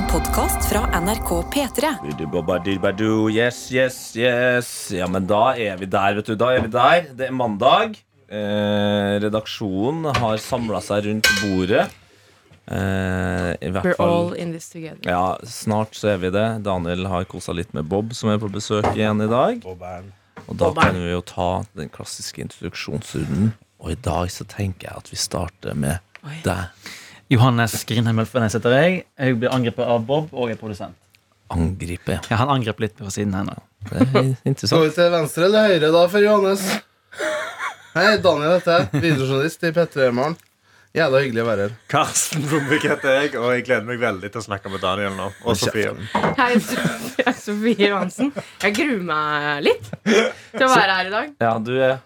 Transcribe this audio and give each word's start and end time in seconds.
En 0.00 0.06
podkast 0.08 0.68
fra 0.68 1.00
NRK 1.00 1.28
P3. 1.52 1.88
Yes, 3.30 3.72
yes, 3.72 4.16
yes. 4.16 4.90
Ja, 4.96 5.04
men 5.12 5.26
da 5.28 5.50
er 5.60 5.76
vi 5.76 5.88
der, 5.92 6.14
vet 6.16 6.30
du. 6.30 6.36
Da 6.40 6.54
er 6.56 6.62
vi 6.64 6.70
der. 6.72 7.10
Det 7.18 7.26
er 7.26 7.34
mandag. 7.36 7.98
Eh, 8.32 9.18
redaksjonen 9.20 10.08
har 10.16 10.40
samla 10.40 10.80
seg 10.86 11.04
rundt 11.04 11.28
bordet. 11.42 11.84
Eh, 12.64 13.50
I 13.60 13.72
hvert 13.74 13.90
We're 13.90 13.98
fall 13.98 14.14
all 14.14 14.32
in 14.40 14.54
this 14.56 14.70
together. 14.72 15.04
Ja, 15.04 15.36
snart 15.44 15.92
så 15.98 16.14
er 16.14 16.22
vi 16.24 16.32
det. 16.32 16.46
Daniel 16.64 17.04
har 17.12 17.28
kosa 17.28 17.52
litt 17.52 17.76
med 17.76 17.90
Bob, 17.92 18.14
som 18.16 18.32
er 18.32 18.40
på 18.40 18.48
besøk 18.48 18.88
igjen 18.94 19.20
i 19.20 19.28
dag. 19.28 19.60
Og 20.46 20.56
da 20.56 20.72
kan 20.80 20.96
vi 20.96 21.12
jo 21.12 21.20
ta 21.28 21.50
den 21.76 21.92
klassiske 21.92 22.40
introduksjonsrunden. 22.46 23.52
Og 23.84 23.92
i 23.92 24.00
dag 24.00 24.32
så 24.32 24.48
tenker 24.48 24.88
jeg 24.94 25.04
at 25.04 25.12
vi 25.12 25.20
starter 25.20 25.76
med 25.76 26.00
deg. 26.46 26.72
Johannes 27.30 27.84
Grindheim 27.86 28.18
Ulfenes 28.18 28.56
heter 28.58 28.74
jeg. 28.74 28.94
Jeg 29.20 29.36
blir 29.38 29.52
angrepet 29.54 29.86
av 29.86 30.02
Bob 30.06 30.32
og 30.34 30.50
er 30.50 30.58
produsent. 30.58 30.96
Angripe. 31.50 32.16
Ja, 32.30 32.40
han 32.42 32.50
angrep 32.50 32.80
litt 32.82 32.96
fra 32.98 33.10
siden 33.14 33.34
her 33.38 33.46
nå. 33.46 33.54
Det 33.86 34.02
er 34.02 34.06
Skal 34.10 34.50
interessant. 34.50 34.84
vi 34.84 34.90
til 34.98 35.10
venstre 35.14 35.46
eller 35.48 35.70
høyre 35.70 35.90
da 35.94 36.02
for 36.10 36.24
Johannes? 36.26 36.64
Hei, 37.94 38.06
Daniel 38.22 38.56
heter 38.56 38.76
jeg. 38.84 39.02
Videojournalist 39.02 39.66
i 39.66 39.72
P3 39.78 40.10
Morgen. 40.14 40.36
Jævla 40.94 41.20
hyggelig 41.22 41.42
å 41.44 41.46
være 41.46 41.64
her. 41.68 41.74
Karsten 41.90 42.42
Blomvik 42.50 42.82
heter 42.90 43.12
jeg, 43.20 43.32
og 43.38 43.52
jeg 43.54 43.62
gleder 43.68 43.86
meg 43.86 44.00
veldig 44.02 44.30
til 44.34 44.40
å 44.40 44.46
snakke 44.48 44.70
med 44.72 44.82
Daniel 44.82 45.14
nå. 45.14 45.28
Og 45.46 45.58
Sofie. 45.58 45.92
Hei, 46.38 46.52
Sofie 47.46 47.92
Johansen. 47.92 48.32
Jeg 48.64 48.74
gruer 48.74 49.04
meg 49.06 49.60
litt 49.68 49.90
til 50.02 50.66
å 50.66 50.70
være 50.72 50.96
her 50.98 51.10
i 51.10 51.12
dag. 51.14 51.30
Ja, 51.46 51.52
du 51.62 51.76
er 51.78 52.00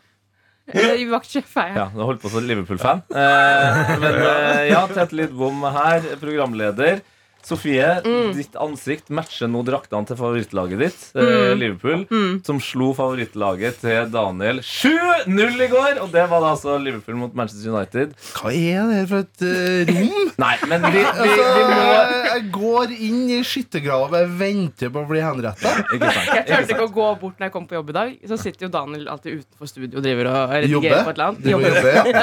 Eh, 0.73 1.03
Vaktsjef 1.11 1.51
er 1.61 1.67
jeg. 1.69 1.77
Ja, 1.77 1.89
du 1.93 2.01
holdt 2.09 2.23
på 2.23 2.31
som 2.33 2.47
Liverpool-fan. 2.49 3.03
Eh, 3.13 3.81
men 4.01 4.15
eh, 4.17 4.63
ja, 4.71 4.85
Tete 4.89 5.19
Lidbom 5.19 5.61
her, 5.75 6.07
programleder. 6.23 7.03
Sofie, 7.45 7.89
ditt 8.37 8.57
ansikt 8.61 9.11
matcher 9.15 9.51
nå 9.51 9.61
draktene 9.67 10.09
til 10.09 10.19
favorittlaget 10.19 10.81
ditt, 10.81 11.03
eh, 11.19 11.53
Liverpool, 11.59 12.07
som 12.47 12.61
slo 12.63 12.93
favorittlaget 12.97 13.83
til 13.83 14.11
Daniel 14.15 14.63
7-0 14.65 15.65
i 15.67 15.69
går. 15.73 16.01
Og 16.05 16.13
det 16.15 16.25
var 16.31 16.45
da 16.45 16.55
altså 16.55 16.79
Liverpool 16.81 17.19
mot 17.21 17.37
Manchester 17.37 17.75
United. 17.75 18.15
Hva 18.39 18.53
er 18.53 18.89
det 18.89 19.01
her 19.03 19.11
for 19.11 19.27
et 19.27 19.45
uh, 19.45 19.93
rom? 19.93 20.33
Nei, 20.45 20.55
men 20.71 20.89
vi, 20.89 20.99
vi, 20.99 21.05
Altså, 21.05 21.45
vi 21.55 21.65
må 21.69 22.25
jeg 22.35 22.47
går 22.55 22.95
inn 22.97 23.21
i 23.31 23.39
skyttergrava 23.47 24.09
og 24.09 24.17
jeg 24.19 24.31
venter 24.41 24.93
på 24.95 25.03
å 25.05 25.09
bli 25.09 25.23
henretta. 25.23 25.75
Ikke 25.95 26.11
sant? 26.11 26.33
Jeg 26.35 26.47
turte 26.49 26.75
ikke 26.75 26.89
å 26.89 26.93
gå 26.97 27.09
bort 27.21 27.39
når 27.39 27.49
jeg 27.49 27.55
kom 27.55 27.69
på 27.71 27.79
jobb 27.79 27.93
i 27.93 27.97
dag. 27.97 28.15
Så 28.31 28.39
sitter 28.41 28.67
jo 28.67 28.71
Daniel 28.75 29.09
alltid 29.13 29.43
utenfor 29.43 29.71
studio 29.71 30.01
og 30.01 30.07
driver 30.07 30.31
og 30.33 30.55
redigerer 30.55 31.07
på 31.07 31.13
et 31.13 31.21
eller 31.21 31.31
annet. 31.31 31.49
Jobbe. 31.55 31.73
jobbe, 31.75 31.95
ja. 31.95 32.05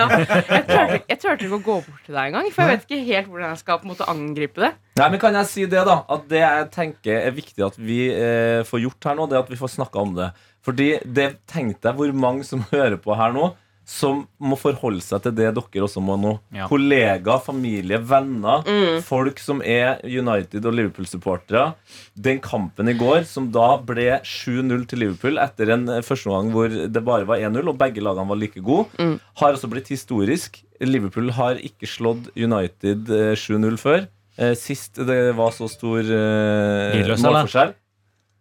Ja. 0.71 0.85
Jeg 1.07 1.19
turte 1.21 1.45
ikke 1.47 1.57
å 1.59 1.63
gå 1.63 1.77
bort 1.85 2.05
til 2.05 2.15
deg 2.15 2.31
engang, 2.31 2.47
for 2.53 2.63
jeg 2.63 2.75
vet 2.75 2.87
ikke 2.87 3.01
helt 3.07 3.29
hvordan 3.31 3.53
jeg 3.53 3.61
skal 3.61 3.79
på 3.81 3.87
en 3.87 3.93
måte 3.93 4.07
angripe 4.11 4.63
det. 4.63 4.71
Nei, 4.99 5.07
men 5.11 5.21
Kan 5.21 5.37
jeg 5.39 5.49
si 5.51 5.65
det, 5.69 5.83
da? 5.87 5.99
At 6.11 6.27
det 6.31 6.41
jeg 6.41 6.69
tenker 6.73 7.19
er 7.21 7.35
viktig 7.35 7.65
at 7.67 7.77
vi 7.79 8.05
eh, 8.11 8.61
får 8.67 8.85
gjort 8.87 9.09
her 9.11 9.19
nå, 9.19 9.27
det 9.29 9.37
er 9.37 9.43
at 9.45 9.51
vi 9.53 9.59
får 9.59 9.75
snakka 9.77 10.01
om 10.01 10.15
det. 10.17 10.31
Fordi 10.65 10.93
det 11.05 11.31
tenkte 11.49 11.89
jeg 11.91 11.97
hvor 11.99 12.13
mange 12.13 12.47
som 12.47 12.63
hører 12.73 12.97
på 13.01 13.15
her 13.17 13.33
nå, 13.35 13.51
som 13.91 14.21
må 14.39 14.55
forholde 14.61 15.01
seg 15.03 15.23
til 15.25 15.33
det 15.35 15.49
dere 15.57 15.83
også 15.83 15.99
må 16.05 16.13
nå. 16.21 16.35
Ja. 16.55 16.67
Kollegaer, 16.69 17.41
familie, 17.43 17.97
venner, 18.07 18.61
folk 19.03 19.41
som 19.41 19.59
er 19.65 19.97
United- 20.05 20.67
og 20.69 20.75
Liverpool-supportere. 20.77 21.73
Den 22.15 22.39
kampen 22.45 22.87
i 22.91 22.95
går 22.95 23.25
som 23.27 23.49
da 23.51 23.73
ble 23.83 24.21
7-0 24.21 24.85
til 24.87 25.01
Liverpool 25.03 25.41
etter 25.41 25.73
en 25.75 25.89
eh, 25.97 26.03
første 26.05 26.31
gang 26.31 26.53
hvor 26.53 26.69
det 26.71 27.03
bare 27.03 27.27
var 27.27 27.41
1-0, 27.41 27.67
og 27.67 27.79
begge 27.81 28.05
lagene 28.05 28.29
var 28.31 28.39
like 28.39 28.63
gode, 28.63 29.17
har 29.41 29.57
også 29.57 29.67
blitt 29.73 29.91
historisk. 29.91 30.61
Liverpool 30.81 31.33
har 31.35 31.59
ikke 31.59 31.89
slått 31.89 32.31
United 32.37 33.09
eh, 33.11 33.33
7-0 33.35 33.81
før. 33.81 34.07
Eh, 34.39 34.53
Sist 34.55 34.95
det 34.95 35.19
var 35.35 35.51
så 35.51 35.67
stor 35.69 35.99
eh, 35.99 36.99
eller? 37.01 37.17
målforskjell. 37.19 37.73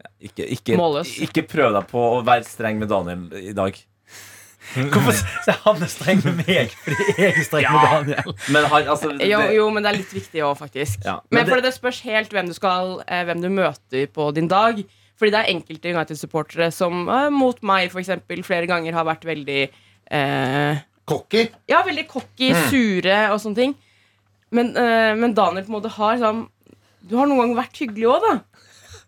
Ja, 0.01 0.09
Ikke, 0.31 0.47
ikke, 0.53 0.77
Målløs. 0.79 1.15
ikke 1.25 1.43
prøv 1.49 1.73
deg 1.75 1.87
på 1.91 2.01
å 2.19 2.21
være 2.25 2.45
streng 2.49 2.79
med 2.81 2.89
Daniel 2.93 3.27
i 3.41 3.53
dag. 3.57 3.77
Hvorfor 4.71 5.17
sier 5.17 5.56
han 5.65 5.81
er 5.83 5.89
streng 5.91 6.21
med 6.23 6.43
meg 6.47 6.71
fordi 6.84 7.06
jeg 7.19 7.33
er 7.33 7.45
streng 7.47 7.67
med 7.73 7.87
Daniel? 7.91 8.34
Men 8.55 8.69
han, 8.71 8.87
altså 8.93 9.11
det, 9.17 9.27
Jo, 9.33 9.41
jo, 9.56 9.65
men 9.75 9.83
det 9.83 9.91
er 9.91 9.99
litt 9.99 10.12
viktig 10.15 10.45
òg, 10.47 10.55
faktisk. 10.61 11.00
Ja, 11.09 11.17
men 11.31 11.41
men 11.41 11.47
det- 11.49 11.55
for 11.55 11.65
det 11.65 11.73
spørs 11.75 12.00
helt 12.06 12.31
hvem 12.37 12.47
du, 12.53 12.55
skal, 12.55 13.00
eh, 13.09 13.25
hvem 13.27 13.41
du 13.43 13.49
møter 13.50 14.06
på 14.15 14.29
din 14.37 14.49
dag. 14.53 14.79
Fordi 15.21 15.33
det 15.34 15.41
er 15.43 15.50
enkelte 15.53 15.91
United-supportere 15.93 16.71
som 16.73 17.09
eh, 17.09 17.29
mot 17.34 17.59
meg 17.67 17.91
for 17.93 18.00
eksempel, 18.00 18.45
flere 18.47 18.69
ganger 18.71 18.95
har 18.97 19.05
vært 19.05 19.27
veldig 19.29 19.62
eh, 20.11 20.79
Cocky. 21.11 21.49
Ja, 21.69 21.83
veldig 21.83 22.06
cocky, 22.09 22.53
sure 22.71 23.17
og 23.34 23.41
sånne 23.43 23.56
ting. 23.59 23.75
Men, 24.55 24.72
uh, 24.75 25.12
men 25.19 25.34
Daniel 25.37 25.66
på 25.66 25.71
en 25.71 25.78
måte 25.78 25.93
har 25.94 26.16
sånn 26.19 26.47
Du 27.06 27.15
har 27.19 27.28
noen 27.31 27.44
ganger 27.44 27.61
vært 27.62 27.78
hyggelig 27.83 28.09
òg, 28.11 28.25
da. 28.27 28.33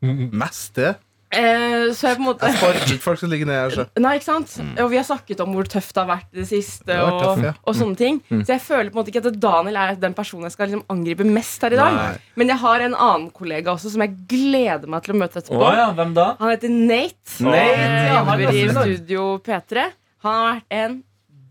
Mest 0.02 0.78
det. 0.78 0.94
Eh, 1.32 1.88
så 1.96 2.10
jeg 2.10 2.18
på 2.18 2.20
en 2.20 2.26
måte 2.26 2.48
Jeg 2.50 2.98
folk 3.00 3.20
som 3.20 3.30
ligger 3.32 3.48
nede 3.48 3.60
her. 3.62 3.72
Så. 3.72 3.84
Nei, 4.02 4.16
ikke 4.18 4.26
sant? 4.26 4.52
Og 4.82 4.90
vi 4.92 4.98
har 4.98 5.06
snakket 5.08 5.40
om 5.40 5.54
hvor 5.56 5.68
tøft 5.70 5.94
det 5.96 6.02
har 6.02 6.10
vært 6.10 6.28
i 6.34 6.42
det 6.42 6.48
siste. 6.50 6.84
Det 6.90 6.98
og, 7.00 7.20
tøff, 7.22 7.44
ja. 7.46 7.52
og 7.64 7.78
sånne 7.78 7.96
ting 7.96 8.18
Så 8.28 8.52
jeg 8.52 8.62
føler 8.64 8.90
på 8.90 8.98
en 8.98 9.00
måte 9.00 9.12
ikke 9.14 9.22
at 9.24 9.38
Daniel 9.40 9.78
er 9.80 9.94
den 10.02 10.16
personen 10.16 10.48
jeg 10.48 10.56
skal 10.56 10.68
liksom 10.68 10.82
angripe 10.92 11.24
mest 11.28 11.64
her 11.64 11.76
i 11.76 11.80
dag. 11.80 11.96
Nei. 11.96 12.34
Men 12.40 12.52
jeg 12.52 12.62
har 12.66 12.84
en 12.88 12.98
annen 13.06 13.30
kollega 13.32 13.72
også 13.72 13.94
som 13.94 14.04
jeg 14.04 14.16
gleder 14.28 14.92
meg 14.92 15.06
til 15.06 15.16
å 15.16 15.22
møte 15.22 15.40
etterpå. 15.40 15.62
Å 15.70 15.72
ja, 15.78 15.88
hvem 15.96 16.12
da? 16.18 16.28
Han 16.42 16.52
heter 16.52 16.74
Nate. 16.74 17.38
Nate, 17.38 17.64
Nate. 17.80 18.04
han 18.12 18.44
jobber 18.44 18.60
i 18.60 18.66
Studio 18.76 19.26
P3. 19.46 19.88
Han 20.26 20.36
har 20.36 20.52
vært 20.52 20.78
en 20.82 21.00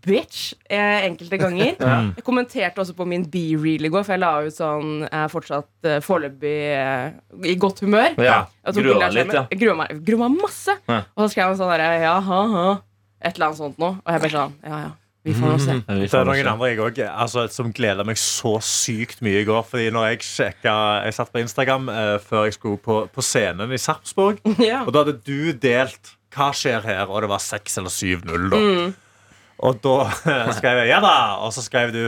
bitch 0.04 0.52
eh, 0.68 1.06
enkelte 1.08 1.38
ganger. 1.40 1.74
Jeg 2.16 2.24
kommenterte 2.26 2.82
også 2.82 2.94
på 2.98 3.06
min 3.08 3.24
B-reel 3.30 3.86
i 3.88 3.90
går, 3.92 4.04
for 4.06 4.14
jeg 4.16 4.22
la 4.22 4.32
ut 4.46 4.56
sånn 4.56 4.90
Jeg 5.04 5.18
er 5.24 5.30
fortsatt 5.32 5.88
eh, 5.88 6.00
foreløpig 6.04 6.54
eh, 6.76 7.12
i 7.52 7.54
godt 7.60 7.82
humør. 7.84 8.16
Ja, 8.20 8.40
Jeg 8.64 8.74
tok 8.74 8.80
Grua 8.82 8.88
bilde 8.92 8.96
av 8.96 9.12
deg 9.12 9.18
litt, 9.18 9.36
ja. 9.36 9.44
skjermen. 9.44 9.52
Jeg 9.52 9.62
gruer 9.62 9.78
meg, 9.82 10.00
gruer 10.08 10.24
meg 10.24 10.40
masse. 10.42 10.74
Ja. 10.90 10.98
Og 11.14 11.24
så 11.24 11.28
skrev 11.34 11.52
han 11.52 11.60
sånn 11.60 11.70
derre 11.74 11.92
Ja, 12.02 12.16
ha, 12.30 12.40
ha. 12.56 12.66
Et 13.22 13.36
eller 13.36 13.50
annet 13.52 13.60
sånt 13.62 13.78
noe. 13.82 13.96
Og 14.02 14.12
jeg 14.16 14.24
bare 14.26 14.36
sånn 14.38 14.58
Ja, 14.66 14.80
ja. 14.88 14.90
Vi 15.22 15.36
får 15.38 15.52
nå 15.52 15.58
se. 15.62 15.74
Vi 15.78 15.84
Så 15.86 15.92
er 15.94 16.08
får 16.10 16.18
det 16.18 16.26
nå 16.26 16.32
noen 16.32 16.42
se. 16.42 16.50
andre 16.50 16.68
jeg 16.72 16.80
også, 16.82 17.04
altså, 17.24 17.42
som 17.54 17.68
gleda 17.70 18.02
meg 18.08 18.18
så 18.18 18.56
sykt 18.66 19.20
mye 19.22 19.44
i 19.44 19.46
går. 19.46 19.60
Fordi 19.70 19.92
når 19.94 20.08
jeg 20.08 20.24
sjekka 20.26 20.72
Jeg 21.06 21.14
satt 21.14 21.30
på 21.30 21.38
Instagram 21.44 21.86
eh, 21.92 22.16
før 22.26 22.48
jeg 22.48 22.56
skulle 22.58 22.80
på, 22.82 22.96
på 23.06 23.22
scenen 23.22 23.70
i 23.70 23.78
Sarpsborg. 23.78 24.42
Ja. 24.72 24.82
Og 24.82 24.90
da 24.94 25.04
hadde 25.04 25.20
du 25.22 25.52
delt 25.52 26.16
'Hva 26.32 26.48
skjer 26.56 26.80
her?' 26.82 27.10
og 27.12 27.20
det 27.22 27.28
var 27.28 27.38
6 27.44 27.78
eller 27.78 27.92
7-0. 27.92 28.50
da 28.50 28.60
Og 29.62 29.78
da 29.82 29.96
skrev 30.58 30.80
jeg 30.82 30.88
'ja 30.90 30.98
da', 31.04 31.38
og 31.46 31.52
så 31.54 31.62
skrev 31.62 31.92
du 31.94 32.00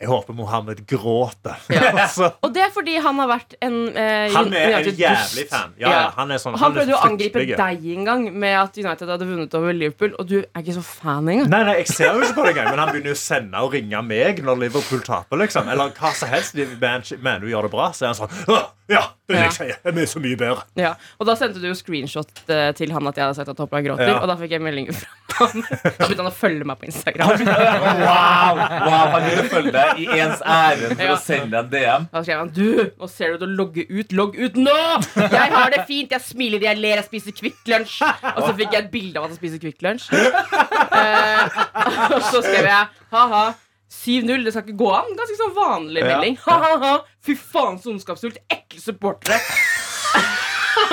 'jeg 0.00 0.08
håper 0.08 0.32
Mohammed 0.34 0.80
gråter'. 0.88 1.58
Ja. 1.68 2.08
Og 2.44 2.54
det 2.54 2.62
er 2.64 2.70
fordi 2.72 2.96
han 3.04 3.18
har 3.20 3.28
vært 3.28 3.54
en 3.60 3.76
eh, 3.96 4.32
han 4.32 4.52
er 4.54 4.78
en 4.78 4.84
jævlig 4.96 5.46
fan. 5.50 5.74
Ja, 5.78 5.90
ja, 5.90 6.10
han 6.16 6.30
er 6.30 6.40
sånn 6.40 6.56
han, 6.56 6.62
han 6.62 6.72
prøvde 6.78 6.96
å 6.96 7.02
angripe 7.04 7.44
deg 7.44 7.86
en 7.96 8.04
gang 8.08 8.24
med 8.32 8.56
at 8.58 8.78
United 8.80 9.08
hadde 9.12 9.26
vunnet 9.28 9.54
over 9.58 9.72
Liverpool, 9.76 10.14
og 10.18 10.28
du 10.28 10.38
er 10.40 10.62
ikke 10.62 10.74
så 10.78 10.84
fan 10.84 11.28
engang. 11.28 11.48
Nei, 11.52 11.62
nei, 11.68 11.76
jeg 11.82 11.88
ser 11.92 12.12
jo 12.14 12.20
ikke 12.24 12.38
på 12.40 12.46
det 12.48 12.56
engang, 12.56 12.70
men 12.72 12.78
han 12.84 12.92
begynner 12.94 13.12
jo 13.12 13.18
å 13.18 13.22
sende 13.22 13.62
og 13.66 13.72
ringe 13.76 14.02
meg 14.08 14.40
når 14.44 14.62
Liverpool 14.66 15.04
taper. 15.04 15.36
liksom 15.44 15.68
Eller 15.68 15.92
hva 15.98 16.14
som 16.16 16.28
helst. 16.32 16.54
Men 16.80 17.02
men 17.22 17.40
du 17.40 17.48
gjør 17.48 17.62
det 17.68 17.72
bra, 17.72 17.90
så 17.92 18.04
er 18.06 18.12
han 18.12 18.18
sånn 18.22 18.62
Ja, 18.92 19.02
det 19.28 19.36
vil 19.36 19.42
jeg 19.46 19.52
si. 19.56 19.68
Det 19.84 20.02
er 20.02 20.06
så 20.10 20.20
mye 20.20 20.36
bedre. 20.36 20.62
Ja, 20.76 20.94
og 21.18 21.26
da 21.28 21.34
sendte 21.38 21.60
du 21.62 21.68
jo 21.70 21.74
screenshot 21.78 22.28
eh, 22.52 22.72
til 22.76 22.90
han 22.92 23.06
at 23.08 23.16
jeg 23.16 23.24
hadde 23.24 23.36
sagt 23.38 23.48
at 23.48 23.60
Hoppla 23.62 23.80
gråter, 23.84 24.08
Ja. 24.10 24.18
og 24.20 24.28
da 24.28 24.36
fikk 24.36 24.50
jeg 24.56 24.60
melding 24.64 24.90
fra 24.92 25.46
han. 25.46 25.62
Da 25.96 26.06
begynte 26.08 26.22
han 26.24 26.32
å 26.32 26.34
følge 26.34 26.64
meg 26.68 26.78
på 26.80 26.84
Instagram. 26.90 27.01
Wow, 28.02 28.56
wow, 28.56 29.06
Han 29.12 29.24
ville 29.26 29.44
følge 29.50 29.72
deg 29.74 29.98
i 30.02 30.06
ens 30.22 30.42
ærend 30.46 30.94
for 30.96 31.02
Ja. 31.04 31.14
å 31.14 31.18
sende 31.20 31.50
deg 31.50 31.58
en 31.64 31.70
DM. 31.72 32.06
Da 32.12 32.22
skrev 32.22 32.38
han 32.42 32.52
Du, 32.54 32.68
nå 33.00 33.08
ser 33.10 33.32
du 33.34 33.42
til 33.42 33.48
å 33.48 33.56
logge 33.62 33.84
ut. 33.90 34.12
Logg 34.16 34.38
ut 34.38 34.56
nå! 34.60 34.76
Jeg 35.16 35.50
har 35.56 35.74
det 35.74 35.82
fint, 35.88 36.12
jeg 36.14 36.22
smiler, 36.24 36.62
jeg 36.62 36.78
ler, 36.80 37.00
jeg 37.00 37.08
spiser 37.08 37.36
Kvikk 37.36 37.66
Lunsj. 37.72 37.98
Og 38.36 38.40
så 38.46 38.52
fikk 38.58 38.76
jeg 38.76 38.84
et 38.86 38.92
bilde 38.94 39.18
av 39.18 39.26
at 39.26 39.34
han 39.34 39.40
spiser 39.40 39.62
Kvikk 39.62 39.82
Lunsj. 39.86 40.08
uh, 40.12 41.60
og 42.16 42.22
så 42.30 42.40
skrev 42.44 42.68
jeg 42.70 42.88
ha-ha. 43.16 43.44
7-0, 43.92 44.44
det 44.46 44.54
skal 44.54 44.64
ikke 44.64 44.78
gå 44.80 44.88
an. 44.96 45.10
Ganske 45.18 45.36
sånn 45.36 45.52
vanlig 45.56 46.04
melding. 46.06 46.38
Ha-ha-ha. 46.46 46.94
Fy 47.26 47.34
faen, 47.36 47.76
så 47.82 47.92
ondskapsfullt. 47.92 48.38
Ekle 48.50 48.80
supportere. 48.80 49.36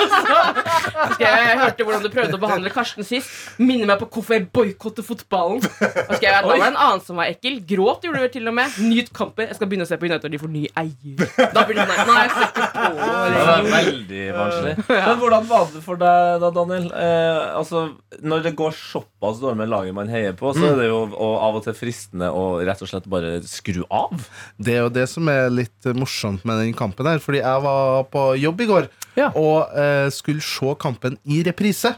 Jeg, 0.00 1.28
jeg 1.28 1.58
hørte 1.60 1.84
hvordan 1.86 2.02
du 2.04 2.08
prøvde 2.12 2.36
å 2.36 2.40
behandle 2.42 2.70
Karsten 2.72 3.06
sist. 3.06 3.30
Minner 3.60 3.88
meg 3.90 4.00
på 4.02 4.08
hvorfor 4.14 4.36
jeg 4.36 4.46
boikotter 4.54 5.04
fotballen. 5.06 5.60
Jeg, 5.60 6.30
Da 6.30 6.40
var 6.46 6.56
det 6.60 6.68
en 6.70 6.78
annen 6.80 7.02
som 7.04 7.18
var 7.20 7.30
ekkel. 7.32 7.58
Gråt 7.68 8.04
gjorde 8.06 8.22
du 8.26 8.34
til 8.34 8.48
og 8.50 8.56
med. 8.56 8.76
Nyt 8.82 9.10
kamper. 9.16 9.48
Jeg 9.50 9.58
skal 9.58 9.70
begynne 9.70 9.86
å 9.86 9.90
se 9.90 9.98
på 10.00 10.08
United 10.08 10.26
når 10.28 10.34
de 10.36 10.40
får 10.42 10.52
ny 10.54 10.64
eier. 10.80 11.24
Da 11.54 11.64
blir 11.68 11.78
det 11.80 11.86
nei, 11.90 11.98
Nei, 12.10 12.18
jeg 12.24 12.32
ser 12.34 12.46
ikke 12.50 12.68
på. 12.74 12.84
Det 13.30 13.44
var 13.50 13.68
veldig 13.74 14.22
vanskelig. 14.38 14.74
Men 14.90 15.20
hvordan 15.24 15.48
var 15.50 15.66
det 15.74 15.82
for 15.86 16.00
deg 16.00 16.40
da, 16.44 16.52
Daniel? 16.60 16.86
Eh, 16.90 17.42
altså, 17.60 17.84
når 18.24 18.44
det 18.48 18.54
går 18.60 18.76
såpass 18.76 19.40
dårlig 19.42 19.60
med 19.62 19.72
laget 19.72 19.96
man 19.96 20.10
heier 20.12 20.36
på, 20.38 20.54
så 20.56 20.72
er 20.72 20.78
det 20.80 20.88
jo 20.90 21.02
og 21.10 21.34
av 21.44 21.58
og 21.60 21.64
til 21.66 21.76
fristende 21.76 22.30
å 22.34 22.46
rett 22.66 22.80
og 22.84 22.90
slett 22.90 23.08
bare 23.10 23.36
skru 23.48 23.82
av. 23.92 24.14
Det 24.60 24.76
er 24.78 24.82
jo 24.86 24.92
det 24.94 25.06
som 25.10 25.28
er 25.32 25.50
litt 25.52 25.90
morsomt 25.96 26.44
med 26.48 26.62
den 26.64 26.74
kampen 26.76 27.08
her. 27.10 27.20
Fordi 27.22 27.42
jeg 27.42 27.64
var 27.66 28.04
på 28.12 28.24
jobb 28.40 28.60
i 28.64 28.68
går 28.70 28.88
Ja. 29.18 29.28
og 29.36 29.72
eh, 29.76 29.89
skulle 30.14 30.42
se 30.44 30.74
kampen 30.80 31.16
i 31.24 31.42
reprise. 31.46 31.94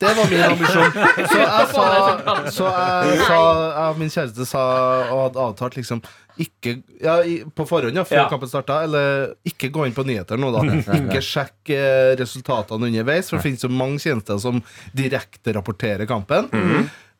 Det 0.00 0.06
var 0.16 0.30
min 0.30 0.42
ambisjon. 0.42 0.92
Så 1.28 1.38
jeg 1.38 1.66
sa, 1.74 1.82
så 2.48 2.68
jeg 2.72 3.18
sa 3.26 3.36
jeg, 3.36 3.96
Min 4.00 4.08
kjæreste 4.12 4.46
sa 4.48 4.62
og 5.12 5.18
hadde 5.26 5.42
avtalt 5.44 5.76
liksom 5.76 6.00
ikke, 6.40 6.72
ja, 7.04 7.18
på 7.52 7.66
forhånd, 7.68 7.98
ja, 8.00 8.04
før 8.08 8.22
Ja. 8.22 8.28
kampen 8.30 8.48
starta, 8.48 8.78
eller 8.86 9.34
ikke 9.44 9.68
gå 9.74 9.84
inn 9.84 9.92
på 9.92 10.06
nyheter 10.08 10.40
nå, 10.40 10.48
da. 10.54 10.62
Ikke 11.02 11.20
sjekk 11.20 11.68
eh, 11.76 12.14
resultatene 12.16 12.88
underveis, 12.88 13.28
for 13.28 13.36
det 13.36 13.44
finnes 13.44 13.66
jo 13.66 13.68
mange 13.68 14.00
tjenester 14.00 14.40
som 14.40 14.62
direkte 14.96 15.52
rapporterer 15.52 16.08
kampen. 16.08 16.48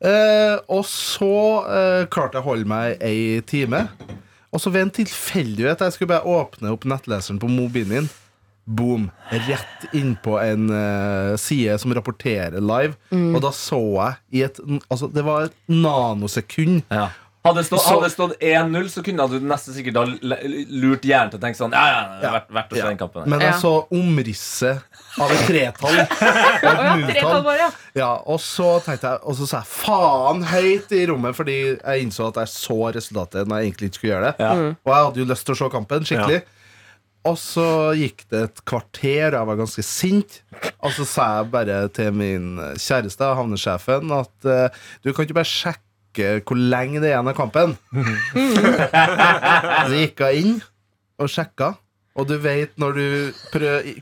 Eh, 0.00 0.56
og 0.72 0.86
så 0.88 1.28
eh, 1.68 2.06
klarte 2.08 2.38
jeg 2.40 2.46
å 2.46 2.48
holde 2.48 2.70
meg 2.70 2.96
ei 3.04 3.42
time. 3.44 3.82
Og 4.56 4.62
så 4.64 4.72
ved 4.72 4.86
en 4.88 4.94
tilfeldighet 5.02 5.84
Jeg 5.84 5.92
skulle 5.94 6.14
bare 6.14 6.26
åpne 6.40 6.72
opp 6.72 6.88
nettleseren 6.88 7.36
på 7.42 7.50
mobilen 7.52 7.92
min. 7.92 8.08
Boom. 8.70 9.08
Rett 9.34 9.88
inn 9.98 10.12
på 10.22 10.36
en 10.38 10.68
uh, 10.70 11.32
side 11.40 11.74
som 11.82 11.94
rapporterer 11.96 12.60
live. 12.62 12.94
Og 13.10 13.40
da 13.42 13.50
så 13.56 13.80
jeg 13.96 14.20
i 14.38 14.44
et 14.46 14.60
Altså, 14.90 15.08
det 15.10 15.24
var 15.26 15.48
et 15.48 15.56
nanosekund. 15.70 16.84
Ja. 16.90 17.08
Hadde 17.40 17.62
det 17.62 17.70
stått, 17.70 18.02
det 18.04 18.10
stått 18.12 18.32
1-0, 18.44 18.88
så 18.92 19.00
kunne 19.00 19.24
du 19.32 19.38
nesten 19.48 19.72
sikkert 19.72 19.96
ha 19.96 20.02
lurt 20.04 21.06
hjernen 21.08 21.30
til 21.32 21.38
å 21.38 21.40
tenke 21.40 21.56
sånn 21.56 21.72
Ja, 21.72 21.84
ja, 21.88 22.00
det 22.20 22.26
er 22.28 22.34
verdt, 22.34 22.50
verdt 22.52 22.74
å 22.74 22.76
se 22.76 22.82
Ja. 22.82 22.88
den 22.90 22.98
kampen. 23.00 23.28
Men 23.32 23.40
jeg 23.40 23.54
Ja. 23.54 23.60
så 23.62 23.70
omrisset 23.96 24.82
av 25.24 25.32
et 25.32 25.46
tretall. 25.48 25.96
Og 26.02 26.04
et 26.12 26.62
ja, 26.62 26.96
nulltall. 27.00 27.48
ja. 27.56 27.70
Ja, 27.96 28.10
og 28.28 28.42
så 28.44 28.68
tenkte 28.84 29.14
jeg 29.14 29.24
Og 29.24 29.34
så 29.40 29.48
sa 29.48 29.62
jeg 29.64 29.72
faen 29.72 30.44
høyt 30.52 30.92
i 30.92 31.06
rommet, 31.08 31.34
fordi 31.34 31.56
jeg 31.80 32.04
innså 32.04 32.28
at 32.28 32.42
jeg 32.44 32.52
så 32.52 32.78
resultatet 32.92 33.48
når 33.48 33.56
jeg 33.62 33.70
egentlig 33.70 33.88
ikke 33.88 34.00
skulle 34.02 34.12
gjøre 34.12 34.28
det. 34.28 34.34
Ja. 34.44 34.52
Mm. 34.60 34.76
Og 34.84 34.92
jeg 34.92 35.04
hadde 35.08 35.24
jo 35.24 35.30
lyst 35.32 35.46
til 35.48 35.54
å 35.56 35.60
se 35.64 35.70
kampen 35.78 36.04
skikkelig. 36.12 36.42
Og 37.28 37.36
så 37.36 37.66
gikk 37.98 38.24
det 38.32 38.40
et 38.46 38.62
kvarter, 38.68 39.34
og 39.34 39.36
jeg 39.36 39.48
var 39.50 39.60
ganske 39.60 39.84
sint. 39.84 40.40
Og 40.80 40.94
så 40.96 41.04
sa 41.08 41.26
jeg 41.36 41.50
bare 41.52 41.82
til 41.92 42.14
min 42.16 42.54
kjæreste, 42.80 43.28
havnesjefen, 43.36 44.12
at 44.16 44.48
eh, 44.48 44.82
du 45.04 45.12
kan 45.12 45.26
ikke 45.26 45.36
bare 45.42 45.50
sjekke 45.50 45.86
hvor 46.48 46.58
lenge 46.58 46.98
det 47.02 47.10
er 47.10 47.18
igjen 47.18 47.30
av 47.30 47.36
kampen. 47.38 47.76
så 49.86 49.92
gikk 49.94 50.24
jeg 50.24 50.40
inn 50.40 50.56
og 51.20 51.30
sjekka, 51.30 51.74
og 52.18 52.26
du 52.26 52.34
vet 52.40 52.72
når 52.80 52.96
du 52.96 53.06
prøver 53.52 54.00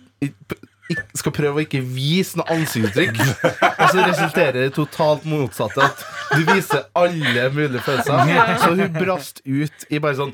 skal 1.19 1.35
prøve 1.37 1.61
å 1.61 1.65
ikke 1.67 1.83
vise 1.85 2.39
noe 2.39 2.49
ansiktsuttrykk, 2.55 3.19
og 3.19 3.91
så 3.93 4.05
resulterer 4.07 4.57
det 4.63 4.71
totalt 4.77 5.27
motsatte. 5.29 5.85
At 5.85 6.05
du 6.33 6.47
viser 6.49 6.87
alle 6.97 7.49
mulige 7.53 7.83
følelser. 7.85 8.33
Så 8.63 8.71
hun 8.73 8.95
brast 8.97 9.43
ut 9.45 9.85
i 9.93 10.01
bare 10.01 10.17
sånn 10.19 10.33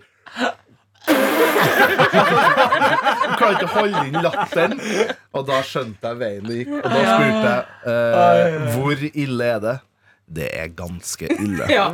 Hun 3.25 3.35
klarer 3.39 3.57
ikke 3.57 3.69
å 3.69 3.73
holde 3.75 4.05
inn 4.09 4.21
latteren. 4.25 4.77
Og 5.35 5.49
da 5.49 5.63
skjønte 5.67 6.13
jeg 6.13 6.21
veien 6.21 6.47
det 6.49 6.61
gikk. 6.61 6.77
Og 6.79 6.87
da 6.87 7.03
spurte 7.09 7.51
jeg 7.51 7.65
eh, 7.95 8.71
hvor 8.77 9.05
ille 9.11 9.51
er 9.57 9.61
det. 9.65 9.77
Det 10.25 10.47
er 10.57 10.71
ganske 10.73 11.29
ille. 11.29 11.67
Ja. 11.75 11.89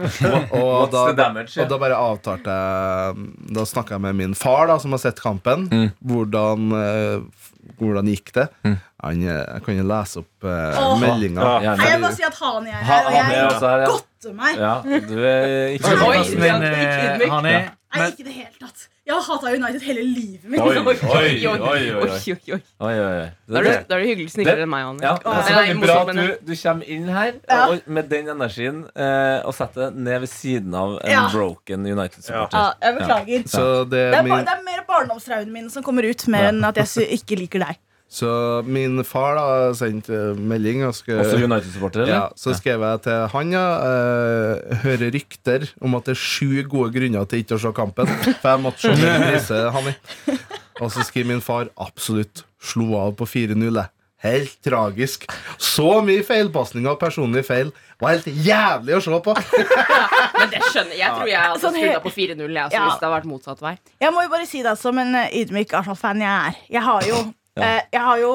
Og 0.54 0.90
da, 0.92 1.10
damage, 1.10 1.16
damage? 1.18 1.56
og 1.62 1.70
da 1.70 1.78
bare 1.82 1.96
avtalte 1.98 2.54
jeg 2.54 3.24
Da 3.56 3.64
snakka 3.66 3.96
jeg 3.96 4.04
med 4.06 4.18
min 4.20 4.36
far, 4.38 4.68
da 4.70 4.78
som 4.82 4.94
har 4.94 5.02
sett 5.02 5.20
kampen. 5.22 5.66
Hvordan, 5.98 6.70
eh, 6.78 7.48
hvordan 7.80 8.10
gikk 8.12 8.32
det? 8.36 8.46
Han, 8.62 9.22
eh, 9.24 9.40
jeg 9.40 9.64
kan 9.64 9.78
jo 9.78 9.88
lese 9.88 10.20
opp 10.20 10.46
uh, 10.46 10.78
oh. 10.78 10.94
meldinga. 11.00 11.50
Ja, 11.64 11.74
jeg 11.88 12.00
må 12.02 12.12
si 12.12 12.24
at 12.26 12.36
Hani 12.36 12.72
er 12.72 12.84
her, 12.84 13.06
og 13.06 13.14
han 13.14 13.30
er 13.30 13.36
jeg 13.36 13.46
også 13.48 13.70
her, 13.70 13.84
ja. 13.84 13.90
godter 13.94 14.34
meg. 14.36 14.60
Ja, 14.60 14.74
du 15.08 15.16
er 15.24 15.76
ikke 15.78 15.94
Oi, 16.04 16.18
men 16.42 16.66
eh, 16.68 17.28
han 17.30 17.50
er 17.50 18.10
ikke 18.10 18.26
i 18.26 18.28
det 18.28 18.36
hele 18.36 18.54
tatt. 18.60 18.89
Jeg 19.08 19.16
har 19.16 19.22
hata 19.26 19.50
United 19.56 19.82
hele 19.82 20.02
livet 20.04 20.44
mitt. 20.44 20.60
Oi, 20.60 20.76
oi, 20.76 20.82
oi, 20.84 20.92
oi, 20.92 21.46
oi, 21.48 21.54
oi, 21.56 21.78
oi. 21.96 22.10
oi, 22.10 22.34
oi. 22.52 22.58
Oi, 22.84 22.90
oi, 22.92 23.14
oi. 23.22 23.30
Da 23.50 23.58
er 23.58 23.64
du, 23.64 23.70
da 23.88 23.96
er 23.96 24.02
du 24.04 24.06
hyggelig 24.10 24.30
snillere 24.34 24.66
enn 24.66 24.70
meg, 24.70 24.84
Anne. 24.90 25.02
Ja, 25.02 25.14
det 25.24 25.32
er 25.32 25.46
så 25.48 25.54
veldig 25.56 25.80
bra 25.82 25.96
at 26.02 26.10
du, 26.20 26.26
du 26.50 26.52
kommer 26.60 26.90
inn 26.94 27.08
her 27.10 27.32
og, 27.56 27.88
med 27.96 28.10
den 28.12 28.28
energien 28.36 28.82
eh, 28.92 29.40
og 29.48 29.56
setter 29.56 29.88
deg 29.88 29.98
ned 30.06 30.20
ved 30.26 30.30
siden 30.34 30.76
av 30.78 30.98
en 31.00 31.10
Ja. 31.16 31.24
broken 31.32 31.88
United-supporter. 31.88 32.76
jeg 32.84 32.98
beklager. 33.00 33.48
Så 33.56 33.64
det 33.88 33.90
Det 33.90 34.04
er 34.04 34.18
er, 34.20 34.22
ba- 34.22 34.36
min 34.36 34.44
det 34.50 34.54
er 34.58 34.64
mer 34.68 34.84
barndomstraumene 34.92 35.52
mine 35.58 35.70
som 35.72 35.82
kommer 35.82 36.04
ut, 36.06 36.26
mer 36.28 36.50
enn 36.52 36.62
at 36.68 36.76
jeg 36.84 37.08
ikke 37.18 37.40
liker 37.40 37.64
deg. 37.66 37.80
Så 38.10 38.26
min 38.66 39.04
far 39.06 39.36
da 39.38 39.44
sendte 39.78 40.32
melding 40.34 40.80
og 40.82 40.96
skulle 40.98 41.22
Også 41.22 41.38
United-supporter, 41.46 42.08
ja. 42.10 42.24
Så 42.34 42.56
skrev 42.58 42.82
jeg 42.82 43.02
til 43.04 43.20
han 43.36 43.52
ja 43.54 43.66
Uh, 43.80 44.74
Hører 44.82 45.12
rykter 45.14 45.68
om 45.80 45.94
at 45.94 46.08
det 46.10 46.16
er 46.16 46.20
sju 46.20 46.64
gode 46.66 46.90
grunner 46.96 47.28
til 47.30 47.44
ikke 47.44 47.54
å 47.54 47.62
se 47.62 47.70
kampen. 47.76 48.10
For 48.42 48.50
jeg 48.50 48.62
måtte 48.64 48.82
se 48.82 48.96
min 48.98 49.24
krise, 49.28 49.60
Hanni. 49.76 49.94
Og 50.80 50.90
så 50.90 51.04
skriver 51.06 51.28
min 51.34 51.44
far 51.44 51.70
absolutt 51.78 52.42
slo 52.60 52.96
av 52.98 53.14
på 53.20 53.28
4-0. 53.30 53.78
Helt 54.20 54.58
tragisk. 54.66 55.22
Så 55.56 55.86
mye 56.04 56.20
feilpasninger 56.26 56.90
og 56.92 56.98
personlige 57.00 57.46
feil. 57.46 57.70
Var 58.02 58.18
helt 58.18 58.26
jævlig 58.44 58.98
å 58.98 59.00
se 59.06 59.20
på. 59.24 59.32
Men 60.40 60.50
det 60.52 60.60
skjønner 60.66 60.92
jeg. 60.96 61.00
Jeg 61.00 61.14
tror 61.14 61.30
jeg 61.30 61.40
hadde 61.46 61.60
Sånn 61.62 61.78
skrudd 61.78 61.96
av 61.96 62.04
på 62.04 62.12
4-0 62.18 62.42
jeg, 62.42 62.56
Ja. 62.74 62.82
hvis 62.84 62.98
det 62.98 63.06
hadde 63.06 63.14
vært 63.14 63.30
motsatt 63.30 63.62
vei. 63.64 63.76
Jeg 64.02 64.12
må 64.16 64.24
jo 64.26 64.32
bare 64.34 64.48
si 64.50 64.60
det 64.66 64.74
som 64.80 64.98
en 65.00 65.14
eh, 65.22 65.30
ydmyk 65.40 65.72
Arsenal-fan 65.78 66.20
jeg 66.26 66.50
er. 66.50 66.58
Jeg 66.76 66.84
har 66.90 67.06
jo, 67.08 67.22
eh, 67.62 67.82
jeg 67.92 68.00
har 68.06 68.18
jo 68.22 68.32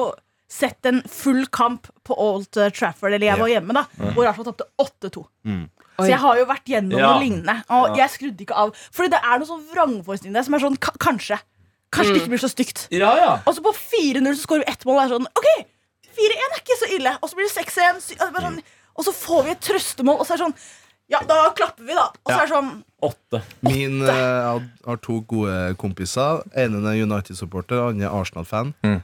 sett 0.48 0.86
en 0.86 1.02
full 1.10 1.46
kamp 1.50 1.88
på 2.06 2.14
Old 2.22 2.46
Trafford, 2.54 3.12
eller 3.12 3.26
jeg 3.26 3.38
var 3.40 3.48
hjemme, 3.50 3.74
da, 3.74 3.82
hvor 4.14 4.28
Arsenal 4.30 4.52
tapte 4.52 4.68
8-2. 4.78 5.24
Så 5.96 6.04
Oi. 6.04 6.08
jeg 6.10 6.18
har 6.22 6.36
jo 6.38 6.44
vært 6.44 6.66
gjennom 6.70 6.98
Ja. 7.00 7.06
noe 7.14 7.20
lignende. 7.24 7.54
Og 7.72 7.96
jeg 7.96 8.10
skrudde 8.12 8.44
ikke 8.44 8.54
av. 8.54 8.72
Fordi 8.92 9.08
det 9.10 9.20
er 9.24 9.38
noe 9.40 9.48
sånn 9.48 9.62
vrangforestilling 9.72 10.34
der 10.36 10.42
som 10.44 10.54
er 10.54 10.60
sånn 10.60 10.76
ka- 10.78 10.92
Kanskje. 11.00 11.38
Kanskje 11.90 12.12
det 12.12 12.20
ikke 12.22 12.32
blir 12.34 12.42
så 12.44 12.50
stygt. 12.52 12.88
Ja, 12.92 13.14
ja. 13.16 13.30
Og 13.46 13.54
så 13.56 13.62
på 13.64 13.72
4-0 13.72 14.34
så 14.36 14.44
skårer 14.44 14.64
vi 14.66 14.72
ett 14.72 14.84
mål. 14.84 14.98
Og 14.98 15.04
er 15.06 15.14
sånn, 15.14 15.26
ok, 15.32 15.48
4-1 16.12 16.52
er 16.52 16.60
ikke 16.60 16.78
så 16.82 16.90
ille. 16.98 17.14
Og 17.22 17.30
så 17.30 17.34
blir 17.38 17.48
det 17.48 17.54
6-1. 17.56 18.20
og 18.20 18.42
Sånn, 18.42 18.60
og 18.96 19.04
så 19.04 19.12
får 19.12 19.44
vi 19.44 19.50
et 19.56 19.60
trøstemål, 19.60 20.20
og 20.20 20.26
så 20.26 20.34
er 20.34 20.36
det 20.36 20.46
sånn 20.46 20.54
Ja, 21.08 21.20
da 21.22 21.50
klapper 21.54 21.84
vi, 21.86 21.94
da. 21.94 22.08
Og 22.26 22.32
så 22.32 22.38
er 22.42 22.46
det 22.46 22.52
sånn 22.54 22.84
Åtte. 23.06 23.42
Min 23.62 24.02
uh, 24.02 24.58
har 24.86 24.96
to 25.00 25.20
gode 25.22 25.76
kompiser. 25.78 26.42
En 26.56 26.74
er 26.84 26.96
United-supporter, 27.04 27.88
andre 27.88 28.06
er 28.08 28.20
Arsenal-fan. 28.20 28.74
Mm. 28.82 29.02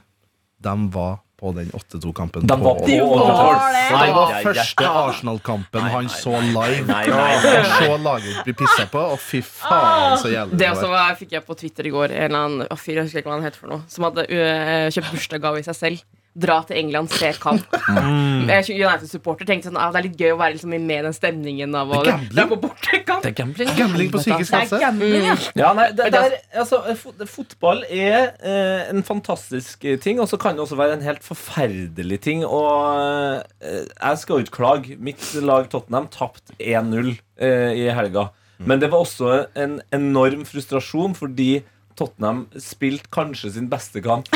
De 0.63 0.73
var 0.95 1.19
på 1.43 1.51
den 1.51 1.71
8-2-kampen. 1.75 2.45
De 2.47 2.55
var 2.61 2.77
på 2.79 2.85
De 2.87 2.99
var 3.03 3.57
det. 3.75 3.81
Det 3.91 4.13
var 4.15 4.33
første 4.45 4.87
Arsenal-kampen 5.03 5.87
han 5.91 6.07
så 6.13 6.37
live. 6.39 6.85
Nei, 6.87 7.03
nei, 7.11 7.33
Og 7.35 7.67
så 7.73 7.97
laget 8.05 8.43
bli 8.47 8.55
pissa 8.61 8.85
på, 8.91 9.01
og 9.15 9.19
fy 9.19 9.41
faen, 9.43 10.15
så 10.21 10.31
jævlig 10.31 10.59
Det 10.61 10.71
var. 10.79 11.09
Det 11.11 11.19
fikk 11.19 11.35
jeg 11.35 11.45
på 11.49 11.57
Twitter 11.59 11.89
i 11.89 11.93
går. 11.93 12.15
En 12.15 12.29
eller 12.31 12.45
annen 12.47 12.79
fyr, 12.79 13.01
jeg 13.01 13.09
husker 13.09 13.23
ikke 13.23 13.33
hva 13.33 13.39
han 13.41 13.47
het 13.49 13.59
for 13.59 13.73
noe. 13.73 13.83
Som 13.91 14.07
hadde 14.07 14.23
kjøpt 14.29 15.11
bursdagsgave 15.17 15.59
i 15.59 15.67
seg 15.67 15.79
selv. 15.81 16.05
Dra 16.33 16.55
til 16.65 16.79
England, 16.79 17.11
se 17.13 17.29
kamp. 17.37 17.65
Mm. 17.93 18.49
Er 18.49 18.65
United-supporter 18.65 19.45
tenkte 19.45 19.69
sånn, 19.69 19.77
ah, 19.77 19.91
Det 19.93 19.99
er 19.99 20.05
litt 20.07 20.21
gøy 20.21 20.31
å 20.33 20.37
være 20.39 20.55
liksom 20.55 20.73
med 20.73 20.95
i 20.95 21.03
den 21.05 21.15
stemningen 21.15 21.75
av 21.77 21.91
å 21.93 21.99
Det 22.03 22.13
er 22.13 22.17
gambling. 22.17 22.69
Det 23.21 23.29
er 23.29 23.35
gambling. 23.37 23.71
Gambling 23.77 24.11
på 24.13 24.21
psykisk 24.23 24.55
helse. 24.57 24.79
ja. 24.81 25.37
Ja, 25.59 25.71
nei, 25.77 25.87
det, 25.93 26.09
det 26.15 26.21
er, 26.25 26.37
altså, 26.63 26.81
fotball 27.29 27.83
er 27.85 28.33
eh, 28.41 28.89
en 28.89 29.03
fantastisk 29.05 29.85
ting, 30.01 30.21
og 30.23 30.29
så 30.31 30.39
kan 30.41 30.57
det 30.57 30.65
også 30.65 30.79
være 30.79 30.97
en 30.97 31.05
helt 31.05 31.25
forferdelig 31.25 32.21
ting. 32.25 32.45
Og 32.47 33.43
eh, 33.61 33.83
jeg 33.85 34.23
skal 34.23 34.39
jo 34.39 34.47
ikke 34.47 34.57
klage. 34.57 34.97
Mitt 34.97 35.27
lag 35.43 35.69
Tottenham 35.69 36.09
tapte 36.13 36.57
1-0 36.57 37.13
eh, 37.37 37.71
i 37.83 37.91
helga. 37.93 38.31
Men 38.63 38.79
det 38.79 38.89
var 38.93 39.03
også 39.03 39.31
en 39.59 39.79
enorm 39.95 40.45
frustrasjon 40.47 41.15
fordi 41.17 41.63
Tottenham 41.99 42.45
spilte 42.61 43.09
kanskje 43.13 43.53
sin 43.55 43.69
beste 43.71 44.01
kamp 44.03 44.29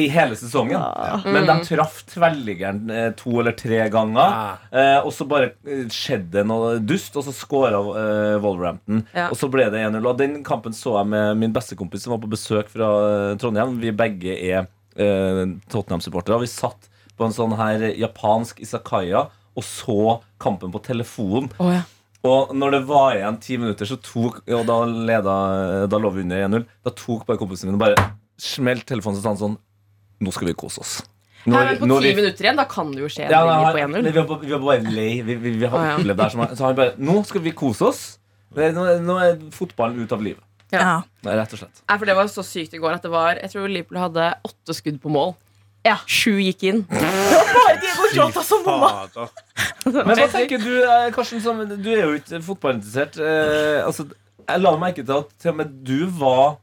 i 0.00 0.06
hele 0.12 0.36
sesongen. 0.38 0.80
Men 1.26 1.46
de 1.48 1.56
traff 1.66 2.02
tverrliggeren 2.10 2.90
eh, 2.94 3.08
to 3.18 3.34
eller 3.42 3.56
tre 3.58 3.82
ganger. 3.92 4.36
Ja. 4.72 5.00
og 5.02 5.12
så 5.14 5.26
bare 5.28 5.52
eh, 5.66 5.86
skjedde 5.92 6.40
det 6.40 6.44
noe 6.48 6.76
dust, 6.82 7.16
og 7.18 7.26
så 7.26 7.34
skåra 7.34 7.80
eh, 7.80 8.36
Wolverhampton. 8.42 9.04
Ja. 9.16 9.28
Og 9.30 9.38
så 9.40 9.50
ble 9.52 9.66
det 9.72 9.82
1-0. 9.88 10.00
Og 10.06 10.20
den 10.20 10.40
kampen 10.46 10.76
så 10.76 10.98
jeg 11.00 11.10
med 11.12 11.40
min 11.42 11.54
bestekompis 11.56 12.06
som 12.06 12.14
var 12.14 12.22
på 12.22 12.30
besøk 12.32 12.70
fra 12.72 12.90
eh, 13.08 13.34
Trondheim. 13.40 13.78
Vi 13.82 13.92
begge 13.96 14.36
er 14.36 14.62
eh, 14.96 15.44
Tottenham-supportere. 15.72 16.40
Vi 16.44 16.50
satt 16.52 16.90
på 17.18 17.26
en 17.26 17.36
sånn 17.36 17.56
her 17.58 17.90
japansk 18.00 18.62
isakaya 18.64 19.26
og 19.58 19.66
så 19.66 20.20
kampen 20.40 20.72
på 20.72 20.80
telefon. 20.86 21.50
Oh, 21.60 21.72
ja. 21.74 21.82
Og 22.24 22.50
når 22.52 22.70
det 22.74 22.80
var 22.88 23.14
igjen 23.16 23.38
ti 23.40 23.56
minutter, 23.56 23.88
så 23.88 23.96
tok 23.96 24.42
Og 24.52 24.66
da 24.68 24.74
leda 24.84 25.36
Da 25.88 25.96
lå 26.02 26.10
vi 26.12 26.20
under 26.26 26.42
1-0. 26.48 26.66
Da 26.84 26.90
tok 26.92 27.22
bare 27.26 27.40
kompisen 27.40 27.70
min 27.70 27.78
og 27.78 27.84
bare 27.86 28.10
smelt 28.40 28.84
telefonen 28.88 29.16
og 29.20 29.24
sa 29.24 29.32
sånn 29.40 29.56
Nå 30.20 30.32
skal 30.36 30.50
vi 30.50 30.54
kose 30.60 30.80
oss. 30.82 30.98
Når, 31.46 31.54
Nei, 31.54 31.60
er- 31.72 31.78
men 31.80 31.88
på 31.88 32.00
ti 32.02 32.08
vi- 32.10 32.16
minutter 32.20 32.44
igjen, 32.44 32.56
da 32.60 32.64
kan 32.68 32.90
det 32.92 33.00
jo 33.00 33.08
skje 33.08 33.30
ja, 33.30 33.40
nei, 33.48 33.72
på 33.72 33.80
1-0. 33.80 34.02
vi, 34.04 34.12
var, 34.20 34.38
vi 34.42 34.50
var 34.52 34.60
bare 34.66 34.92
lei. 34.92 35.22
Vi, 35.24 35.34
vi, 35.40 35.50
vi 35.62 35.64
har 35.72 35.78
opplevd 35.96 36.16
det 36.16 36.26
her. 36.26 36.30
som- 36.34 36.56
Så 36.56 36.64
han 36.66 36.74
bare 36.76 36.92
Nå 36.98 37.24
skal 37.24 37.40
vi 37.40 37.52
kose 37.52 37.82
oss. 37.88 38.18
Nå, 38.54 38.84
nå 39.00 39.16
er 39.24 39.38
fotballen 39.56 40.02
ut 40.04 40.12
av 40.12 40.20
livet. 40.20 40.42
Ja. 40.70 40.78
ja. 40.78 41.02
Nei, 41.24 41.34
rett 41.40 41.52
og 41.56 41.58
slett. 41.62 41.80
Nei, 41.88 41.96
for 41.96 42.04
Det 42.04 42.16
var 42.16 42.24
så 42.28 42.44
sykt 42.44 42.74
i 42.74 42.78
går 42.78 42.92
at 42.98 43.02
det 43.02 43.10
var 43.10 43.34
Jeg 43.40 43.50
tror 43.50 43.66
Liverpool 43.72 43.98
hadde 43.98 44.34
åtte 44.44 44.76
skudd 44.76 45.00
på 45.00 45.08
mål. 45.10 45.32
Ja. 45.86 45.96
Sju 46.06 46.36
gikk 46.42 46.64
inn. 46.68 46.82
Bare 46.90 47.76
Diego 47.80 48.08
Jota 48.14 48.42
som 48.44 48.64
bomma. 48.64 49.06
Men 49.86 50.12
hva 50.18 50.26
tenker 50.32 50.60
du, 50.60 50.72
eh, 50.84 51.06
Karsten? 51.14 51.40
Som, 51.44 51.62
du 51.68 51.90
er 51.94 52.02
jo 52.04 52.16
ikke 52.18 52.42
fotballinteressert. 52.44 53.16
Eh, 53.20 53.78
altså, 53.86 54.08
jeg 54.44 54.64
la 54.64 54.74
merke 54.80 55.04
til 55.04 55.16
at 55.22 55.30
til 55.40 55.54
og 55.54 55.60
med 55.62 55.72
du 55.86 56.04
var 56.20 56.58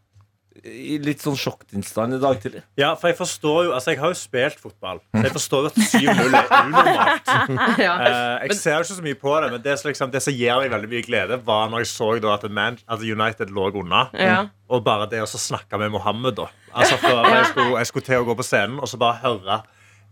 i 0.67 0.97
litt 1.03 1.23
sånn 1.23 1.37
sjokktilstand 1.39 2.17
i 2.17 2.19
dag 2.21 2.39
tidlig. 2.43 2.61
Ja, 2.79 2.91
for 2.99 3.11
jeg 3.11 3.17
forstår 3.19 3.67
jo 3.67 3.73
Altså, 3.77 3.93
jeg 3.93 4.01
har 4.01 4.11
jo 4.11 4.17
spilt 4.19 4.59
fotball, 4.61 4.99
så 5.13 5.23
jeg 5.25 5.33
forstår 5.35 5.65
jo 5.65 5.71
at 5.71 5.79
7-0 5.93 6.37
er 6.41 6.51
unormalt. 6.59 7.31
Ja. 7.87 7.93
Eh, 8.01 8.47
jeg 8.47 8.57
ser 8.57 8.77
jo 8.77 8.85
ikke 8.85 8.97
så 8.97 9.05
mye 9.05 9.19
på 9.21 9.33
det, 9.43 9.49
men 9.53 9.63
det 9.63 9.75
som, 9.79 9.89
liksom, 9.91 10.11
det 10.13 10.21
som 10.25 10.35
gir 10.35 10.59
meg 10.61 10.71
veldig 10.73 10.89
mye 10.91 11.05
glede, 11.05 11.39
var 11.47 11.71
når 11.71 11.83
jeg 11.83 11.91
så 11.93 12.09
da 12.23 12.33
at, 12.35 12.45
Man, 12.51 12.79
at 12.87 13.03
United 13.03 13.51
lå 13.53 13.69
unna. 13.81 14.07
Ja. 14.17 14.37
Og 14.71 14.83
bare 14.85 15.07
det 15.11 15.21
å 15.23 15.27
snakke 15.29 15.79
med 15.79 15.93
Mohammed, 15.93 16.37
da. 16.39 16.47
Altså, 16.73 16.97
for 17.01 17.27
jeg, 17.31 17.49
skulle, 17.51 17.77
jeg 17.77 17.89
skulle 17.91 18.07
til 18.09 18.23
å 18.23 18.27
gå 18.27 18.37
på 18.39 18.45
scenen, 18.45 18.79
og 18.81 18.89
så 18.89 18.99
bare 19.01 19.21
høre 19.23 19.61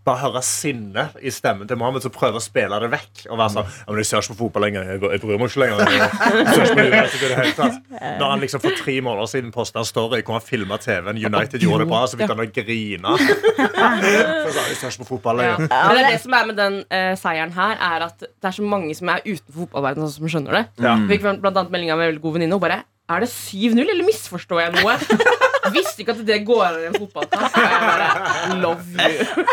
bare 0.05 0.21
høre 0.21 0.41
sinne 0.45 1.07
i 1.25 1.31
stemmen 1.33 1.67
til 1.67 1.77
Mohammed, 1.81 2.03
så 2.05 2.11
prøver 2.13 2.37
å 2.37 2.43
spille 2.43 2.77
det 2.83 2.89
vekk. 2.93 3.23
Og 3.31 3.39
være 3.39 3.49
sånn 3.55 3.65
ja, 3.65 3.85
men 3.89 3.97
'Jeg 4.01 4.05
ser 4.09 4.21
ikke 4.21 4.33
på 4.35 4.37
fotball 4.45 4.63
lenger. 4.67 4.83
Jeg, 4.91 5.01
jeg 5.01 5.21
bryr 5.23 5.37
meg 5.41 5.49
ikke 5.49 5.61
lenger.' 5.63 5.77
Jeg, 5.85 6.47
ser 6.55 6.63
ikke 6.65 6.75
på 6.75 6.85
United 6.85 7.15
i 7.15 7.29
det 7.31 7.37
hele 7.39 7.55
tatt. 7.57 7.79
Når 8.19 8.27
han 8.29 8.39
liksom 8.45 8.61
for 8.61 8.77
tre 8.77 8.95
måneder 9.01 9.31
siden 9.33 9.51
posta 9.55 9.79
en 9.81 9.89
story 9.89 10.21
hvor 10.21 10.37
han 10.37 10.45
filma 10.45 10.77
TV-en 10.77 11.17
United 11.25 11.59
gjorde 11.65 11.83
det 11.85 11.89
bra, 11.89 12.01
så 12.07 12.17
begynte 12.17 12.35
han 12.35 12.45
å 12.45 12.49
grine. 12.55 13.17
Så 13.17 14.67
jeg 14.69 14.77
ser 14.79 14.89
ikke 14.93 15.03
på 15.03 15.09
fotball 15.15 15.41
Ja. 15.41 15.55
lenger. 15.57 15.69
Men 15.69 15.95
det, 15.97 16.05
det 16.13 16.21
som 16.21 16.33
er 16.33 16.45
med 16.51 16.55
den 16.61 16.75
uh, 16.85 17.13
seieren 17.19 17.53
her, 17.55 17.77
er 17.81 18.05
at 18.09 18.19
det 18.19 18.49
er 18.51 18.55
så 18.59 18.63
mange 18.65 18.95
som 18.95 19.09
er 19.09 19.23
utenfor 19.25 19.65
fotballverdenen, 19.65 20.09
sånn 20.09 20.27
som 20.27 20.33
skjønner 20.35 20.59
det. 20.59 20.63
Ja. 20.85 20.95
Vi 21.01 21.15
fikk 21.17 21.25
blant 21.41 21.57
annet 21.57 21.71
melding 21.73 21.91
av 21.93 21.99
en 22.01 22.07
veldig 22.11 22.21
god 22.21 22.37
venninne. 22.39 22.53
Hun 22.59 22.61
bare 22.61 22.83
Er 23.05 23.19
det 23.21 23.29
7-0, 23.29 23.83
eller 23.85 24.01
misforstår 24.07 24.61
jeg 24.63 24.71
noe? 24.81 24.95
Visste 25.73 26.03
ikke 26.03 26.13
at 26.15 26.25
det 26.27 26.39
går 26.45 26.63
an 26.67 26.79
i 26.81 26.85
en 26.89 26.97
fotballkamp. 26.99 27.55
Love 28.61 28.83
you. 28.93 29.45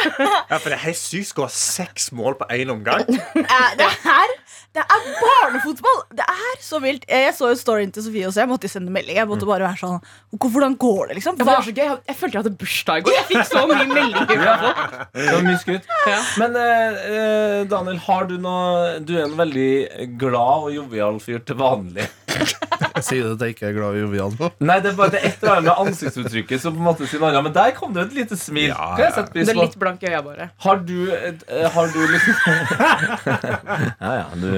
Ja, 0.50 0.58
for 0.58 0.68
det 0.68 0.76
er 0.78 0.82
helt 0.88 0.98
sykt 1.00 1.30
å 1.32 1.32
skåre 1.32 1.52
seks 1.54 2.10
mål 2.16 2.36
på 2.40 2.48
én 2.52 2.70
omgang. 2.74 3.04
Eh, 3.08 3.70
Det 3.78 3.86
er, 3.88 4.32
det 4.76 4.82
er 4.82 5.06
barnefotball! 5.20 6.02
Det 6.16 6.24
er 6.28 6.54
så 6.64 6.78
vilt. 6.82 7.04
Jeg 7.08 7.32
så 7.36 7.50
jo 7.52 7.56
storyen 7.60 7.92
til 7.92 8.04
Sofie 8.06 8.26
også. 8.28 8.40
Jeg 8.42 8.48
måtte 8.50 8.68
sende 8.72 8.92
melding. 8.94 9.16
Jeg 9.18 9.28
måtte 9.28 9.46
bare 9.48 9.66
være 9.66 9.80
sånn 9.80 10.00
Hvordan 10.32 10.76
går 10.80 11.08
det, 11.12 11.16
liksom? 11.20 11.36
Det 11.38 11.46
var 11.48 11.60
så 11.64 11.72
gøy. 11.76 11.84
Jeg- 11.84 12.00
Jeg 12.08 12.16
følte 12.16 12.36
jeg 12.38 12.42
hadde 12.44 12.56
bursdag 12.62 12.96
i 12.96 13.04
går. 13.06 13.12
Jeg 13.18 13.26
fikk 13.30 13.44
så 13.52 13.66
mye 13.68 13.86
meldinger 13.88 14.42
fra 14.42 14.56
folk. 14.62 15.12
Det 15.14 15.32
var 15.32 15.42
mye 15.48 15.60
skutt. 15.64 15.84
Ja. 16.08 16.20
Men 16.38 16.56
eh, 16.56 17.02
eh, 17.12 17.64
Daniel, 17.72 17.98
har 18.08 18.24
du 18.30 18.36
noe 18.38 18.98
Du 19.04 19.14
er 19.18 19.24
en 19.24 19.36
veldig 19.36 20.16
glad 20.18 20.68
og 20.68 20.72
jovial 20.74 21.20
fyr 21.20 21.38
til 21.46 21.56
vanlig. 21.60 22.08
Sier 23.02 23.24
det 23.26 23.32
at 23.36 23.42
jeg 23.46 23.54
ikke 23.56 23.66
er 23.68 23.74
glad 23.76 23.96
i 23.98 24.02
Jovian 24.02 24.36
nå? 24.38 24.48
Nei, 24.62 24.76
det 24.84 24.92
er 24.92 24.96
bare 24.98 25.12
det 25.14 25.20
er 25.20 25.26
et 25.30 25.42
eller 25.42 25.56
annet 25.58 25.68
med 25.68 25.82
ansiktsuttrykket 25.92 26.62
som 26.62 26.76
på 26.76 26.82
en 26.82 26.86
måte 26.88 27.08
sier 27.10 27.20
noe 27.22 27.30
annet. 27.32 27.44
Men 27.48 27.56
der 27.56 27.74
kom 27.76 27.92
det 27.96 28.06
et 28.08 28.16
lite 28.20 28.38
smil. 28.40 28.70
Ja, 28.70 28.88
Kan 28.96 29.04
jeg 29.06 29.14
sette 29.18 29.32
Du 29.32 29.38
pris 29.40 29.52
er 29.52 29.60
litt 29.60 29.76
blank 29.82 30.02
i 30.06 30.10
øya, 30.12 30.22
bare. 30.26 30.48
Har 30.66 30.82
du 30.88 30.96
eh, 31.12 31.68
Har 31.76 31.92
du 31.94 32.00
liksom 32.12 32.34
Ja, 34.02 34.12
ja, 34.22 34.26
du 34.34 34.48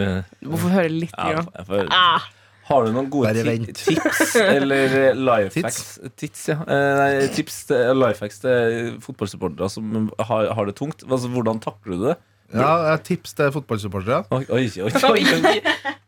Du 0.45 0.51
må 0.55 0.61
få 0.65 0.73
høre 0.75 0.91
litt. 0.93 1.13
ja, 1.17 1.33
grann. 1.37 1.51
jeg 1.59 1.69
får, 1.69 1.87
Ah. 1.95 2.31
Har 2.65 2.87
du 2.87 2.95
noen 2.97 3.11
gode 3.13 3.29
Bare 3.29 3.43
ti 3.43 3.49
vent. 3.51 3.77
tips 3.77 4.37
eller 4.57 4.95
eh, 5.11 5.19
life 5.21 5.61
hacks 5.61 5.99
Tips, 6.17 6.47
ja. 6.49 6.57
Eh, 6.65 6.93
nei, 6.97 7.27
tips 7.37 7.59
til 7.69 7.99
life 8.01 8.25
hacks 8.25 8.41
til 8.41 8.95
fotballsupportere 9.05 9.69
som 9.73 10.07
har, 10.31 10.49
har 10.57 10.71
det 10.71 10.77
tungt? 10.81 11.05
Altså, 11.05 11.29
hvordan 11.35 11.61
takler 11.61 11.99
du 12.01 12.07
det? 12.09 12.17
Ja, 12.55 12.71
jeg 12.93 13.03
tips 13.09 13.33
til 13.35 13.49
fotballsupportere. 13.51 14.23
Oi, 14.31 14.45
oi, 14.53 14.65
oi, 14.85 14.91
oi. 15.11 15.55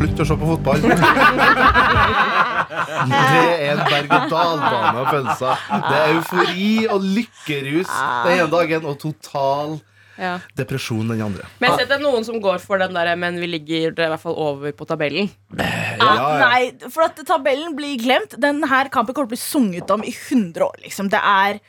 Slutt 0.00 0.20
å 0.22 0.24
se 0.24 0.36
på 0.40 0.46
fotball. 0.48 0.80
Det 3.10 3.18
er 3.20 3.74
en 3.74 3.80
berg-og-dal-bane 3.84 5.00
av 5.02 5.08
følelser. 5.10 5.62
Det 5.84 5.98
er 5.98 6.12
eufori 6.14 6.68
og 6.92 7.04
lykkerus 7.04 7.90
den 8.24 8.32
ene 8.38 8.50
dagen 8.52 8.86
og 8.88 8.98
total 9.02 9.78
Ja. 10.20 10.34
depresjon 10.56 11.08
den 11.08 11.20
andre. 11.24 11.46
Men 11.60 11.68
jeg 11.68 11.72
har 11.72 11.78
sett 11.80 11.88
det 11.92 11.96
er 11.98 12.02
noen 12.04 12.24
som 12.24 12.40
går 12.40 12.58
for 12.60 12.78
den 12.80 12.92
der 12.96 13.16
Men 13.16 13.38
vi 13.40 13.46
ligger 13.48 13.88
i 13.88 13.94
hvert 13.94 14.20
fall 14.20 14.36
over 14.36 14.72
på 14.72 14.86
tabellen. 14.88 15.30
Ja, 15.56 15.68
ja. 16.00 16.48
Nei, 16.48 16.72
for 16.90 17.04
at 17.04 17.20
tabellen 17.26 17.76
blir 17.76 17.96
glemt. 18.00 18.36
Denne 18.40 18.68
kampen 18.90 19.14
kommer 19.14 19.28
til 19.28 19.28
å 19.28 19.34
bli 19.34 19.40
sunget 19.40 19.90
om 19.90 20.04
i 20.04 20.12
100 20.12 20.64
år. 20.64 20.76
Liksom. 20.84 21.08
Det 21.12 21.20
er 21.20 21.60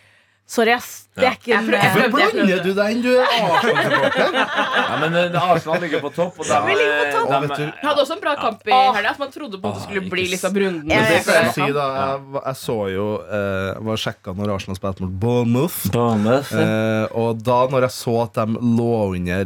Sorry, 0.51 0.73
ass. 0.75 0.87
Det 1.15 1.23
er 1.27 1.35
ikke 1.37 1.57
Hvorfor 1.63 2.11
blander 2.11 2.59
du 2.63 2.69
deg 2.75 2.91
inn? 2.95 3.01
Du 3.03 3.11
er 3.21 3.27
Arsenal-supporter. 3.45 4.33
Ja, 4.35 4.97
men 4.99 5.13
eh, 5.19 5.37
Arsenal 5.39 5.79
ligger 5.83 6.01
på 6.03 6.09
topp, 6.15 6.39
og 6.41 6.47
de, 6.49 6.57
Vi 6.67 6.75
ligger 6.75 6.97
på 6.99 7.05
topp. 7.15 7.29
Og 7.37 7.45
vet 7.45 7.53
du- 7.61 7.69
Vi 7.81 7.87
hadde 7.87 8.03
også 8.03 8.15
en 8.17 8.21
bra 8.25 8.33
kamp 8.41 8.67
i 8.67 8.73
Åh. 8.75 8.89
helga. 8.97 9.13
Så 9.15 9.23
man 9.23 9.31
trodde 9.35 9.59
på 9.63 9.69
at 9.71 9.77
det 9.79 9.83
skulle 9.85 10.03
bli 10.11 10.25
liksom 10.33 10.57
runden. 10.63 10.91
Jeg 10.91 11.07
Det 11.11 11.21
skal 11.23 11.39
jeg 11.45 11.53
si 11.55 11.67
da 11.77 11.85
Jeg, 11.95 12.19
var- 12.35 12.43
jeg 12.49 12.59
så 12.65 12.77
jo 12.91 13.05
eh, 13.23 13.69
Jeg 13.71 13.85
var 13.87 14.01
sjekka 14.05 14.35
når 14.41 14.53
Arsenal 14.57 14.79
spilte 14.81 15.05
mot 15.05 15.15
Bournemouth. 15.23 15.77
Bournemouth. 15.95 16.51
Eh, 16.51 17.05
og 17.23 17.43
da 17.47 17.59
når 17.71 17.87
jeg 17.87 17.95
så 18.01 18.17
at 18.25 18.33
de 18.41 18.45
lå 18.79 18.91
under 19.15 19.45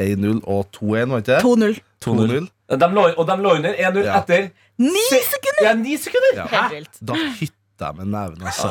1-0 0.00 0.42
og 0.48 0.68
2-1, 0.76 1.08
var 1.12 1.18
ikke 1.24 1.32
det? 1.32 1.40
2-0. 1.44 1.80
2-0. 2.04 2.48
De 2.72 2.86
lå, 2.96 3.02
og 3.16 3.26
de 3.28 3.36
lå 3.44 3.56
under 3.56 3.72
1-0 3.76 4.04
Ja. 4.04 4.20
etter 4.20 4.50
Ni 4.82 5.02
Se- 5.08 5.20
sekunder! 5.28 5.64
ja, 5.68 5.72
ni 5.76 5.96
sekunder! 6.00 6.36
Ja. 6.36 6.46
Helt 6.48 6.72
vilt. 6.72 6.96
Da 7.00 7.14
hytta 7.40 7.88
jeg 7.88 7.96
med 7.98 8.06
neven 8.14 8.42
og 8.46 8.52
sa 8.56 8.70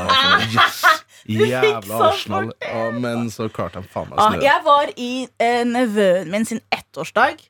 yes, 0.52 0.82
jævla 1.28 2.02
Arsenal. 2.10 2.52
Ja, 2.62 2.84
men 2.92 3.30
så 3.34 3.48
klarte 3.54 3.82
de 3.82 3.88
faen 3.92 4.10
meg 4.10 4.20
å 4.20 4.22
Ah, 4.26 4.36
snu 4.36 4.46
jeg 4.46 4.64
var 4.66 4.94
i 4.98 5.12
eh, 5.40 5.64
nevøen 5.68 6.32
min 6.32 6.46
sin 6.46 6.62
ettårsdag, 6.74 7.42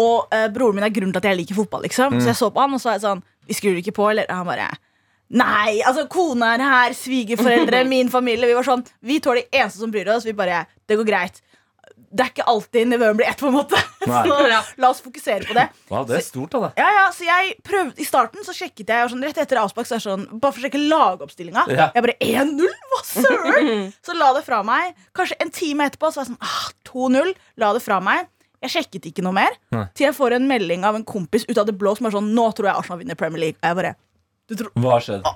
og 0.00 0.30
eh, 0.34 0.46
broren 0.54 0.78
min 0.78 0.86
er 0.86 0.94
grunnen 0.94 1.12
til 1.12 1.22
at 1.22 1.30
jeg 1.32 1.40
liker 1.42 1.58
fotball. 1.58 1.82
Liksom. 1.86 2.20
Så 2.20 2.30
jeg 2.32 2.38
så 2.38 2.50
på 2.54 2.62
han, 2.62 2.74
og 2.74 2.80
så 2.82 2.92
er 2.92 2.98
jeg 2.98 3.06
sånn 3.08 3.24
Vi 3.50 3.56
skrur 3.58 3.78
ikke 3.80 3.96
på, 3.96 4.06
eller? 4.12 4.30
Han 4.30 4.46
bare 4.46 4.70
Nei, 5.30 5.78
altså 5.86 6.08
kona 6.10 6.54
er 6.56 6.62
her, 6.66 6.94
svigerforeldre, 6.98 7.84
min 7.92 8.08
familie. 8.10 8.48
Vi 8.50 8.56
var 8.56 8.66
sånn 8.66 8.82
Vi 9.06 9.20
to 9.22 9.30
er 9.34 9.42
de 9.42 9.60
eneste 9.60 9.78
som 9.84 9.92
bryr 9.94 10.08
oss. 10.10 10.26
Vi 10.26 10.34
bare 10.34 10.64
Det 10.88 10.98
går 10.98 11.06
greit. 11.06 11.42
Det 12.10 12.24
er 12.24 12.30
ikke 12.32 12.44
alltid 12.50 12.88
nevøen 12.90 13.18
blir 13.20 13.28
ett, 13.30 13.38
på 13.38 13.46
en 13.46 13.54
måte. 13.54 13.78
Så 14.06 14.38
la 14.50 14.88
oss 14.88 15.02
fokusere 15.04 15.46
på 15.46 15.54
det. 15.54 15.68
Wow, 15.92 16.02
det 16.08 16.16
er 16.18 16.24
stort 16.26 16.56
av 16.58 16.64
deg. 16.66 16.80
Ja, 16.82 16.88
ja, 16.96 17.04
så 17.14 17.26
jeg 17.28 17.52
prøvde 17.66 18.02
I 18.02 18.06
starten 18.08 18.42
så 18.46 18.54
sjekket 18.56 18.90
jeg 18.90 19.12
sånn, 19.12 19.22
rett 19.22 19.38
etter 19.38 19.60
avspark. 19.62 19.86
Så 19.86 19.98
er 20.00 20.02
sånn, 20.02 20.24
bare 20.32 20.56
for 20.56 20.58
å 20.58 20.64
sjekke 20.66 20.80
lagoppstillinga. 20.82 21.66
Ja. 21.70 21.86
Jeg 21.94 22.06
bare 22.08 22.16
1-0? 22.18 22.74
Hva 22.90 23.00
søren? 23.06 23.70
så 24.06 24.16
la 24.18 24.32
det 24.34 24.42
fra 24.48 24.58
meg. 24.66 24.98
Kanskje 25.16 25.38
en 25.44 25.54
time 25.54 25.86
etterpå 25.86 26.10
så 26.10 26.22
var 26.22 26.26
jeg 26.26 26.32
sånn 26.32 26.50
ah, 26.50 26.66
2-0. 26.90 27.34
La 27.62 27.70
det 27.76 27.84
fra 27.86 28.00
meg. 28.02 28.26
Jeg 28.60 28.74
sjekket 28.74 29.06
ikke 29.12 29.24
noe 29.24 29.36
mer. 29.38 29.54
Nei. 29.72 29.86
Til 29.96 30.08
jeg 30.08 30.16
får 30.18 30.36
en 30.36 30.48
melding 30.50 30.82
av 30.88 30.98
en 30.98 31.06
kompis 31.06 31.46
ut 31.48 31.56
av 31.56 31.68
det 31.70 31.76
blå 31.80 31.94
som 31.96 32.10
er 32.10 32.16
sånn 32.18 32.34
Nå 32.36 32.50
tror 32.56 32.68
jeg 32.72 32.82
Arsenal 32.82 33.00
vinner 33.04 33.18
Premier 33.20 33.46
League. 33.46 33.60
Og 33.62 33.70
jeg 33.70 33.78
bare 33.78 33.94
Du 34.50 34.58
tror 34.58 34.74
Hva 34.82 34.96
har 34.98 35.06
skjedd? 35.06 35.30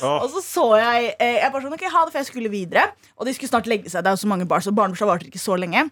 3-2! 0.00 0.04
Åh. 0.04 0.22
Og 0.24 0.30
så 0.34 0.44
så 0.44 0.66
jeg 0.80 1.10
eh, 1.18 1.40
Jeg 1.40 1.52
bare 1.54 1.66
sånn, 1.66 1.76
ok, 1.76 1.84
ha 1.90 2.04
det, 2.04 2.14
for 2.14 2.20
jeg 2.22 2.30
skulle 2.30 2.52
videre. 2.52 2.86
Og 3.18 3.28
de 3.28 3.34
skulle 3.36 3.52
snart 3.52 3.68
legge 3.70 3.90
seg. 3.92 4.04
Det 4.04 4.12
er 4.12 4.16
jo 4.18 4.24
så 4.24 4.30
mange 4.30 4.48
barn, 4.50 4.64
så 4.64 4.74
barnebursdag 4.74 5.10
varte 5.10 5.28
ikke 5.30 5.42
så 5.42 5.58
lenge. 5.60 5.86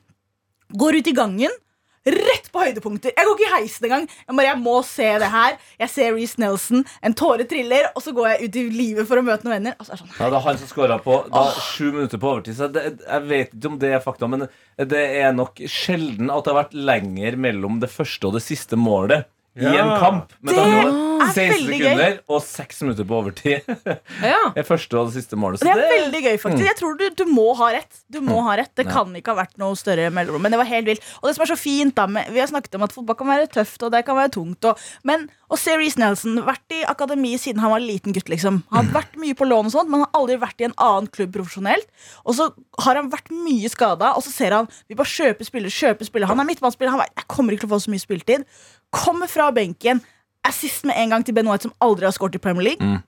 Går 0.79 0.99
ut 1.01 1.11
i 1.13 1.15
gangen. 1.17 1.61
Rett 2.03 2.49
på 2.51 2.59
høydepunkter. 2.65 3.13
Jeg 3.15 3.27
går 3.29 3.37
ikke 3.39 3.47
i 3.47 3.53
heisen 3.61 3.85
engang. 3.87 4.07
Jeg, 4.11 4.35
bare, 4.35 4.47
jeg 4.49 4.59
må 4.59 4.73
se 4.87 5.07
det 5.23 5.29
her. 5.31 5.59
Jeg 5.85 5.93
ser 5.93 6.09
Reece 6.17 6.41
Nelson. 6.43 6.81
En 7.07 7.15
tåre 7.15 7.47
triller, 7.47 7.93
og 7.95 8.03
så 8.03 8.11
går 8.17 8.33
jeg 8.33 8.49
ut 8.49 8.59
i 8.59 8.65
livet 8.75 9.07
for 9.07 9.21
å 9.21 9.23
møte 9.23 9.47
noen 9.47 9.55
venner. 9.55 9.77
Og 9.79 9.87
så 9.87 9.95
er 9.95 10.01
sånn, 10.01 10.11
Ja, 10.17 10.31
det 10.33 10.41
er 10.41 10.47
han 10.49 10.59
som 10.59 10.71
scora 10.73 10.97
på 11.05 11.21
da, 11.31 11.45
sju 11.69 11.93
minutter 11.93 12.19
på 12.19 12.33
overtid. 12.33 12.59
Så 12.59 12.67
det, 12.75 12.89
jeg 13.05 13.29
vet 13.31 13.55
ikke 13.55 13.71
om 13.71 13.79
det 13.85 13.93
er 13.95 14.03
fakta, 14.03 14.31
men 14.33 14.49
det 14.83 15.05
er 15.21 15.31
nok 15.37 15.63
sjelden 15.71 16.33
at 16.35 16.43
det 16.43 16.51
har 16.55 16.61
vært 16.65 16.75
lenger 16.91 17.39
mellom 17.47 17.79
det 17.85 17.93
første 17.93 18.27
og 18.33 18.35
det 18.35 18.43
siste 18.49 18.79
målet 18.81 19.29
i 19.57 19.65
Ja. 19.65 19.73
en 19.85 20.01
kamp. 20.01 20.33
Det 20.43 20.57
er 20.57 20.87
er 21.23 21.33
16 21.33 21.53
veldig 21.53 21.79
gøy. 21.79 21.83
sekunder 21.85 22.19
og 22.29 22.43
6 22.43 22.81
minutter 22.83 23.05
på 23.05 23.15
overtid. 23.21 23.61
Ja. 24.23 24.39
Det 24.55 24.65
første 24.67 24.99
og 24.99 25.11
det 25.13 25.15
siste 25.23 25.37
målet. 25.37 25.61
Så 25.61 25.67
Det 25.67 25.73
er 25.73 25.81
det, 25.83 25.91
veldig 25.93 26.23
gøy, 26.25 26.37
faktisk. 26.41 26.65
Jeg 26.67 26.77
tror 26.79 26.97
du, 26.99 27.05
du 27.11 27.25
må 27.31 27.53
ha 27.59 27.69
rett. 27.75 28.01
Du 28.11 28.21
må 28.21 28.41
ha 28.47 28.57
rett 28.57 28.73
Det 28.75 28.87
Ja. 28.87 28.93
kan 28.93 29.13
ikke 29.15 29.35
ha 29.35 29.43
vært 29.45 29.59
noe 29.59 29.77
større 29.77 30.11
mellomrom. 30.11 30.43
Men 30.43 30.53
det 30.53 30.59
var 30.59 30.67
helt 30.67 30.87
vilt. 30.87 31.03
Og 31.23 31.29
det 31.29 31.37
som 31.37 31.43
er 31.45 31.53
så 31.55 31.59
fint, 31.59 31.95
da 31.95 32.07
med, 32.07 32.31
Vi 32.33 32.41
har 32.41 32.49
snakket 32.49 32.75
om 32.75 32.83
at 32.83 32.93
fotball 32.93 33.17
kan 33.17 33.27
være 33.29 33.47
tøft, 33.53 33.83
og 33.83 33.93
det 33.93 34.05
kan 34.07 34.17
være 34.17 34.31
tungt. 34.33 34.65
Og, 34.65 34.79
men 35.05 35.29
å 35.51 35.59
se 35.59 35.77
Reece 35.77 35.99
Nelson 36.01 36.41
vært 36.47 36.73
i 36.73 36.83
akademi 36.89 37.37
siden 37.37 37.61
han 37.61 37.71
var 37.71 37.81
liten 37.85 38.13
gutt, 38.17 38.29
liksom. 38.33 38.63
Han 38.73 38.87
har 38.89 39.03
vært 39.03 39.17
mye 39.21 39.35
på 39.37 39.45
lån 39.47 39.67
og 39.69 39.73
sånt, 39.73 39.89
men 39.91 40.01
han 40.01 40.09
har 40.09 40.21
aldri 40.23 40.39
vært 40.41 40.61
i 40.61 40.65
en 40.65 40.75
annen 40.79 41.09
klubb 41.13 41.33
profesjonelt. 41.37 41.87
Og 42.25 42.35
så 42.35 42.49
har 42.81 42.97
han 42.97 43.11
vært 43.13 43.29
mye 43.31 43.69
skada, 43.69 44.15
og 44.17 44.23
så 44.25 44.33
ser 44.33 44.51
han 44.57 44.69
Vi 44.89 44.95
bare 44.97 45.07
kjøper 45.07 45.45
spiller, 45.45 45.69
kjøper 45.69 46.05
spiller. 46.09 46.27
Han 46.27 46.41
er 46.41 46.45
midtbanespiller. 46.49 46.91
Han 46.91 47.01
vet, 47.05 47.13
jeg 47.17 47.29
kommer 47.29 47.53
ikke 47.53 47.67
til 47.67 47.69
å 47.71 47.75
få 47.77 47.83
så 47.85 47.91
mye 47.93 48.01
spilletid. 48.01 48.45
Kommer 48.93 49.31
fra 49.31 49.49
benken. 49.55 50.03
Assist 50.49 50.85
med 50.89 50.99
en 50.99 51.15
gang 51.15 51.25
til 51.25 51.35
Ben 51.37 51.49
White, 51.49 51.69
som 51.69 51.75
aldri 51.85 52.09
har 52.09 52.15
skåret 52.15 52.37
i 52.37 52.43
Premier 52.43 52.73
League. 52.73 52.85
Mm. 52.85 53.01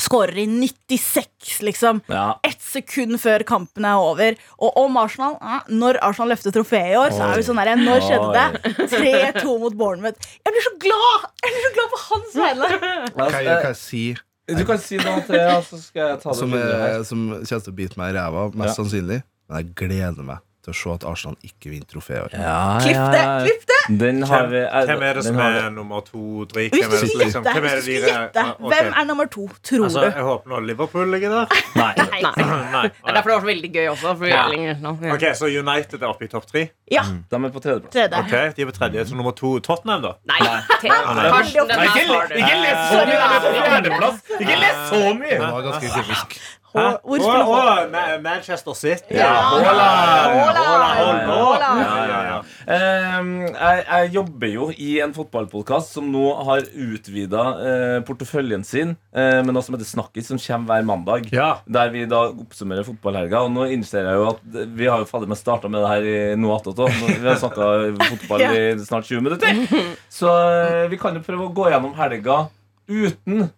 Skårer 0.00 0.38
i 0.40 0.46
96, 0.48 1.58
liksom 1.66 1.98
ja. 2.08 2.38
ett 2.46 2.62
sekund 2.64 3.18
før 3.20 3.42
kampen 3.44 3.84
er 3.84 4.00
over. 4.00 4.38
Og 4.64 4.78
om 4.80 4.96
Arsenal, 4.96 5.34
når 5.68 5.98
Arsenal 6.06 6.32
løfter 6.32 6.54
trofeet 6.56 6.94
i 6.94 6.96
år, 6.96 7.12
så 7.12 7.26
er 7.26 7.36
vi 7.36 7.44
sånn 7.44 7.60
der, 7.60 7.74
Når 7.76 8.06
skjedde 8.06 8.30
det? 8.38 8.88
3-2 9.42 9.56
mot 9.66 9.76
Bournemouth. 9.76 10.32
Jeg 10.40 10.56
blir 10.56 10.66
så 10.70 10.72
glad! 10.86 11.28
Jeg 11.44 11.52
blir 11.52 11.66
så 11.66 11.72
glad 11.76 11.92
på 11.92 12.02
hans 12.06 12.38
vegne. 12.40 12.92
Hva 13.18 13.30
jeg, 13.36 13.48
jeg 13.50 13.80
sier 13.82 14.24
Du 14.56 14.64
kan 14.66 14.80
si 14.82 14.96
noe 15.02 15.20
til, 15.28 15.36
ja, 15.36 15.58
så 15.68 15.82
skal 15.82 16.06
jeg 16.14 16.22
ta 16.24 16.32
det 16.32 16.40
som, 16.40 16.56
er, 16.56 17.02
som 17.06 17.26
kommer 17.34 17.66
til 17.68 17.74
å 17.74 17.76
bite 17.82 18.00
meg 18.00 18.14
i 18.14 18.16
ræva, 18.16 18.46
mest 18.54 18.72
Ja. 18.72 18.78
sannsynlig. 18.80 19.20
Men 19.50 19.60
jeg 19.60 19.74
gleder 19.84 20.24
meg 20.32 20.40
til 20.64 20.72
å 20.72 20.76
se 20.76 20.90
at 20.92 21.04
Arsenal 21.08 21.36
ikke 21.46 21.70
vinner 21.72 21.88
trofé 21.88 22.16
i 22.18 22.20
år. 22.20 22.34
Klipp 22.84 23.04
det! 23.14 23.22
Klipp 23.46 23.62
det! 23.70 23.78
Den 24.00 24.22
har 24.28 24.44
vi 24.52 24.58
eh, 24.60 24.84
Hvem 24.86 25.02
er 25.02 25.14
det 25.18 25.22
som 25.24 25.38
er 25.42 25.70
nummer 25.74 26.02
to? 26.06 26.44
Drik? 26.50 26.70
Hvem 26.76 26.84
er 26.84 27.00
det, 27.00 27.08
liksom- 27.22 27.42
hvem 27.46 27.64
er 27.64 27.80
det 27.80 27.84
de 27.86 28.40
Ah, 28.40 28.52
hvem 28.60 28.90
er 29.00 29.04
nummer 29.08 29.26
to, 29.26 29.48
tror 29.66 29.84
Altså, 29.88 30.00
du? 30.04 30.10
jeg 30.14 30.22
håper 30.28 30.50
nå 30.52 30.60
Liverpool 30.66 31.08
ligger 31.10 31.32
der. 31.34 31.46
Nei. 31.80 31.94
Nei. 31.96 32.20
Nei. 32.76 32.82
Det 32.92 33.08
er 33.08 33.16
derfor 33.16 33.30
det 33.30 33.36
var 33.36 33.40
så 33.40 33.50
veldig 33.50 33.72
gøy 33.74 33.88
også. 33.94 34.14
For 34.20 34.26
Ja. 34.30 34.44
Ja. 34.52 35.14
Ok, 35.16 35.24
Så 35.40 35.48
United 35.50 36.02
er 36.02 36.06
oppe 36.12 36.24
i 36.24 36.30
topp 36.30 36.46
tre? 36.52 36.66
Ja, 36.90 37.02
De 37.08 37.36
er 37.40 37.50
på 37.54 37.60
tredjeplass. 37.64 37.92
tredje. 37.94 38.20
Ok, 38.20 38.54
De 38.56 38.62
er 38.62 38.70
på 38.70 38.76
tredje. 38.78 39.04
Så 39.10 39.14
nummer 39.18 39.32
to 39.32 39.58
Tottenham, 39.64 40.02
da? 40.02 40.12
Nei, 40.28 40.38
nei. 40.44 40.60
Nei, 40.84 41.40
Ikke, 41.50 42.56
les 42.60 42.78
så 42.90 43.02
mye! 43.06 43.16
Er! 43.16 44.20
Ikke 44.40 44.56
les 44.60 44.78
så 44.90 45.00
Det 45.00 45.18
mye! 45.20 45.38
var 45.40 45.62
ganske 45.66 45.88
typisk. 45.96 46.38
Manchester 48.22 48.74
City. 48.78 49.16
Ja. 49.18 49.26
Haaland! 49.50 50.56
Haaland! 50.56 51.30
Haaland! 51.30 51.80
Ja, 51.82 51.96
ja, 52.06 52.20
ja. 52.28 52.38
Ehm, 52.70 53.32
jeg, 53.48 53.84
jeg 53.88 54.12
jobber 54.14 54.52
jo 54.52 54.68
i 54.76 54.90
en 55.02 55.14
fotballpodkast 55.16 55.96
som 55.96 56.10
nå 56.12 56.24
har 56.46 56.62
utvida 56.68 57.44
eh, 57.66 57.96
porteføljen 58.06 58.64
sin 58.66 58.94
eh, 59.14 59.40
med 59.42 59.52
noe 59.54 59.64
som 59.66 59.74
heter 59.76 59.88
Snakkis, 59.88 60.30
som 60.30 60.40
kommer 60.40 60.76
hver 60.76 60.86
mandag. 60.92 61.28
Ja. 61.34 61.50
Der 61.66 61.90
vi 61.94 62.06
da 62.10 62.26
oppsummerer 62.30 62.86
fotballhelga. 62.86 63.44
Og 63.46 63.54
nå 63.54 63.66
innser 63.74 64.06
jeg 64.06 64.20
jo 64.20 64.28
at 64.30 64.44
vi 64.78 64.88
har 64.90 65.02
jo 65.02 65.10
fader 65.10 65.30
meg 65.30 65.40
starta 65.40 65.70
med 65.70 65.82
det 65.82 65.92
her 65.94 66.08
i 66.10 66.18
nå 66.38 66.54
attåt 66.54 66.84
òg. 66.86 66.94
Vi 67.10 67.26
har 67.26 67.40
snakka 67.42 67.70
fotball 68.14 68.46
i 68.60 68.64
snart 68.86 69.10
20 69.10 69.26
minutter. 69.26 69.64
Så 70.12 70.30
eh, 70.30 70.86
vi 70.92 71.00
kan 71.00 71.18
jo 71.18 71.24
prøve 71.26 71.48
å 71.48 71.54
gå 71.54 71.70
gjennom 71.72 71.96
helga 71.98 72.44
uten 72.90 73.50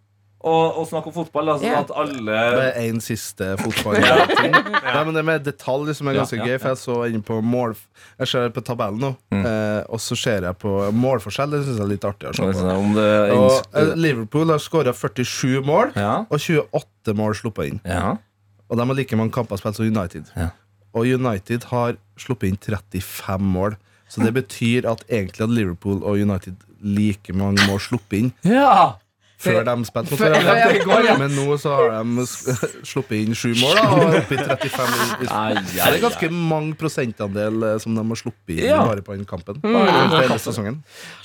å, 0.42 0.52
å 0.80 0.84
snakke 0.88 1.10
om 1.10 1.14
fotball. 1.14 1.52
Altså 1.54 1.68
yeah. 1.68 1.80
at 1.84 1.90
alle 1.94 2.38
Det 2.56 2.64
er 2.70 2.88
en 2.88 3.00
siste 3.04 3.48
fotballting. 3.60 4.52
Nei, 4.52 5.04
men 5.06 5.14
det 5.14 5.24
med 5.28 5.44
detalj 5.46 5.94
som 5.94 6.08
er 6.10 6.18
ganske 6.18 6.36
Ja, 6.38 6.44
ja, 6.44 6.52
gøy, 6.56 6.60
for 6.62 6.72
jeg 6.72 6.80
så 6.82 6.96
inn 7.10 7.22
på 7.26 7.36
mål 7.46 7.76
Jeg 8.18 8.30
ser 8.32 8.48
på 8.54 8.64
tabellen 8.66 8.98
nå, 9.02 9.12
Mm. 9.32 9.46
eh, 9.48 9.84
og 9.88 10.00
så 10.02 10.16
ser 10.18 10.42
jeg 10.48 10.58
på 10.60 10.72
målforskjell. 10.92 11.50
Det 11.54 11.62
syns 11.64 11.78
jeg 11.78 11.84
er 11.86 11.92
litt 11.92 12.04
artig 12.04 12.28
Og, 12.32 13.76
eh, 13.78 13.94
Liverpool 13.96 14.50
har 14.52 14.58
skåra 14.62 14.92
47 14.92 15.62
mål, 15.64 15.92
Ja. 15.96 16.26
og 16.28 16.38
28 16.38 17.14
mål 17.16 17.34
sluppet 17.38 17.70
inn. 17.72 17.80
ja. 17.84 18.16
Og 18.72 18.78
de 18.78 18.86
har 18.88 18.96
like 18.96 19.16
mange 19.20 19.32
kamper 19.32 19.58
spilt 19.60 19.76
som 19.76 19.84
United. 19.84 20.30
Ja. 20.34 20.48
Og 20.94 21.04
United 21.04 21.64
har 21.64 21.96
sluppet 22.16 22.48
inn 22.48 22.56
35 22.56 23.40
mål. 23.40 23.76
Så 24.08 24.22
det 24.24 24.32
betyr 24.40 24.88
at 24.88 25.04
egentlig 25.08 25.44
hadde 25.44 25.54
Liverpool 25.56 26.02
og 26.02 26.16
United 26.20 26.56
like 26.82 27.32
mange 27.36 27.62
mål 27.68 27.78
sluppet 27.80 28.18
inn 28.18 28.32
ja. 28.48 28.94
Før 29.42 29.62
de 29.68 29.74
spilte 29.88 30.14
mot 30.14 30.22
hverandre. 30.22 31.06
ja. 31.06 31.16
Men 31.20 31.34
nå 31.36 31.56
så 31.60 31.74
har 31.78 31.92
de 31.98 32.26
sluppet 32.92 33.18
inn 33.20 33.36
sju 33.38 33.52
mål 33.60 33.74
da, 33.78 33.86
og 33.92 34.02
er 34.06 34.18
oppe 34.22 34.36
i 34.36 34.40
35 34.42 35.26
i, 35.26 35.28
det 35.72 35.82
er 35.88 35.98
ganske 36.02 36.30
mange 36.32 36.76
prosentandel 36.78 37.66
eh, 37.68 37.76
som 37.82 37.96
de 37.98 38.04
har 38.12 38.20
sluppet 38.22 38.56
inn 38.58 38.68
Ja. 38.70 38.80
bare 38.86 39.04
på 39.04 39.16
den 39.16 39.26
kampen. 39.28 39.58
Hele. 39.62 40.76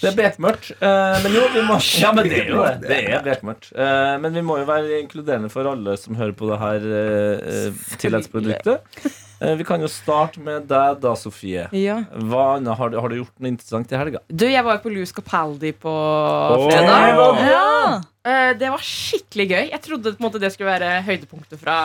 Det 0.02 0.12
er 0.12 0.18
bekmørkt. 0.18 0.72
eh, 0.80 1.18
men 1.24 1.38
jo, 1.38 1.46
vi 1.54 1.64
må 1.68 1.80
Ja, 2.02 2.12
men 2.16 2.28
det 2.30 2.42
er 2.44 2.52
jo 2.52 2.64
det. 2.64 2.88
Det 2.88 3.00
er 3.14 3.24
bekmørkt. 3.26 3.72
Eh, 3.76 4.16
men 4.24 4.34
vi 4.34 4.44
må 4.46 4.60
jo 4.62 4.68
være 4.70 5.00
inkluderende 5.04 5.50
for 5.54 5.70
alle 5.70 5.98
som 6.00 6.18
hører 6.18 6.36
på 6.38 6.50
det 6.52 6.60
her 6.62 6.86
uh, 6.88 7.88
tilleggsproduktet. 8.02 8.82
Eh, 9.06 9.24
vi 9.40 9.64
kan 9.68 9.82
jo 9.84 9.88
starte 9.92 10.40
med 10.42 10.66
deg 10.70 11.00
da, 11.04 11.14
Sofie. 11.16 11.68
Ja. 11.78 12.00
Hva 12.30 12.56
annet 12.58 12.78
har, 12.78 12.90
du- 12.90 13.00
har 13.00 13.10
du 13.10 13.16
gjort 13.20 13.34
noe 13.40 13.52
interessant 13.54 13.92
i 13.92 13.98
helga? 14.00 14.20
Du, 14.30 14.46
jeg 14.50 14.64
var 14.66 14.78
jo 14.80 14.84
på 14.88 14.94
Louis 14.96 15.12
Capaldi 15.14 15.72
på 15.78 15.94
Åh. 15.94 16.68
fredag. 16.72 17.42
Ja. 17.52 18.02
Eh, 18.28 18.54
Det 18.58 18.70
var 18.74 18.82
skikkelig 18.84 19.48
gøy. 19.52 19.70
Jeg 19.72 19.82
trodde 19.86 20.16
på 20.16 20.20
en 20.24 20.26
måte 20.32 20.40
det 20.42 20.52
skulle 20.54 20.74
være 20.74 21.02
høydepunktet 21.06 21.60
fra 21.62 21.78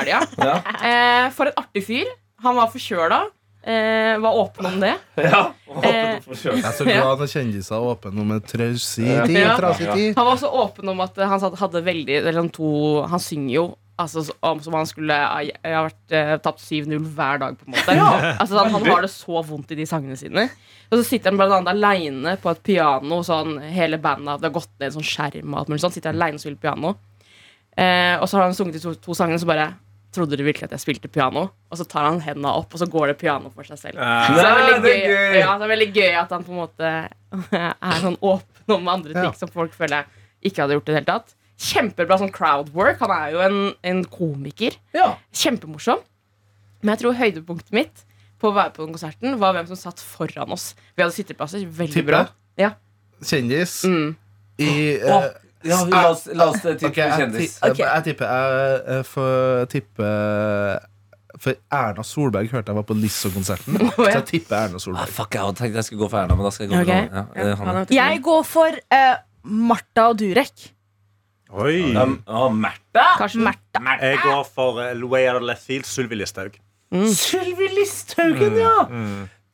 helga. 0.00 0.20
Ja. 0.48 0.56
Eh, 0.82 1.30
For 1.36 1.46
en 1.52 1.58
artig 1.62 1.84
fyr. 1.86 2.06
Han 2.42 2.56
var 2.56 2.68
forkjøla. 2.72 3.22
Eh, 3.66 4.14
var 4.22 4.36
åpen 4.38 4.66
om 4.68 4.76
det. 4.80 4.92
ja. 5.18 5.40
åpen 5.66 5.84
Eh, 5.90 6.20
Jeg 6.22 6.62
er 6.62 6.72
så 6.76 6.84
glad 6.86 7.18
når 7.18 7.26
kjendiser 7.32 7.74
er 7.74 7.86
åpne 7.92 8.20
om 8.22 8.30
en 8.36 8.40
trausig 8.46 9.08
tid. 9.26 9.40
Ja. 9.42 9.56
Han 9.58 10.24
var 10.24 10.36
også 10.36 10.50
åpen 10.52 10.88
om 10.92 11.00
at 11.02 11.16
han 11.18 11.40
hadde 11.58 11.82
veldig 11.82 12.14
eller 12.20 12.32
sånn 12.38 12.52
to 12.54 12.68
Han 13.10 13.18
synger 13.20 13.54
jo 13.56 13.64
altså, 13.98 14.24
om 14.44 14.60
som 14.64 14.74
han 14.76 14.86
skulle 14.88 15.14
ha 15.16 15.40
ha 15.42 15.82
vært 15.86 16.14
eh, 16.16 16.34
tapt 16.44 16.60
7-0 16.64 16.98
hver 17.16 17.40
dag, 17.42 17.56
på 17.58 17.66
en 17.68 17.74
måte. 17.76 17.96
Altså, 18.40 18.58
han, 18.60 18.70
han 18.74 18.86
har 18.90 19.02
det 19.06 19.10
så 19.12 19.42
vondt 19.46 19.72
i 19.72 19.78
de 19.80 19.86
sangene 19.88 20.16
sine. 20.20 20.46
Og 20.90 20.98
så 21.00 21.04
sitter 21.08 21.32
han 21.32 21.40
blant 21.40 21.56
annet 21.56 21.72
aleine 21.74 22.36
på 22.42 22.52
et 22.52 22.62
piano. 22.62 23.22
Sånn, 23.26 23.56
hele 23.74 23.98
bandet 23.98 24.38
Det 24.42 24.50
har 24.50 24.54
gått 24.58 24.70
ned 24.78 24.90
en 24.92 24.96
sånn 25.00 25.08
skjerm 25.08 25.54
og 25.54 25.58
alt 25.62 25.72
mulig 25.72 25.82
sånn. 25.82 25.94
Sitter 25.96 26.12
han 26.12 26.20
alene 26.20 26.38
og 26.38 26.44
spiller 26.44 26.62
piano. 26.62 26.92
Eh, 27.76 28.14
og 28.20 28.28
så 28.30 28.38
har 28.38 28.46
han 28.46 28.54
sunget 28.56 28.78
de 28.78 28.84
to, 28.84 28.94
to 29.04 29.16
sangene, 29.18 29.40
så 29.42 29.48
bare 29.48 29.72
Trodde 30.16 30.38
du 30.38 30.44
virkelig 30.46 30.64
at 30.64 30.72
jeg 30.72 30.80
spilte 30.80 31.08
piano? 31.12 31.42
Og 31.68 31.76
så 31.76 31.84
tar 31.84 32.06
han 32.06 32.22
hendene 32.24 32.48
opp, 32.56 32.70
og 32.72 32.80
så 32.80 32.86
går 32.88 33.10
det 33.10 33.16
piano 33.20 33.50
for 33.52 33.66
seg 33.68 33.76
selv. 33.76 33.98
Ja. 34.00 34.22
Så 34.24 34.36
det 34.38 34.44
er 34.46 34.54
veldig 34.62 34.76
Nei, 34.76 34.84
det 34.86 34.92
er 34.94 35.02
gøy, 35.10 35.26
gøy. 35.34 35.40
Ja, 35.42 35.50
det 35.60 35.66
er 35.66 35.72
veldig 35.74 35.88
gøy 35.92 36.14
at 36.22 36.30
han 36.32 36.46
på 36.46 36.54
en 36.54 36.60
måte 36.62 36.92
er 37.90 37.98
sånn 38.00 38.16
åpen 38.24 38.76
om 38.78 38.88
andre 38.94 39.12
ting 39.12 39.26
Ja. 39.28 39.32
som 39.36 39.50
folk 39.52 39.74
føler 39.76 40.06
ikke 40.46 40.62
hadde 40.62 40.78
gjort 40.78 40.88
i 40.88 40.94
det 40.94 40.96
hele 41.02 41.10
tatt. 41.10 41.34
Kjempebra 41.58 42.18
sånn 42.20 42.32
crowdwork. 42.34 42.98
Han 43.00 43.12
er 43.14 43.30
jo 43.32 43.40
en, 43.46 43.58
en 43.82 44.02
komiker. 44.12 44.76
Ja. 44.94 45.14
Kjempemorsom. 45.32 46.02
Men 46.82 46.92
jeg 46.94 47.00
tror 47.04 47.16
høydepunktet 47.16 47.72
mitt 47.72 48.02
på 48.38 48.50
å 48.50 48.54
være 48.54 48.74
på 48.76 48.84
den 48.84 48.92
konserten 48.92 49.38
var 49.40 49.54
hvem 49.56 49.66
som 49.70 49.78
satt 49.80 50.02
foran 50.04 50.52
oss. 50.52 50.74
Vi 50.94 51.02
hadde 51.02 51.16
sitteplasser. 51.16 51.64
Veldig 51.64 51.94
Tipper 51.96 52.12
bra. 52.12 52.20
Ja. 52.60 52.74
Kjendis 53.24 53.78
Mm. 53.88 54.10
i 54.60 54.68
eh, 55.00 55.30
ja, 55.64 55.78
la 55.88 56.02
oss, 56.10 56.26
la 56.36 56.50
oss 56.52 56.60
tippe 56.60 56.90
Ok, 56.90 56.96
jeg, 57.00 57.12
kjendis. 57.16 57.54
ti- 57.56 57.70
Ok. 57.70 57.78
jeg, 57.80 58.04
tipper 58.04 58.28
Jeg, 58.86 59.04
får 59.08 59.66
tippe 59.72 60.10
For 61.40 61.56
Erna 61.72 62.04
Solberg 62.06 62.48
hørte 62.52 62.72
jeg 62.72 62.76
var 62.78 62.86
på 62.88 62.96
Lisso-konserten. 62.96 63.76
Så 63.96 64.04
ja. 64.06 64.12
jeg 64.18 64.24
tipper 64.30 64.56
Erna 64.66 64.76
Ah, 64.78 64.84
Solberg. 64.84 65.08
fuck, 65.16 65.34
jeg 65.36 65.42
hadde 65.44 65.58
tenkt 65.60 65.74
jeg 65.80 65.84
skulle 65.88 66.04
gå 66.04 66.10
for 66.12 66.20
Erna, 66.22 66.36
men 66.36 66.44
da 66.48 66.52
skal 66.54 66.66
jeg 66.68 66.72
gå 66.72 66.76
for 66.76 66.92
Ok. 66.92 67.10
Ja, 67.16 67.24
eh. 67.80 67.96
Jeg 67.96 68.22
går 68.28 68.46
for 68.48 68.78
eh, 69.00 69.16
Martha 69.44 70.06
og 70.12 70.18
Durek. 70.20 70.68
Oi. 71.52 71.94
Um, 71.94 72.18
oh, 72.26 72.48
Märtha! 72.50 73.06
Kanskje 73.20 73.40
Märtha. 73.44 73.96
Jeg 74.02 74.18
går 74.24 74.44
for 74.50 74.80
uh, 74.82 75.06
Way 75.10 75.28
Out 75.30 75.42
of 75.42 75.68
Sylvi 75.86 76.18
Listhaug. 76.18 76.58
Sylvi 77.14 77.68
Listhaugen, 77.76 78.56
ja! 78.58 78.74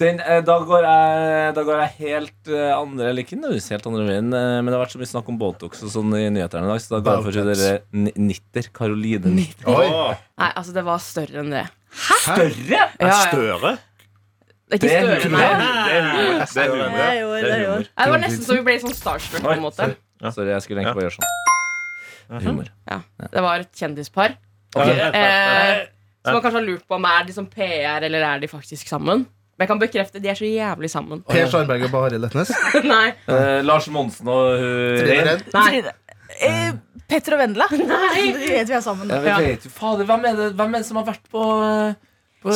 Den, 0.03 0.19
eh, 0.21 0.41
da, 0.45 0.57
går 0.67 0.87
jeg, 0.87 1.53
da 1.57 1.63
går 1.67 1.81
jeg 1.85 1.93
helt 2.01 2.49
eh, 2.51 2.71
andre 2.75 3.11
Eller 3.11 3.23
ikke 3.27 3.37
nødvendigvis 3.39 3.69
helt 3.75 3.87
andre 3.87 4.07
veien, 4.09 4.33
eh, 4.35 4.55
men 4.59 4.71
det 4.71 4.75
har 4.75 4.83
vært 4.83 4.95
så 4.97 5.01
mye 5.03 5.11
snakk 5.11 5.29
om 5.31 5.39
Botox 5.39 5.83
og 5.87 5.93
sånn 5.93 6.17
i 6.19 6.25
nyhetene 6.33 6.67
i 6.67 6.71
dag, 6.73 6.83
så 6.83 6.95
da 6.97 7.01
går 7.05 7.19
jeg 7.19 7.27
for 7.27 7.53
dere 7.53 7.71
ni- 7.93 8.15
nitter. 8.31 8.69
Karoline 8.75 9.33
Nitter. 9.37 9.69
Oi. 9.71 9.87
Nei, 10.43 10.51
altså, 10.59 10.75
det 10.75 10.85
var 10.89 11.03
større 11.05 11.45
enn 11.45 11.53
det. 11.55 11.65
Større? 12.25 12.73
Ja, 12.73 12.89
ja. 12.99 13.21
Støre? 13.29 13.75
Det 14.73 14.79
er 14.79 14.81
ikke 14.81 14.91
større, 14.97 15.31
nei. 15.37 15.47
Det 16.41 16.49
Større 16.51 18.11
var 18.17 18.23
nesten 18.25 18.47
så 18.49 18.57
vi 18.59 18.67
ble 18.67 18.81
sånn 18.83 18.97
starstruck 18.97 19.45
på 19.45 19.55
en 19.59 19.67
måte. 19.69 19.93
Sorry, 20.33 20.51
jeg 20.55 20.65
skulle 20.67 20.83
egentlig 20.83 20.99
bare 20.99 21.11
gjøre 21.11 21.19
sånn. 21.21 21.61
Humor. 22.41 22.71
Ja, 22.89 23.03
det 23.29 23.45
var 23.45 23.65
et 23.65 23.77
kjendispar. 23.77 24.39
Okay. 24.73 24.97
Eh, 24.97 25.85
som 26.25 26.37
man 26.39 26.43
kanskje 26.45 26.61
har 26.61 26.67
lurt 26.67 26.85
på 26.89 26.97
om 26.97 27.07
er 27.11 27.25
de 27.29 27.35
som 27.37 27.49
PR, 27.51 28.05
eller 28.07 28.25
er 28.25 28.43
de 28.43 28.49
faktisk 28.49 28.89
sammen. 28.89 29.27
Men 29.59 29.67
jeg 29.67 29.71
kan 29.73 29.81
bekrefte 29.83 30.23
de 30.23 30.31
er 30.33 30.39
så 30.39 30.49
jævlig 30.49 30.91
sammen. 30.91 31.21
Per 31.29 31.51
Sjarberg 31.51 31.85
og 31.87 31.93
Bahareh 31.93 32.23
Letnes. 32.23 32.53
Nei. 32.95 33.09
Eh, 33.29 33.59
Lars 33.67 33.89
Monsen 33.93 34.31
og 34.33 34.57
uh, 34.57 35.03
Rein. 35.11 35.43
Nei. 35.53 35.83
Eh, 36.41 36.71
Petter 37.11 37.37
og 37.37 37.43
Vendela. 37.43 37.69
Nei. 37.77 38.31
Det 38.39 38.49
vet 38.49 38.71
vi 38.71 38.79
er 38.79 38.85
sammen 38.85 39.13
Ja, 39.13 39.21
vi 39.21 39.51
vet 39.51 39.67
jo, 39.69 39.75
fader, 39.75 40.09
hvem 40.09 40.25
er, 40.31 40.39
det, 40.39 40.49
hvem 40.59 40.73
er 40.73 40.83
det 40.83 40.89
som 40.89 41.03
har 41.03 41.07
vært 41.11 41.29
på, 41.31 41.45
eh, 41.67 41.99
på 42.43 42.53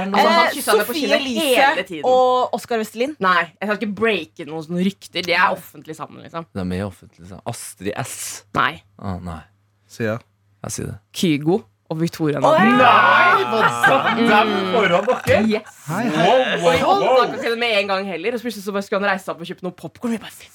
han? 0.00 0.14
Altså, 0.14 0.32
han 0.32 0.48
Eh, 0.48 0.52
henne 0.74 0.84
på 0.88 0.94
Sofie 0.94 1.06
kinnet 1.06 1.20
hele 1.20 1.20
Elise 1.22 1.86
tiden. 1.88 2.04
og 2.08 2.54
Oskar 2.58 2.80
Vestelin. 2.82 3.14
Nei, 3.22 3.44
jeg 3.54 3.68
skal 3.68 3.78
ikke 3.78 3.94
breake 4.00 4.48
noen 4.48 4.66
sånne 4.66 4.84
rykter. 4.88 5.22
De 5.26 5.32
er 5.36 5.54
offentlig 5.54 5.96
sammen, 5.98 6.22
liksom. 6.24 6.46
De 6.56 6.64
er 6.64 6.84
offentlig. 6.86 7.28
sammen 7.28 7.42
Astrid 7.46 7.92
S. 8.02 8.44
Nei. 8.58 8.82
Ah, 8.98 9.18
nei. 9.22 9.40
Sier 9.88 10.14
jeg. 10.14 10.24
Jeg 10.64 10.74
sier 10.74 10.86
det. 10.92 10.98
Kygo 11.14 11.60
og 11.88 12.00
Victoria 12.02 12.40
oh. 12.44 12.56
Nei! 12.60 13.44
Dem 14.28 14.50
foran 14.74 15.06
dere? 15.08 15.38
Yes. 15.48 15.78
Hei, 15.86 16.02
hei. 16.12 16.26
Wow, 16.26 16.42
Og 16.42 16.74
vi 16.74 16.82
wow, 16.82 17.04
wow. 17.06 17.22
tak 17.30 17.46
i 17.46 17.52
det 17.54 17.58
med 17.62 17.78
en 17.78 17.88
gang 17.94 18.10
heller. 18.10 18.34
Og 18.36 18.40
så 18.42 18.48
plutselig 18.48 18.64
så 18.66 18.74
bare 18.76 18.84
skulle 18.84 19.00
han 19.04 19.10
reise 19.14 19.24
seg 19.24 19.32
opp 19.34 19.40
og 19.44 19.48
kjøpe 19.48 19.64
noe 19.64 19.76
popkorn. 19.78 20.18
Vi. 20.18 20.50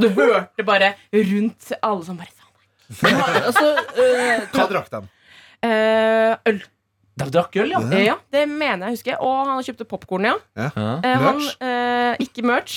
Du 0.00 0.08
hørte 0.16 0.64
bare 0.64 0.94
rundt 1.12 1.72
alle 1.82 2.06
som 2.06 2.16
bare 2.16 2.32
sa 2.32 2.44
Altså, 2.86 3.66
eh, 3.98 4.46
Hva 4.54 4.66
drakk 4.70 4.90
de? 4.92 5.02
Uh, 5.66 6.36
øl. 6.46 6.60
De 7.16 7.30
drakk 7.32 7.56
øl, 7.62 7.70
ja. 7.72 7.80
ja. 7.80 8.00
Ja, 8.10 8.14
det 8.34 8.42
mener 8.50 8.90
jeg 8.90 8.98
husker. 8.98 9.20
Og 9.24 9.48
han 9.48 9.62
kjøpte 9.64 9.86
popkorn, 9.88 10.26
ja. 10.28 10.34
ja. 10.58 10.66
Eh, 11.00 11.14
han, 11.22 11.38
Merch? 11.40 11.54
eh, 11.64 12.26
ikke 12.26 12.44
merch. 12.44 12.74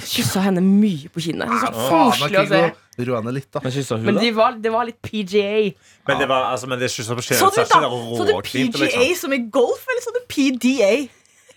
Kyssa 0.00 0.46
henne 0.46 0.62
mye 0.64 1.10
på 1.12 1.20
kinnet. 1.26 1.52
Så 1.60 1.72
koselig 1.76 2.40
å 2.40 2.46
se. 2.48 2.62
Roa 3.04 3.20
ned 3.20 3.36
litt, 3.36 3.50
da. 3.52 3.60
Men 3.60 3.74
hun, 3.76 4.06
Men 4.06 4.16
da? 4.16 4.22
de 4.24 4.30
var, 4.32 4.56
det 4.64 4.72
var 4.72 4.88
litt 4.88 4.96
PGA. 5.04 5.74
Men 6.08 6.22
det 6.22 6.28
var 6.30 6.48
altså, 6.54 6.70
men 6.70 6.80
det 6.80 6.88
er 6.88 6.94
ikke 6.94 7.04
så 7.04 7.18
Så 7.20 7.20
du, 7.20 7.36
Så 7.36 7.50
da, 7.52 7.66
så 7.68 8.24
det 8.24 8.32
du 8.32 8.48
PGA 8.48 8.86
liksom. 8.86 9.14
som 9.20 9.36
i 9.36 9.42
golf, 9.52 9.84
eller 9.92 10.04
så 10.06 10.14
du 10.16 10.22
PDA? 10.32 10.92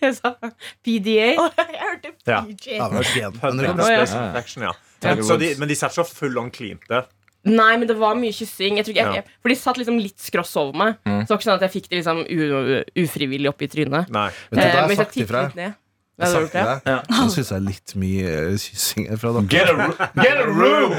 Jeg 0.00 0.16
sa 0.16 0.30
PDA. 0.84 1.34
Oh, 1.36 1.50
jeg 1.60 1.76
hørte 1.76 2.12
PGA. 2.24 2.76
Ja, 2.78 2.86
det 2.88 3.00
var 3.00 3.08
gen. 3.12 3.34
Men 3.42 3.58
det 3.60 3.66
ja. 3.68 4.04
Ja. 4.56 4.72
Ja. 5.04 5.36
De, 5.36 5.50
men 5.60 5.68
de 5.68 5.76
satt 5.76 5.92
så 5.96 6.04
full 6.08 6.38
on 6.40 6.48
cleante. 6.52 7.02
Nei, 7.44 7.76
men 7.80 7.88
det 7.88 7.96
var 7.96 8.14
mye 8.20 8.32
kyssing. 8.36 8.76
Jeg 8.76 8.84
tror 8.84 8.92
ikke, 8.94 9.04
jeg, 9.04 9.06
Ja. 9.06 9.22
jeg, 9.22 9.24
for 9.40 9.48
de 9.48 9.54
satt 9.56 9.76
liksom 9.80 9.98
litt 10.00 10.18
skross 10.20 10.56
over 10.60 10.76
meg. 10.76 10.98
Så 11.04 11.24
det 11.24 11.28
var 11.30 11.38
ikke 11.38 11.48
sånn 11.48 11.56
at 11.56 11.64
jeg 11.64 11.82
fikk 11.82 11.88
det 11.88 12.02
liksom 12.02 12.18
u, 12.28 12.84
ufrivillig 13.00 13.48
opp 13.48 13.62
i 13.62 13.68
trynet. 13.72 14.10
Nei. 14.12 14.28
Vet 14.50 14.50
du, 14.50 14.60
Eh, 14.60 14.74
jeg 14.74 14.88
hvis 14.90 14.96
sagt 15.00 15.16
ifra. 15.16 15.46
Har 16.26 16.44
gjort 16.44 16.56
det? 16.56 16.64
Ja. 16.90 16.96
Nå 17.10 17.28
syns 17.34 17.52
jeg 17.52 17.56
er 17.56 17.64
litt 17.66 17.94
mye 18.00 18.32
eh, 18.34 18.56
kyssing 18.60 19.08
fra 19.20 19.32
dere. 19.36 19.46
Get 19.52 19.70
a, 19.72 20.08
get 20.20 20.42
a 20.42 20.48
room! 20.48 20.96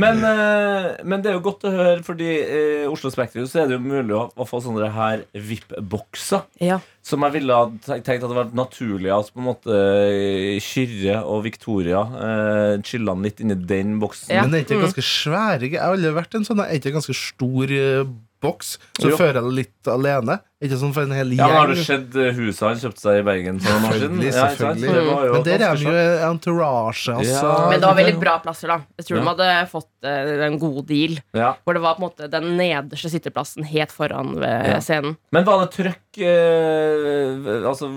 Men, 0.00 0.22
eh, 0.24 0.88
men 1.04 1.24
det 1.24 1.32
er 1.32 1.36
jo 1.38 1.44
godt 1.44 1.66
å 1.68 1.74
høre, 1.74 1.98
fordi 2.06 2.30
i 2.30 2.62
Oslo 2.90 3.12
Spektrum 3.12 3.48
så 3.50 3.62
er 3.62 3.70
det 3.70 3.78
jo 3.78 3.84
mulig 3.84 4.16
å, 4.16 4.28
å 4.34 4.48
få 4.48 4.62
sånne 4.64 4.88
her 4.94 5.26
VIP-bokser. 5.34 6.46
Ja. 6.64 6.80
Som 7.06 7.24
jeg 7.24 7.38
ville 7.38 7.56
ha 7.56 7.68
tenkt 7.80 8.26
det 8.26 8.36
var 8.36 8.50
naturlig 8.52 9.08
at 9.14 9.30
på 9.32 9.40
en 9.40 9.46
måte 9.48 9.76
eh, 9.76 10.58
Kyrre 10.60 11.22
og 11.24 11.46
Victoria 11.46 12.02
uh, 12.04 12.74
chilla 12.84 13.14
litt 13.24 13.40
inni 13.40 13.56
den 13.56 13.96
boksen. 14.02 14.28
Ja. 14.34 14.44
Men 14.44 14.58
er 14.58 14.66
ikke 14.66 14.82
ganske 14.82 15.04
svære 15.04 15.70
Jeg 15.70 15.80
har 15.80 15.94
aldri 15.94 16.12
vært 16.14 16.36
en 16.36 16.44
sånn 16.46 16.60
Er 16.62 16.76
ikke 16.76 16.92
ganske 16.94 17.16
stor 17.16 17.72
eh, 17.72 18.04
boks? 18.40 18.78
Så 18.98 19.10
Jo. 19.10 19.16
fører 19.16 19.34
jeg 19.40 19.44
det 19.44 19.52
litt 19.58 19.88
alene. 19.92 20.40
Ikke 20.60 20.76
sånn 20.76 20.92
for 20.92 21.02
en 21.06 21.12
hel 21.16 21.30
Ja, 21.32 21.46
men 21.48 21.56
Har 21.56 21.66
du 21.70 21.72
gjeng. 21.74 21.84
sett 21.88 22.16
eh, 22.20 22.32
huset 22.36 22.60
han 22.68 22.76
kjøpte 22.82 23.00
seg 23.00 23.18
i 23.20 23.22
Bergen 23.24 23.60
for 23.60 23.72
noen 23.72 23.84
år 23.88 23.94
siden? 23.96 24.18
Selvfølgelig, 24.20 24.34
Ja, 24.34 24.48
selvfølgelig. 24.48 25.24
Jo 25.24 25.32
Men 25.32 25.42
der 25.46 25.62
er 25.64 25.76
jo 25.80 25.94
entourage, 26.30 27.08
altså. 27.14 27.46
Ja. 27.48 27.68
Men 27.70 27.80
det 27.80 27.88
var 27.88 27.96
veldig 27.96 28.20
bra 28.20 28.34
plasser, 28.44 28.68
da. 28.68 28.76
Jeg 28.98 29.06
tror 29.06 29.16
Ja. 29.16 29.22
de 29.22 29.30
hadde 29.30 29.70
fått 29.70 29.88
eh, 30.04 30.44
en 30.46 30.58
god 30.58 30.86
deal. 30.86 31.16
Ja. 31.32 31.54
Hvor 31.64 31.72
det 31.74 31.82
var 31.82 31.94
på 31.96 32.02
en 32.02 32.08
måte 32.10 32.28
den 32.30 32.56
nederste 32.58 33.08
sitteplassen 33.08 33.64
helt 33.64 33.90
foran 33.90 34.34
ved 34.36 34.66
Ja. 34.68 34.80
scenen. 34.80 35.16
Men 35.32 35.44
var 35.44 35.64
det 35.64 35.70
trøkk 35.78 36.20
eh, 36.20 37.64
Altså, 37.70 37.88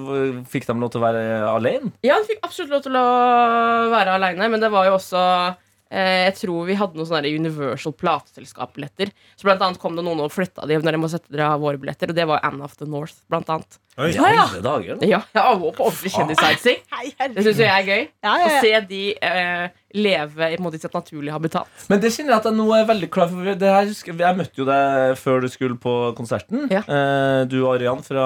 Fikk 0.48 0.66
de 0.68 0.74
lov 0.80 0.92
til 0.94 1.02
å 1.02 1.06
være 1.08 1.24
alene? 1.50 1.92
Ja, 2.04 2.16
de 2.22 2.28
fikk 2.30 2.44
absolutt 2.44 2.70
lov 2.72 2.84
til 2.86 2.94
å 3.00 3.90
være 3.92 4.16
aleine, 4.18 4.50
men 4.50 4.60
det 4.64 4.72
var 4.72 4.86
jo 4.86 4.96
også 4.98 5.56
Jeg 5.94 6.34
tror 6.40 6.66
vi 6.66 6.78
hadde 6.80 6.98
noen 6.98 7.06
sånne 7.06 7.30
Universal 7.30 7.94
plateselskap-billetter. 8.00 9.12
Så 9.38 9.46
blant 9.46 9.62
annet 9.62 9.82
kom 9.82 9.94
det 9.98 10.06
noen 10.06 10.24
og 10.26 10.34
flytta 10.34 10.66
de 10.70 10.80
når 10.82 10.98
de 10.98 11.02
må 11.04 11.10
sette 11.12 11.30
dere 11.30 11.52
av 11.54 11.62
våre 11.62 11.78
billetter, 11.82 12.10
og 12.10 12.18
det 12.18 12.26
var 12.30 12.42
Anne 12.48 12.66
of 12.66 12.74
the 12.80 12.88
North, 12.90 13.22
blant 13.30 13.52
annet. 13.54 13.78
Oi. 13.94 14.10
ja, 14.16 14.30
ja. 14.34 14.46
dager, 14.62 14.98
da. 14.98 15.06
Ja, 15.06 15.20
ja 15.36 15.44
og 15.54 15.68
på 15.78 15.86
ordentlig 15.86 16.10
kjendissightseeing. 16.16 16.82
Det 17.36 17.44
syns 17.46 17.60
jo 17.62 17.68
jeg 17.68 17.74
er 17.76 17.86
gøy. 17.86 18.08
Ja, 18.26 18.32
Å 18.32 18.40
ja, 18.42 18.48
å 18.48 18.62
se 18.64 18.80
de 18.90 19.02
eh, 19.14 19.66
leve 20.02 20.50
i, 20.50 20.58
måte, 20.64 20.80
sitt 20.82 20.96
naturlige 20.98 21.36
habitat. 21.36 21.70
Men 21.92 22.02
det 22.02 22.10
kjenner 22.16 22.34
jeg 22.34 22.42
at 22.42 22.48
jeg 22.50 22.58
nå 22.58 22.66
er 22.74 22.88
veldig 22.90 23.10
klar 23.14 23.30
for. 23.30 23.52
Det 23.62 23.74
her, 23.76 23.92
jeg 23.94 24.40
møtte 24.40 24.64
jo 24.64 24.66
deg 24.66 25.14
før 25.22 25.46
du 25.46 25.50
skulle 25.54 25.78
på 25.84 25.94
konserten. 26.18 26.66
Ja. 26.74 26.82
Eh, 26.82 27.44
du 27.52 27.60
og 27.62 27.76
Arian 27.76 28.02
fra 28.06 28.26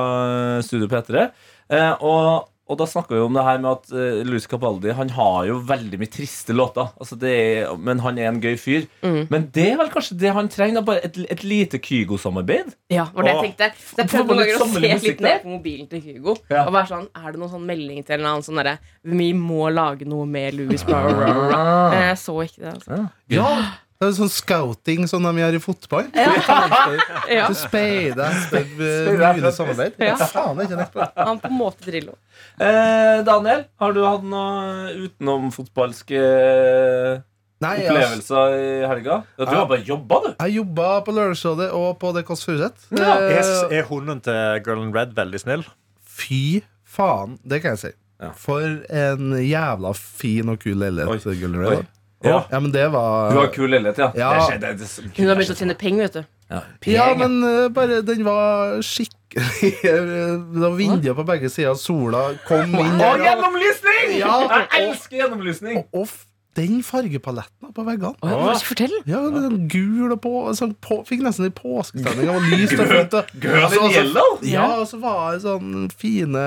Studio 0.64 0.88
P3. 0.92 1.28
Eh, 1.68 1.94
og, 2.00 2.48
og 2.68 2.80
da 2.82 2.88
snakka 2.90 3.16
vi 3.16 3.22
om 3.24 3.36
det 3.38 3.44
her 3.48 3.60
med 3.64 3.70
at 3.72 3.92
uh, 3.96 4.22
Louis 4.28 4.48
Capaldi 4.50 4.92
Han 4.98 5.12
har 5.16 5.46
jo 5.48 5.60
veldig 5.68 6.00
mye 6.02 6.12
triste 6.12 6.56
låter. 6.56 6.90
Altså 7.00 7.16
det 7.20 7.32
er, 7.32 7.72
men 7.80 8.02
han 8.04 8.20
er 8.20 8.28
en 8.32 8.42
gøy 8.44 8.58
fyr. 8.60 8.88
Mm. 9.02 9.22
Men 9.32 9.48
det 9.56 9.70
er 9.72 9.80
vel 9.80 9.92
kanskje 9.94 10.18
det 10.20 10.34
han 10.36 10.52
trenger? 10.52 10.84
Bare 10.88 11.06
et, 11.08 11.20
et 11.32 11.46
lite 11.48 11.80
Kygo-samarbeid? 11.84 12.76
Ja, 12.92 13.08
var 13.16 13.28
det 13.28 13.34
jeg 13.34 13.46
tenkte. 13.48 13.72
Så 13.80 14.02
jeg 14.02 14.12
prøvde 14.12 14.36
noen 14.36 14.44
ganger 14.44 14.66
å 14.66 14.70
se 14.74 14.84
litt 15.08 15.24
ned 15.24 15.42
på 15.46 15.56
mobilen 15.56 15.90
til 15.92 16.04
Kygo. 16.04 16.38
Ja. 16.52 16.68
Og 16.68 16.76
være 16.76 16.92
sånn, 16.92 17.10
Er 17.16 17.32
det 17.32 17.44
noen 17.44 17.54
sånn 17.56 17.68
melding 17.72 18.06
til 18.08 18.20
en 18.20 18.30
annen 18.34 18.46
sånn 18.46 18.60
derre 18.60 18.78
Vi 19.08 19.32
må 19.38 19.72
lage 19.72 20.08
noe 20.10 20.28
med 20.30 20.60
Louis 20.60 20.84
bla. 20.88 21.04
Ah. 21.08 21.92
Men 21.94 22.02
jeg 22.10 22.22
så 22.26 22.40
ikke 22.44 22.66
det. 22.66 22.74
Altså. 22.76 23.04
Ja, 23.32 23.52
det 23.98 24.08
er 24.08 24.12
sånn 24.14 24.30
scouting 24.30 25.08
som 25.10 25.24
de 25.26 25.32
gjør 25.42 25.56
i 25.58 25.62
fotball. 25.64 26.10
Ja, 26.14 27.48
Du 27.50 27.56
speider 27.58 28.28
etter 28.30 28.62
eh, 28.62 29.08
mulig 29.38 29.54
samarbeid. 29.56 29.98
Ja. 30.02 30.16
Faen, 30.22 30.58
det 30.60 30.68
er 30.68 30.70
ikke 30.70 30.82
nett. 30.84 31.16
Han 31.18 31.40
på 31.42 31.50
en 31.50 31.58
måte 31.58 31.88
Drillo. 31.88 32.14
Eh, 32.62 33.24
Daniel, 33.26 33.66
har 33.82 33.96
du 33.98 34.04
hatt 34.06 34.28
noe 34.28 34.94
utenomfotballske 35.08 36.22
fotballske 36.22 37.24
Nei, 37.66 37.74
jeg, 37.82 37.90
opplevelser 37.90 38.54
i 38.54 38.72
helga? 38.86 39.16
Ja, 39.40 39.46
du 39.50 39.54
har 39.56 39.66
bare 39.70 39.82
jobba, 39.86 40.20
du. 40.28 40.30
jeg 40.46 40.58
jobba 40.60 40.90
på 41.08 41.16
Lørdagsrådet 41.18 41.72
og 41.74 41.88
på 42.02 42.12
Det 42.14 42.26
Kåss 42.28 42.46
Furuseth. 42.46 42.90
Ja. 42.94 43.16
Er, 43.18 43.38
Eh, 43.42 43.80
er 43.80 43.88
hunden 43.90 44.22
til 44.22 44.62
Girl 44.66 44.84
in 44.86 44.94
Red 44.94 45.16
veldig 45.18 45.42
snill? 45.42 45.66
Fy 46.06 46.62
faen, 46.86 47.40
det 47.42 47.64
kan 47.64 47.74
jeg 47.74 47.82
si. 47.88 47.94
Ja. 48.22 48.30
For 48.38 48.62
en 48.94 49.34
jævla 49.42 49.92
fin 49.98 50.50
og 50.54 50.62
kul 50.62 50.78
leilighet. 50.82 51.26
Oi. 51.26 51.38
Girl 51.42 51.58
Oi. 51.58 51.76
Red. 51.80 51.97
Ja. 52.26 52.44
Ja, 52.52 52.60
men 52.60 52.72
det 52.74 52.88
var 52.92 53.32
Du 53.32 53.38
har 53.38 53.48
kul 53.54 53.70
leilighet, 53.70 53.98
ja. 54.02 54.12
Ja. 54.18 54.30
Det 54.34 54.46
skjedde, 54.48 54.72
det, 54.80 54.88
skjedde. 54.90 55.12
Hun 55.18 55.28
har 55.30 55.36
begynt 55.38 55.54
å 55.54 55.58
tjene 55.60 55.76
penger, 55.78 56.08
vet 56.08 56.14
du. 56.14 56.24
ja, 56.50 56.62
Ja, 56.88 57.06
men 57.20 57.36
uh, 57.44 57.68
bare 57.76 58.02
den 58.02 58.24
var 58.26 58.78
skikkelig 58.82 59.74
Det 59.84 60.62
var 60.64 60.76
vinduer 60.78 61.14
på 61.18 61.26
begge 61.28 61.50
sider. 61.52 61.76
Sola 61.78 62.32
kom 62.48 62.74
inn 62.80 62.98
der. 62.98 63.12
og- 63.12 63.26
gjennomlysning! 63.26 64.16
Ja, 64.22 64.38
Jeg 64.72 64.88
elsker 64.88 65.18
gjennomlysning. 65.22 65.84
og 65.94 66.06
f- 66.08 66.27
den 66.58 66.80
fargepaletten 66.86 67.72
på 67.78 67.86
veggene. 67.88 68.16
Oh, 68.26 68.48
ja, 68.50 68.56
Fortell. 68.66 68.94
Ja, 69.08 69.22
den 69.30 69.46
sånn 69.48 69.68
gul 69.72 70.12
og 70.16 70.22
på, 70.26 70.34
sånn 70.58 70.74
på 70.84 71.00
Fikk 71.08 71.22
nesten 71.26 71.48
litt 71.48 71.58
påskestemning. 71.60 72.26
Det 72.26 72.32
var 72.34 72.42
og 72.42 72.92
fint. 72.92 73.18
og- 73.22 73.36
Girl 73.44 73.64
Altså, 73.64 73.78
in 73.78 73.84
altså, 73.88 74.00
yellow? 74.02 74.40
Ja, 74.50 74.66
og 74.82 74.88
så 74.90 75.00
var 75.02 75.36
det 75.38 75.44
sånn 75.46 75.92
fine 75.94 76.46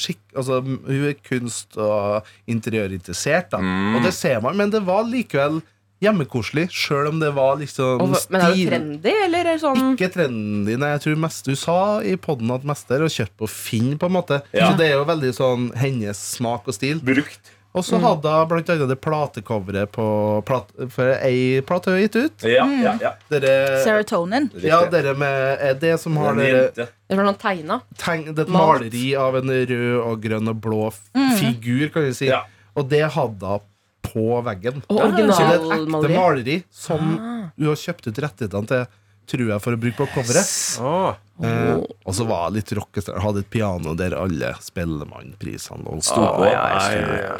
skikk... 0.00 0.20
Altså, 0.34 0.60
hun 0.66 1.06
er 1.08 1.14
kunst- 1.22 1.78
og 1.78 2.26
interiørinteressert, 2.50 3.50
da. 3.54 3.62
Mm. 3.62 3.94
Og 3.96 4.02
det 4.08 4.12
ser 4.16 4.42
man, 4.44 4.56
men 4.58 4.74
det 4.74 4.82
var 4.86 5.06
likevel 5.08 5.62
hjemmekoselig, 6.04 6.66
sjøl 6.74 7.08
om 7.12 7.20
det 7.22 7.30
var 7.36 7.56
liksom 7.60 8.02
Og, 8.02 8.12
men 8.32 8.42
er 8.44 8.52
det 8.52 8.66
trendy, 8.68 9.12
eller 9.24 9.46
er 9.46 9.54
det 9.54 9.62
sånn 9.62 9.94
Ikke 9.94 10.10
trendy, 10.12 10.76
nei. 10.80 10.90
Jeg 10.96 11.04
tror 11.06 11.20
mest 11.22 11.48
Du 11.48 11.54
sa 11.56 11.78
i 12.04 12.16
poden 12.20 12.50
at 12.52 12.66
mest 12.68 12.90
er 12.92 13.06
å 13.06 13.10
kjøpe 13.10 13.44
på 13.44 13.48
Finn, 13.48 13.94
på 14.00 14.10
en 14.10 14.16
måte. 14.18 14.42
Ja. 14.52 14.68
Så 14.72 14.80
det 14.80 14.90
er 14.90 14.98
jo 14.98 15.06
veldig 15.08 15.32
sånn 15.36 15.68
hennes 15.78 16.20
smak 16.34 16.68
og 16.68 16.76
stil. 16.76 17.00
Brukt. 17.04 17.53
Og 17.74 17.82
så 17.82 17.98
hadde 17.98 18.30
hun 18.30 18.46
blant 18.52 18.68
annet 18.70 18.88
det 18.92 18.96
platecoveret 19.02 19.90
på 19.90 20.04
plat, 20.46 20.68
For 20.94 21.08
ei 21.26 21.60
plate 21.66 21.90
hun 21.90 21.96
har 21.98 22.04
gitt 22.04 22.16
ut. 22.22 22.44
Ja, 22.46 22.66
ja, 22.70 22.92
ja. 23.02 23.10
Dere, 23.32 23.80
Serotonin. 23.82 24.46
ja, 24.62 24.84
dere 24.92 25.14
med 25.18 25.58
er 25.60 25.74
det 25.82 25.96
som 26.00 26.14
har 26.22 26.38
dere. 26.38 26.68
Det 26.76 27.16
var 27.18 27.24
noen 27.26 27.38
tegna. 27.42 27.80
tegn, 27.98 28.28
Det 28.30 28.38
er 28.44 28.46
et 28.46 28.54
Malt. 28.54 28.84
maleri 28.86 29.14
av 29.18 29.34
en 29.40 29.50
rød 29.50 30.00
og 30.06 30.22
grønn 30.22 30.48
og 30.54 30.60
blå 30.62 30.86
f- 30.92 31.10
figur, 31.40 31.88
kan 31.92 32.06
vi 32.06 32.12
si. 32.14 32.26
Ja. 32.30 32.44
Og 32.76 32.88
det 32.88 33.02
hadde 33.10 33.42
hun 33.56 33.60
på 34.04 34.42
veggen. 34.46 34.82
Og 34.88 34.98
Så 35.00 35.10
det 35.16 35.24
er 35.24 35.24
et 35.24 35.34
ekte 35.34 35.66
originalmaleri. 35.66 36.14
maleri 36.14 36.56
som 36.70 36.98
hun 37.00 37.66
har 37.66 37.74
kjøpt 37.82 38.06
ut 38.06 38.18
rettighetene 38.22 38.66
til, 38.70 38.86
tror 39.30 39.50
jeg, 39.52 39.62
for 39.64 39.76
å 39.76 39.80
bruke 39.80 39.96
på 39.98 40.06
coveret. 40.14 40.50
Oh. 40.84 41.14
Eh, 41.42 41.80
og 42.06 42.14
så 42.14 42.26
var 42.28 42.44
jeg 42.46 42.60
litt 42.60 42.72
rockestar. 42.78 43.16
Hadde 43.22 43.42
et 43.42 43.48
piano 43.50 43.96
der 43.98 44.14
alle 44.18 44.52
Spellemannprisene 44.62 45.88
og 45.90 46.04
Sto 46.06 46.22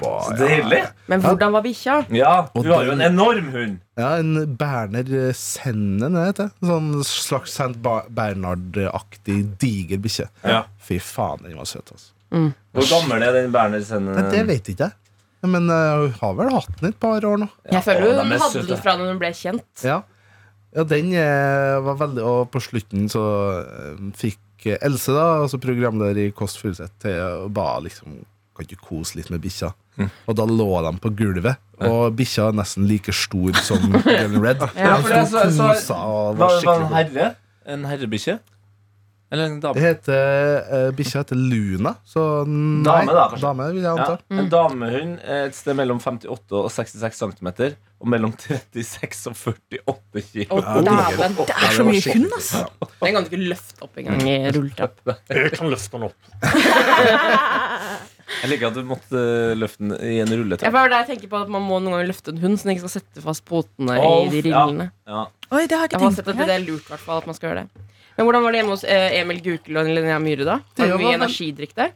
på. 0.01 0.11
Så 0.27 0.39
deilig. 0.41 0.81
Men 1.13 1.23
hvordan 1.23 1.55
var 1.55 1.65
bikkja? 1.67 2.01
Ja, 2.15 2.35
hun 2.55 2.67
du 2.67 2.73
har 2.75 2.89
jo 2.89 2.97
en 2.97 3.05
enorm 3.07 3.53
hund. 3.55 3.79
Ja, 4.01 4.17
en 4.19 4.57
Berner 4.59 5.07
Sennen, 5.39 6.19
heter 6.19 6.51
det. 6.51 6.67
Sånn 6.67 6.91
slags 7.07 7.55
St. 7.55 7.79
Bernhard-aktig 7.85 9.39
diger 9.63 10.03
bikkje. 10.03 10.29
Ja. 10.43 10.65
Fy 10.83 10.99
faen, 11.03 11.47
den 11.47 11.57
var 11.61 11.71
søt, 11.71 11.95
altså. 11.95 12.11
Hvor 12.75 12.91
gammel 12.91 13.23
er 13.23 13.37
den 13.37 13.55
Berner 13.55 13.85
Sennen? 13.87 14.17
Det, 14.19 14.27
det 14.35 14.47
vet 14.51 14.75
ikke 14.75 14.89
jeg. 14.89 14.99
Men 15.45 15.69
eh, 15.71 15.95
hun 16.01 16.13
har 16.21 16.35
vel 16.39 16.51
hatt 16.55 16.81
den 16.81 16.91
et 16.91 16.99
par 17.01 17.25
år 17.29 17.39
nå. 17.43 17.47
Jeg 17.69 17.85
føler 17.85 18.07
hun 18.09 18.33
er 18.33 18.43
hadde 18.43 18.65
den 18.65 18.81
fra 18.81 18.97
da 18.97 19.09
hun 19.11 19.21
ble 19.21 19.31
kjent. 19.37 19.67
Ja, 19.85 20.01
ja 20.75 20.85
den 20.91 21.13
eh, 21.15 21.77
var 21.87 21.97
veldig 22.01 22.23
Og 22.27 22.51
på 22.51 22.61
slutten 22.65 23.07
så 23.13 23.23
eh, 23.63 23.99
fikk 24.19 24.67
eh, 24.67 24.79
Else, 24.83 25.13
da, 25.15 25.27
altså 25.45 25.61
programleder 25.63 26.19
i 26.27 26.33
Kåss 26.35 26.57
Furuseth, 26.61 26.93
til 27.05 27.19
å 27.21 27.49
ba 27.53 27.79
liksom 27.85 28.23
Kan 28.57 28.67
ikke 28.69 28.81
kose 28.89 29.19
litt 29.19 29.31
med 29.35 29.43
bikkja? 29.45 29.73
Og 30.27 30.35
da 30.35 30.43
lå 30.51 30.67
de 30.83 30.91
på 30.99 31.11
gulvet, 31.15 31.61
og 31.87 32.17
bikkja 32.19 32.49
er 32.51 32.57
nesten 32.59 32.87
like 32.91 33.13
stor 33.15 33.55
som 33.63 33.79
Gun 34.03 34.41
Red. 34.43 34.59
Ja, 34.75 34.97
for 34.99 35.07
det 35.11 35.21
er 35.21 35.29
sto 35.31 35.43
så- 35.55 35.75
så- 35.85 36.35
Var 36.39 36.57
det 36.65 36.73
en 36.75 36.89
herre? 36.97 37.29
En 37.67 37.85
herrebikkje? 37.87 38.35
Eller 39.31 39.47
en 39.53 39.55
Det 39.61 39.63
dame? 39.69 39.81
heter 39.83 40.59
uh, 40.71 40.91
Bikkja 40.99 41.23
heter 41.25 41.39
Luna, 41.39 41.95
så 42.07 42.25
nei, 42.47 43.05
Dame, 43.07 43.15
da. 43.15 43.25
Dame, 43.43 43.69
vil 43.75 43.83
jeg 43.87 43.97
Ja, 44.03 44.17
Mm. 44.31 44.39
en 44.43 44.51
damehund 44.51 45.19
et 45.39 45.55
sted 45.55 45.75
mellom 45.79 45.99
58 46.03 46.59
og 46.59 46.71
66 46.71 47.23
cm. 47.23 47.49
Og 48.05 48.11
mellom 48.13 48.35
36 48.37 49.31
og 49.33 49.39
48 49.41 50.25
kilo. 50.29 50.59
Å, 50.61 50.81
dæven. 50.85 51.37
Det 51.41 51.55
er 51.57 51.71
så 51.73 51.87
mye 51.89 52.03
hund, 52.05 52.27
altså. 52.37 52.61
Den 53.01 53.15
kan 53.17 53.25
du 53.25 53.31
ikke 53.31 53.47
løfte 53.55 53.87
opp 53.87 54.03
engang. 54.03 54.21
Jeg 54.29 55.55
kan 55.55 55.71
løfte 55.73 55.97
den 55.97 56.05
opp. 56.11 56.19
Jeg 58.43 58.51
liker 58.51 58.69
at 58.71 58.77
du 58.77 58.85
måtte 58.89 59.23
løfte 59.57 59.83
den 59.85 59.95
i 59.97 60.19
en 60.21 60.31
Jeg 60.33 60.41
rulletrapp. 60.41 60.73
bare 60.75 60.91
der 60.93 61.09
tenker 61.09 61.29
på 61.31 61.41
at 61.45 61.51
Man 61.53 61.65
må 61.65 61.77
noen 61.77 61.93
ganger 61.97 62.09
løfte 62.09 62.33
en 62.33 62.41
hund, 62.41 62.57
så 62.61 62.69
den 62.69 62.75
ikke 62.75 62.87
skal 62.87 62.95
sette 62.99 63.25
fast 63.25 63.45
potene 63.49 63.97
oh, 64.01 64.25
i 64.25 64.31
de 64.33 64.41
ja. 64.53 64.63
rillene. 64.65 64.91
Ja. 65.09 65.27
Oi, 65.51 65.65
det 65.69 65.77
har 65.77 65.87
jeg 65.87 65.93
Jeg 65.93 66.01
ikke 66.01 66.05
har 66.05 66.17
tenkt 66.17 66.31
på. 66.31 66.37
det 66.41 66.57
er 66.57 66.65
lurt 66.65 66.89
hvertfall, 66.93 67.21
at 67.21 67.29
man 67.29 67.37
skal 67.39 67.51
gjøre 67.51 67.65
det. 67.65 67.85
Men 68.17 68.29
hvordan 68.29 68.45
var 68.45 68.55
det 68.55 68.61
hjemme 68.61 68.77
hos 68.77 68.87
eh, 68.87 69.19
Emil 69.21 69.43
Gukild 69.45 69.81
og 69.81 69.91
Linnea 69.91 70.21
Myhre, 70.23 70.47
da? 70.47 70.57
Har 70.79 70.93
du 70.93 70.97
mye 71.01 71.11
var 71.11 71.21
energidrikk 71.23 71.75
der? 71.79 71.95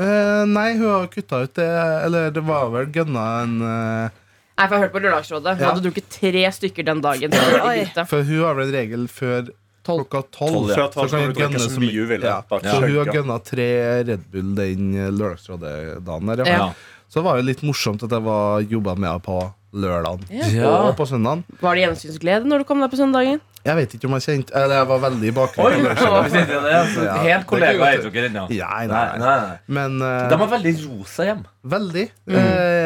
Uh, 0.00 0.46
nei, 0.48 0.70
hun 0.78 0.86
har 0.88 1.10
kutta 1.12 1.42
ut 1.44 1.54
det. 1.58 1.68
Eller 2.06 2.30
det 2.32 2.44
var 2.46 2.70
vel 2.72 2.88
gønna 2.94 3.24
en 3.42 3.56
eh, 3.68 4.19
Nei, 4.60 4.66
for 4.68 4.74
jeg 4.76 4.80
har 4.80 4.84
hørt 4.84 4.92
på 4.92 5.00
Lørdagsrådet. 5.00 5.56
Hun 5.56 5.64
Ja. 5.64 5.70
hadde 5.72 5.82
drukket 5.88 6.08
tre 6.12 6.44
stykker 6.52 6.84
den 6.84 7.00
dagen. 7.00 7.32
Så 7.32 7.40
var 7.56 7.66
Oi. 7.70 7.78
begynte. 7.80 8.06
For 8.08 8.22
hun 8.22 8.42
har 8.44 8.54
vel 8.54 8.68
en 8.68 8.74
regel 8.76 9.06
før 9.08 9.48
klokka 9.88 10.20
tolv. 10.30 10.52
Tolv, 10.52 10.68
ja. 10.76 10.88
Tolv 10.92 11.08
Så 11.08 11.16
kan 11.16 11.20
hun 11.24 11.32
du 11.32 11.40
drikke 11.40 11.58
så 11.64 11.70
så 11.72 11.80
mye 11.80 12.06
vil. 12.12 12.20
Ja. 12.28 12.42
Bare 12.50 12.60
Så 12.60 12.74
hun 12.76 12.82
har 12.82 13.04
chugge. 13.06 13.14
gønna 13.16 13.38
tre 13.42 13.68
Red 14.04 14.24
Bull 14.30 14.54
den 14.54 14.94
eh, 14.94 15.08
Lørdagsrådet-dagen 15.10 16.26
der. 16.36 16.44
Ja. 16.46 16.58
Ja. 16.58 16.72
Så 17.10 17.22
var 17.24 17.36
det 17.40 17.44
litt 17.48 17.62
morsomt 17.66 18.02
at 18.04 18.10
jeg 18.10 18.22
var 18.22 18.60
jobba 18.62 18.94
med 18.96 19.08
henne 19.10 19.22
på 19.24 19.40
lørdagen 19.72 20.20
Ja. 20.54 20.68
og 20.90 20.96
på 20.96 21.06
søndagen. 21.06 21.44
Var 21.60 21.74
det 21.74 21.82
gjensynsglede 21.88 22.44
når 22.44 22.58
du 22.58 22.64
kom 22.64 22.80
der 22.80 22.88
på 22.88 22.96
søndagen? 23.00 23.40
Jeg 23.62 23.76
vet 23.76 23.92
ikke 23.94 24.06
om 24.08 24.14
jeg 24.16 24.22
kjente 24.24 24.54
Eller 24.56 24.74
jeg 24.80 24.86
var 24.88 24.98
veldig 25.02 25.22
i 25.22 25.28
Oi, 25.28 25.34
bakgrunnen. 25.36 25.82
vi 26.24 26.30
sitter 26.30 26.54
i 26.56 26.62
det, 26.64 26.72
altså. 26.80 27.02
Ja, 27.04 27.16
Helt 27.20 27.40
det 27.42 27.46
kollega 27.46 27.90
er 27.92 27.98
dere 28.10 28.28
ennå. 28.30 28.44
Ja, 28.56 28.68
nei, 28.70 28.86
Nei, 28.86 29.04
nei. 29.04 29.18
nei, 29.18 29.40
nei. 29.48 29.56
Men 29.68 30.00
eh, 30.02 30.28
De 30.30 30.36
har 30.40 30.46
veldig 30.54 30.72
rosa 30.88 31.26
hjem. 31.28 31.42
Veldig. 31.74 32.04
Eh, 32.26 32.79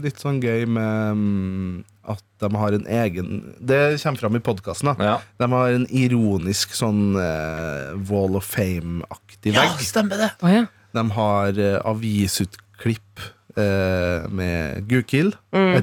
litt 0.00 0.20
sånn 0.22 0.40
gøy 0.42 0.66
med 0.68 1.20
mm, 1.20 1.84
at 2.12 2.24
de 2.42 2.50
har 2.60 2.76
en 2.76 2.86
egen 3.02 3.40
Det 3.58 3.80
kommer 4.02 4.20
fram 4.20 4.38
i 4.38 4.42
podkasten. 4.44 4.92
Ja. 5.02 5.18
De 5.40 5.48
har 5.52 5.76
en 5.76 5.86
ironisk 5.90 6.74
sånn 6.76 7.16
uh, 7.18 7.94
Wall 8.08 8.38
of 8.38 8.48
Fame-aktig 8.50 9.54
vegg. 9.54 9.72
Ja, 9.76 9.86
stemmer 9.86 10.20
det. 10.20 10.30
Oh, 10.42 10.52
ja. 10.52 10.66
De 10.96 11.06
har 11.16 11.58
uh, 11.60 11.78
avisutklipp 11.88 13.26
eh, 13.56 14.28
med 14.30 14.86
Gukild. 14.88 15.34
Mm. 15.56 15.76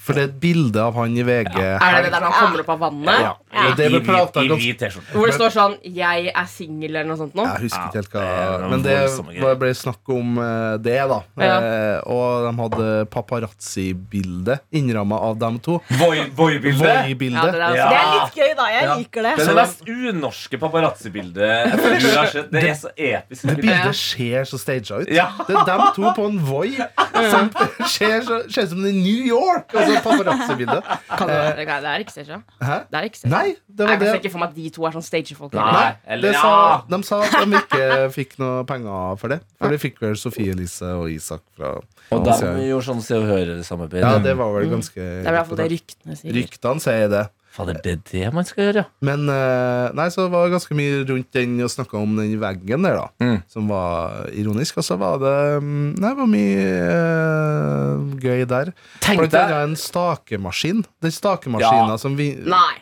For 0.00 0.16
det 0.16 0.22
er 0.22 0.28
et 0.30 0.36
bilde 0.40 0.80
av 0.80 0.94
han 0.96 1.12
i 1.18 1.22
VG. 1.26 1.56
Er 1.60 1.96
det 2.00 2.06
det 2.06 2.12
der 2.14 2.24
han 2.24 2.32
kommer 2.32 2.62
opp 2.62 2.70
av 2.72 2.78
vannet? 2.86 3.20
Ja. 3.20 3.32
Og 3.66 3.76
det 3.76 3.88
I 3.90 3.96
i 3.96 4.48
hvit 4.48 4.78
T-skjorte. 4.80 5.12
Hvor 5.12 5.26
det 5.28 5.34
står 5.36 5.50
sånn 5.52 5.74
'Jeg 5.84 6.30
er 6.32 6.46
singel' 6.48 6.88
eller 6.96 7.04
noe 7.04 7.16
sånt 7.18 7.34
noe? 7.34 7.44
Jeg 7.58 7.66
husker 7.66 7.84
ikke 7.90 7.98
helt 8.00 8.12
hva 8.14 8.22
Ja, 8.24 8.68
Men 8.70 8.82
det 8.82 8.96
var- 9.42 9.54
ble 9.60 9.74
snakk 9.74 10.08
om 10.08 10.38
eh, 10.38 10.76
det, 10.78 10.96
da. 11.08 11.20
Ja. 11.36 11.56
Eh, 11.60 12.00
og 12.06 12.46
de 12.46 12.52
hadde 12.62 13.06
paparazzi-bilde 13.10 14.58
innramma 14.72 15.18
av 15.20 15.38
dem 15.38 15.58
to. 15.58 15.80
Voi-. 15.90 16.16
Ja, 16.16 16.24
Voi-bilde. 16.34 16.78
det. 16.80 17.52
Det 17.52 17.80
er 17.80 18.08
litt 18.16 18.34
gøy, 18.34 18.54
da. 18.56 18.66
Jeg 18.70 18.84
Ja. 18.84 18.94
liker 18.96 19.22
det. 19.22 19.36
Det 19.36 19.48
er 19.48 19.54
det 19.54 19.54
mest 19.56 19.82
unorske 19.86 20.58
paparazzi-bildet 20.58 22.00
du 22.00 22.16
har 22.16 22.26
sett. 22.26 22.50
Det 22.50 22.64
er 22.64 22.74
så 22.74 22.90
episk. 22.96 23.42
Det 23.46 23.56
bildet 23.60 23.94
ser 23.94 24.44
så 24.44 24.58
staged 24.58 25.02
ut. 25.02 25.08
Ja. 25.08 25.28
Det 25.46 25.56
er 25.56 25.64
dem 25.64 25.80
to 25.94 26.02
på 26.16 26.26
en 26.26 26.38
Voi 26.40 26.70
som 27.10 27.50
ser, 27.88 28.22
så, 28.26 28.38
ut 28.46 28.70
som 28.72 28.82
det 28.82 28.90
er 28.92 28.98
New 28.98 29.26
York. 29.26 29.74
Altså 29.74 30.02
paparazzi-bilde. 30.04 30.78
Det, 30.80 31.66
det 31.66 31.90
er 31.92 32.04
ikke 32.04 32.14
staged. 32.14 32.44
Det 32.60 33.00
er 33.00 33.08
ikke 33.08 33.20
staged. 33.20 33.32
Nei, 33.34 33.54
det 33.66 33.86
var 33.86 33.94
Jeg 33.94 34.00
kan 34.02 34.20
ikke 34.20 34.32
for 34.34 34.42
meg 34.42 34.52
at 34.52 34.58
de 34.58 34.70
to 34.74 34.86
er 34.86 34.96
sånn 34.96 35.06
stagefolk. 35.06 35.56
Nei. 35.58 35.88
Eller 36.16 36.38
sa, 36.38 36.52
de 36.90 37.00
sa 37.06 37.20
at 37.26 37.36
de 37.40 37.60
ikke 37.60 37.88
fikk 38.14 38.38
noe 38.42 38.62
penger 38.68 39.18
for 39.20 39.34
det. 39.34 39.40
For 39.58 39.74
de 39.74 39.80
fikk 39.82 40.00
vel 40.04 40.16
Sofie 40.20 40.54
Elise 40.54 40.94
og 40.96 41.10
Isak 41.12 41.44
fra 41.56 41.76
Og 42.14 42.24
de 42.26 42.38
gjorde 42.68 42.86
sånn 42.88 43.04
Se 43.04 43.18
og 43.18 43.28
Hør-samarbeid. 43.30 44.02
Ja, 44.04 44.16
det 44.22 44.36
var 44.38 44.54
vel 44.56 44.70
ganske 44.72 45.00
Det 45.00 45.26
er 45.26 45.32
i 45.32 45.36
hvert 45.38 45.50
fall 45.50 45.60
det 45.62 45.68
ryktene 45.74 46.18
sier. 46.18 46.34
Ryktene 46.36 46.84
sier 46.84 47.12
det. 47.12 47.26
Fader, 47.50 47.80
det 47.82 47.92
er 47.96 48.02
det 48.12 48.28
man 48.36 48.46
skal 48.46 48.62
gjøre, 48.68 48.82
ja. 48.84 48.84
Men 49.02 49.24
eh, 49.32 49.88
nei, 49.98 50.04
så 50.14 50.28
var 50.30 50.46
det 50.46 50.52
ganske 50.54 50.76
mye 50.78 51.00
rundt 51.08 51.32
den 51.34 51.56
og 51.64 51.72
snakka 51.72 51.98
om 51.98 52.12
den 52.20 52.36
veggen 52.38 52.86
der, 52.86 52.94
da. 53.00 53.08
Mm. 53.24 53.40
Som 53.50 53.66
var 53.72 54.28
ironisk. 54.38 54.78
Og 54.78 54.86
så 54.86 54.94
var 55.00 55.18
det 55.18 55.32
mm, 55.64 55.88
Nei, 55.98 56.12
det 56.12 56.20
var 56.20 56.30
mye 56.30 56.68
eh, 56.94 58.04
gøy 58.22 58.44
der. 58.50 58.70
Tenk 59.02 59.24
Blant 59.24 59.34
deg 59.34 59.42
annet 59.56 59.72
en 59.72 59.76
stakemaskin. 59.82 60.84
Den 61.02 61.14
stakemaskina 61.16 61.96
Ja. 61.96 61.98
som 61.98 62.14
vi 62.18 62.32
Nei. 62.38 62.76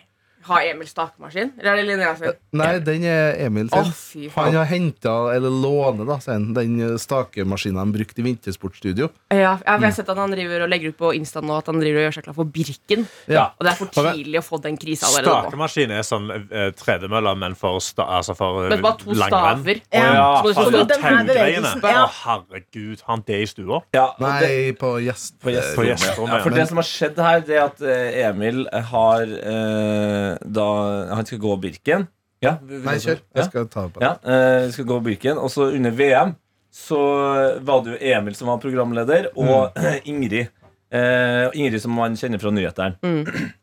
Har 0.48 0.62
Emil 0.64 0.86
stakemaskin? 0.88 1.50
Eller 1.58 1.72
er 1.72 1.76
det 1.80 1.84
Linnea 1.88 2.12
sin? 2.16 2.36
Nei, 2.56 2.68
den 2.80 3.02
er 3.04 3.34
Emil 3.46 3.66
sin. 3.72 3.88
Oh, 4.28 4.30
Han 4.38 4.54
har 4.56 4.68
henta, 4.70 5.14
eller 5.34 5.50
låner, 5.52 6.06
da, 6.08 6.16
sier 6.22 6.36
han, 6.38 6.46
den 6.56 6.98
stakemaskinen 7.02 7.76
han 7.82 7.92
brukte 7.92 8.22
i 8.22 8.24
vintersportstudio. 8.28 9.10
Ja, 9.34 9.56
jeg 9.60 9.82
har 9.82 9.92
sett 9.96 10.08
at 10.08 10.16
han 10.20 10.32
driver 10.32 10.64
og 10.64 10.70
legger 10.72 10.94
ut 10.94 10.98
på 11.00 11.10
Insta 11.18 11.42
nå 11.44 11.58
at 11.58 11.68
han 11.68 11.80
driver 11.82 12.00
og 12.00 12.06
gjør 12.06 12.16
seg 12.18 12.26
klar 12.28 12.36
for 12.38 12.48
Birken. 12.54 13.04
Ja. 13.28 13.48
Og 13.58 13.66
det 13.66 13.72
er 13.74 13.78
for 13.82 13.92
tidlig 13.92 14.40
å 14.40 14.44
få 14.46 14.60
den 14.64 14.78
krisa 14.80 15.10
allerede 15.10 15.28
nå. 15.34 15.42
Stakemaskin 15.48 15.94
er 15.98 16.06
sånn 16.06 16.30
eh, 16.36 16.70
tredemølle, 16.78 17.34
men 17.42 17.58
for, 17.58 17.82
sta, 17.84 18.06
altså 18.18 18.36
for 18.38 18.64
eh, 18.64 18.72
Men 18.72 18.84
bare 18.86 19.00
to 19.02 19.12
langrenn. 19.18 19.62
staver. 19.64 19.82
Ja. 19.92 20.06
Ja, 20.18 20.30
taugreiene? 20.44 21.26
bevegelsen, 21.28 21.84
Å, 21.88 22.06
herregud. 22.22 23.02
Har 23.04 23.14
han 23.16 23.24
det 23.28 23.42
i 23.42 23.46
stua? 23.50 23.82
Ja, 23.96 24.06
det, 24.18 24.24
Nei, 24.24 24.72
på 24.78 24.94
gjest... 25.04 25.36
gjest- 25.44 25.76
gjesterommet, 25.88 26.38
ja, 26.38 26.42
for 26.44 26.56
det 26.56 26.66
som 26.70 26.80
har 26.80 26.86
skjedd 26.88 27.18
her, 27.22 27.40
det 27.46 27.56
er 27.58 27.64
at 27.66 27.80
eh, 27.84 28.18
Emil 28.28 28.64
har 28.92 29.22
eh, 29.24 30.27
da 30.44 30.66
Han 31.14 31.26
skal 31.26 31.40
gå 31.42 31.56
Birken. 31.62 32.06
Ja, 32.44 32.56
vi- 32.62 32.76
vi- 32.78 32.84
Nei, 32.86 32.96
kjør. 33.02 33.18
Jeg 33.34 33.44
skal 33.48 33.66
ta 33.72 33.82
det 33.88 33.94
på. 33.96 34.02
Ja, 34.04 34.12
eh, 34.22 34.66
vi 34.68 34.72
skal 34.76 34.84
gå 34.92 35.00
Birken. 35.02 35.38
Og 35.42 35.50
så 35.50 35.70
under 35.74 35.90
VM 35.90 36.36
så 36.72 36.98
var 37.66 37.82
det 37.82 37.96
jo 37.96 38.02
Emil 38.14 38.34
som 38.38 38.48
var 38.52 38.60
programleder, 38.62 39.30
og 39.36 39.72
Ingrid. 40.10 40.48
Eh, 40.92 41.48
Ingrid 41.58 41.80
som 41.82 41.92
man 41.96 42.14
kjenner 42.16 42.38
fra 42.40 42.52
nyhetene. 42.54 42.94
Mm. 43.02 43.24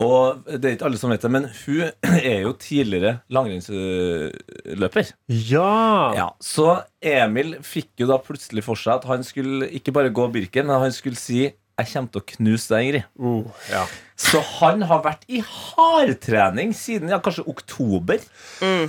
Og 0.00 0.44
det 0.46 0.62
er 0.68 0.74
ikke 0.76 0.86
alle 0.86 0.98
som 1.00 1.10
vet 1.10 1.24
det, 1.24 1.30
men 1.34 1.48
hun 1.66 1.90
er 2.22 2.42
jo 2.44 2.52
tidligere 2.62 3.16
langrennsløper. 3.34 5.08
Ja! 5.28 6.12
Ja, 6.14 6.26
så 6.42 6.68
Emil 7.02 7.56
fikk 7.66 7.90
jo 8.02 8.06
da 8.10 8.18
plutselig 8.22 8.62
for 8.66 8.78
seg 8.78 9.00
at 9.00 9.08
han 9.10 9.24
skulle 9.26 9.66
ikke 9.74 9.92
bare 9.96 10.12
gå 10.14 10.28
Birken, 10.34 10.66
men 10.70 10.80
han 10.84 10.94
skulle 10.94 11.18
si 11.18 11.48
'Jeg 11.78 11.92
kommer 11.92 12.10
til 12.10 12.20
å 12.20 12.28
knuse 12.34 12.74
deg, 12.74 12.86
Ingrid'. 12.88 13.08
Uh, 13.22 13.66
ja. 13.70 13.86
Så 14.18 14.40
han 14.58 14.82
har 14.90 15.04
vært 15.04 15.20
i 15.30 15.38
hardtrening 15.46 16.72
siden 16.74 17.12
ja, 17.12 17.20
kanskje 17.22 17.44
oktober. 17.46 18.18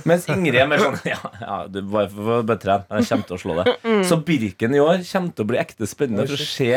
Mens 0.02 0.26
Ingrid 0.26 0.58
er 0.58 0.66
mer 0.66 0.82
sånn 0.82 0.96
Ja, 1.06 1.20
ja 1.38 1.58
du 1.70 1.78
bare, 1.86 2.10
bare, 2.42 2.58
tren. 2.58 2.82
Jeg 2.90 3.06
kommer 3.12 3.28
til 3.28 3.36
å 3.36 3.40
slå 3.44 3.58
deg. 3.60 3.70
Så 4.08 4.18
Birken 4.26 4.74
i 4.74 4.82
år 4.82 5.04
kommer 5.06 5.36
til 5.36 5.46
å 5.46 5.50
bli 5.52 5.60
ekte 5.62 5.86
spennende 5.86 6.26
for 6.26 6.34
å 6.34 6.48
se 6.50 6.72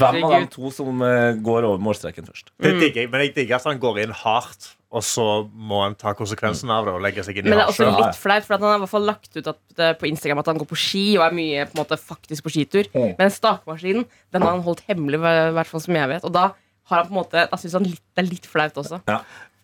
hvem 0.00 0.18
av 0.18 0.34
de 0.34 0.50
to 0.56 0.72
som 0.74 1.06
eh, 1.06 1.38
går 1.46 1.68
over 1.70 1.86
målstreken 1.86 2.26
først. 2.26 2.50
Det 2.58 2.74
digger 2.80 3.04
jeg, 3.04 3.12
men 3.12 3.22
jeg 3.22 3.36
digger 3.38 3.60
at 3.60 3.70
han 3.70 3.78
går 3.82 4.02
inn 4.02 4.16
hardt, 4.24 4.72
og 4.94 5.02
så 5.02 5.24
må 5.50 5.80
han 5.82 5.96
ta 5.98 6.12
konsekvensen 6.16 6.70
av 6.70 6.86
det 6.86 6.92
og 6.94 7.02
legge 7.02 7.24
seg 7.26 7.40
inn 7.40 7.48
i 7.48 7.50
Men 7.50 7.58
det 7.58 7.64
er 7.64 7.72
også 7.72 7.88
litt 7.90 8.18
flaut, 8.20 8.44
for 8.46 8.56
at 8.56 8.62
han 8.62 8.70
har 8.70 8.78
i 8.78 8.82
hvert 8.84 8.92
fall 8.92 9.08
lagt 9.08 9.32
ut 9.34 9.48
at, 9.50 9.82
på 9.98 10.08
Instagram 10.08 10.42
at 10.44 10.50
han 10.52 10.60
går 10.60 10.68
på 10.70 10.78
ski 10.78 11.02
og 11.18 11.24
er 11.26 11.34
mye 11.36 11.64
på 11.66 11.74
en 11.74 11.82
måte 11.82 11.98
faktisk 11.98 12.46
på 12.46 12.52
skitur. 12.54 12.86
Mm. 12.94 13.16
Men 13.18 13.34
stakemaskinen 13.34 14.06
den 14.06 14.46
har 14.46 14.54
han 14.54 14.62
holdt 14.66 14.84
hemmelig, 14.86 15.18
i 15.18 15.56
hvert 15.58 15.72
fall 15.72 15.82
som 15.82 15.98
jeg 15.98 16.12
vet. 16.14 16.28
Og 16.28 16.34
da 16.36 16.46
har 16.86 17.02
han 17.02 17.08
på 17.08 17.16
en 17.16 17.18
måte 17.18 17.48
Da 17.50 17.58
synes 17.58 17.74
han 17.80 17.88
litt, 17.88 18.04
det 18.14 18.22
er 18.22 18.30
litt 18.30 18.46
flaut 18.46 18.78
også. 18.78 19.02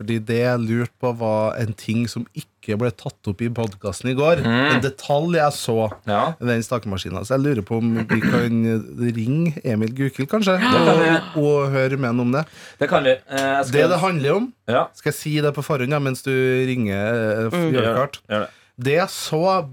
Fordi 0.02 0.18
det 0.26 0.38
jeg 0.42 0.58
lurte 0.66 0.90
på, 1.00 1.12
var 1.20 1.54
en 1.62 1.72
ting 1.78 2.08
som 2.10 2.24
ikke 2.34 2.74
ble 2.78 2.90
tatt 2.94 3.28
opp 3.30 3.40
i 3.42 3.48
podkasten 3.54 4.10
i 4.10 4.14
går. 4.18 4.40
En 4.46 4.80
detalj 4.82 5.36
jeg 5.38 5.54
så 5.54 5.76
Ja. 6.10 6.34
den 6.42 6.62
stakemaskina. 6.66 7.22
Så 7.22 7.36
jeg 7.36 7.42
lurer 7.44 7.62
på 7.66 7.78
om 7.78 7.92
vi 8.10 8.18
kan 8.20 8.58
ringe 8.98 9.52
Emil 9.64 9.94
Gukild, 9.94 10.26
kanskje, 10.30 10.58
kan 10.58 10.90
og, 10.90 11.38
og 11.42 11.70
høre 11.70 11.96
med 11.96 12.10
ham 12.10 12.20
om 12.26 12.32
det. 12.34 12.44
Det 12.82 12.88
kan 12.90 13.04
vi. 13.06 13.10
Eh, 13.14 13.62
skal- 13.62 13.72
Det 13.72 13.88
det 13.94 13.98
handler 14.00 14.36
om 14.36 14.52
ja, 14.68 14.86
Skal 14.94 15.10
jeg 15.12 15.18
si 15.20 15.40
det 15.40 15.54
på 15.54 15.62
forhånd 15.62 15.90
ja, 15.94 15.98
mens 16.02 16.22
du 16.22 16.30
ringer? 16.30 17.46
eh, 17.46 17.50
Gjør 17.50 17.72
gjør, 17.72 18.18
gjør 18.28 18.40
det. 18.40 18.50
Det 18.82 18.92
jeg 18.98 19.08
så 19.08 19.68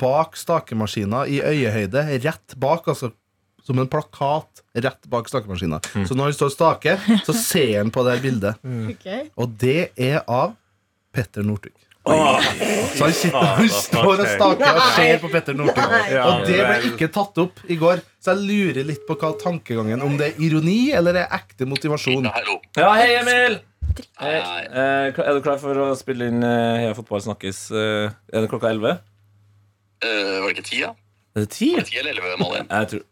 bak 0.00 0.36
stakemaskina 0.36 1.26
i 1.28 1.40
øyehøyde, 1.42 2.06
rett 2.24 2.54
bak, 2.58 2.86
altså 2.88 3.10
som 3.64 3.78
en 3.80 3.88
plakat 3.90 4.62
rett 4.74 5.06
bak 5.12 5.28
stakemaskina. 5.30 5.80
Så 6.08 6.16
når 6.16 6.30
han 6.30 6.36
står 6.36 6.50
og 6.52 6.56
staker, 6.56 7.06
så 7.26 7.34
ser 7.36 7.78
han 7.80 7.92
på 7.94 8.04
det 8.08 8.18
bildet. 8.24 8.60
Ok. 8.92 9.08
Og 9.40 9.56
det 9.60 9.78
er 9.96 10.20
av 10.28 10.52
Petter 11.14 11.46
Northug. 11.46 11.72
Så 12.04 13.06
han, 13.06 13.12
sitter, 13.16 13.44
han 13.56 13.68
står 13.72 14.10
og 14.20 14.26
staker 14.28 14.76
og 14.76 14.88
ser 14.92 15.20
på 15.22 15.30
Petter 15.32 15.56
Northug. 15.56 15.94
Og 16.20 16.42
det 16.44 16.58
ble 16.60 16.74
ikke 16.90 17.08
tatt 17.14 17.40
opp 17.40 17.62
i 17.72 17.78
går. 17.80 18.02
Så 18.20 18.34
jeg 18.34 18.44
lurer 18.50 18.88
litt 18.90 19.06
på 19.08 19.16
hva 19.20 19.30
tankegangen 19.40 20.00
Om 20.04 20.18
det 20.20 20.30
er 20.32 20.42
ironi 20.46 20.92
eller 20.96 21.16
det 21.16 21.22
er 21.24 21.38
ekte 21.38 21.68
motivasjon. 21.68 22.28
Ja, 22.76 22.90
hei, 22.98 23.14
Emil! 23.22 23.56
Eh, 23.94 24.26
eh, 24.26 25.08
er 25.14 25.36
du 25.36 25.40
klar 25.44 25.58
for 25.62 25.78
å 25.78 25.90
spille 25.96 26.26
inn 26.32 26.42
eh, 26.42 26.80
Heia 26.82 26.94
fotball 26.96 27.20
snakkes? 27.22 27.58
eh, 27.70 28.12
er 28.32 28.42
det 28.44 28.50
klokka 28.50 28.72
11? 28.74 28.96
Eh, 30.02 30.30
var 30.42 30.48
det 30.48 30.54
ikke 30.56 30.66
ti, 30.66 30.80
ja? 30.82 30.92
Er 31.36 31.44
det 31.44 31.50
10? 31.52 31.68
Var 31.76 31.84
det 31.84 31.90
ti 31.92 32.00
eller 32.00 32.14
elleve, 32.16 32.36
Malin? 32.40 32.66
Jeg 32.68 32.90
tror 32.90 33.04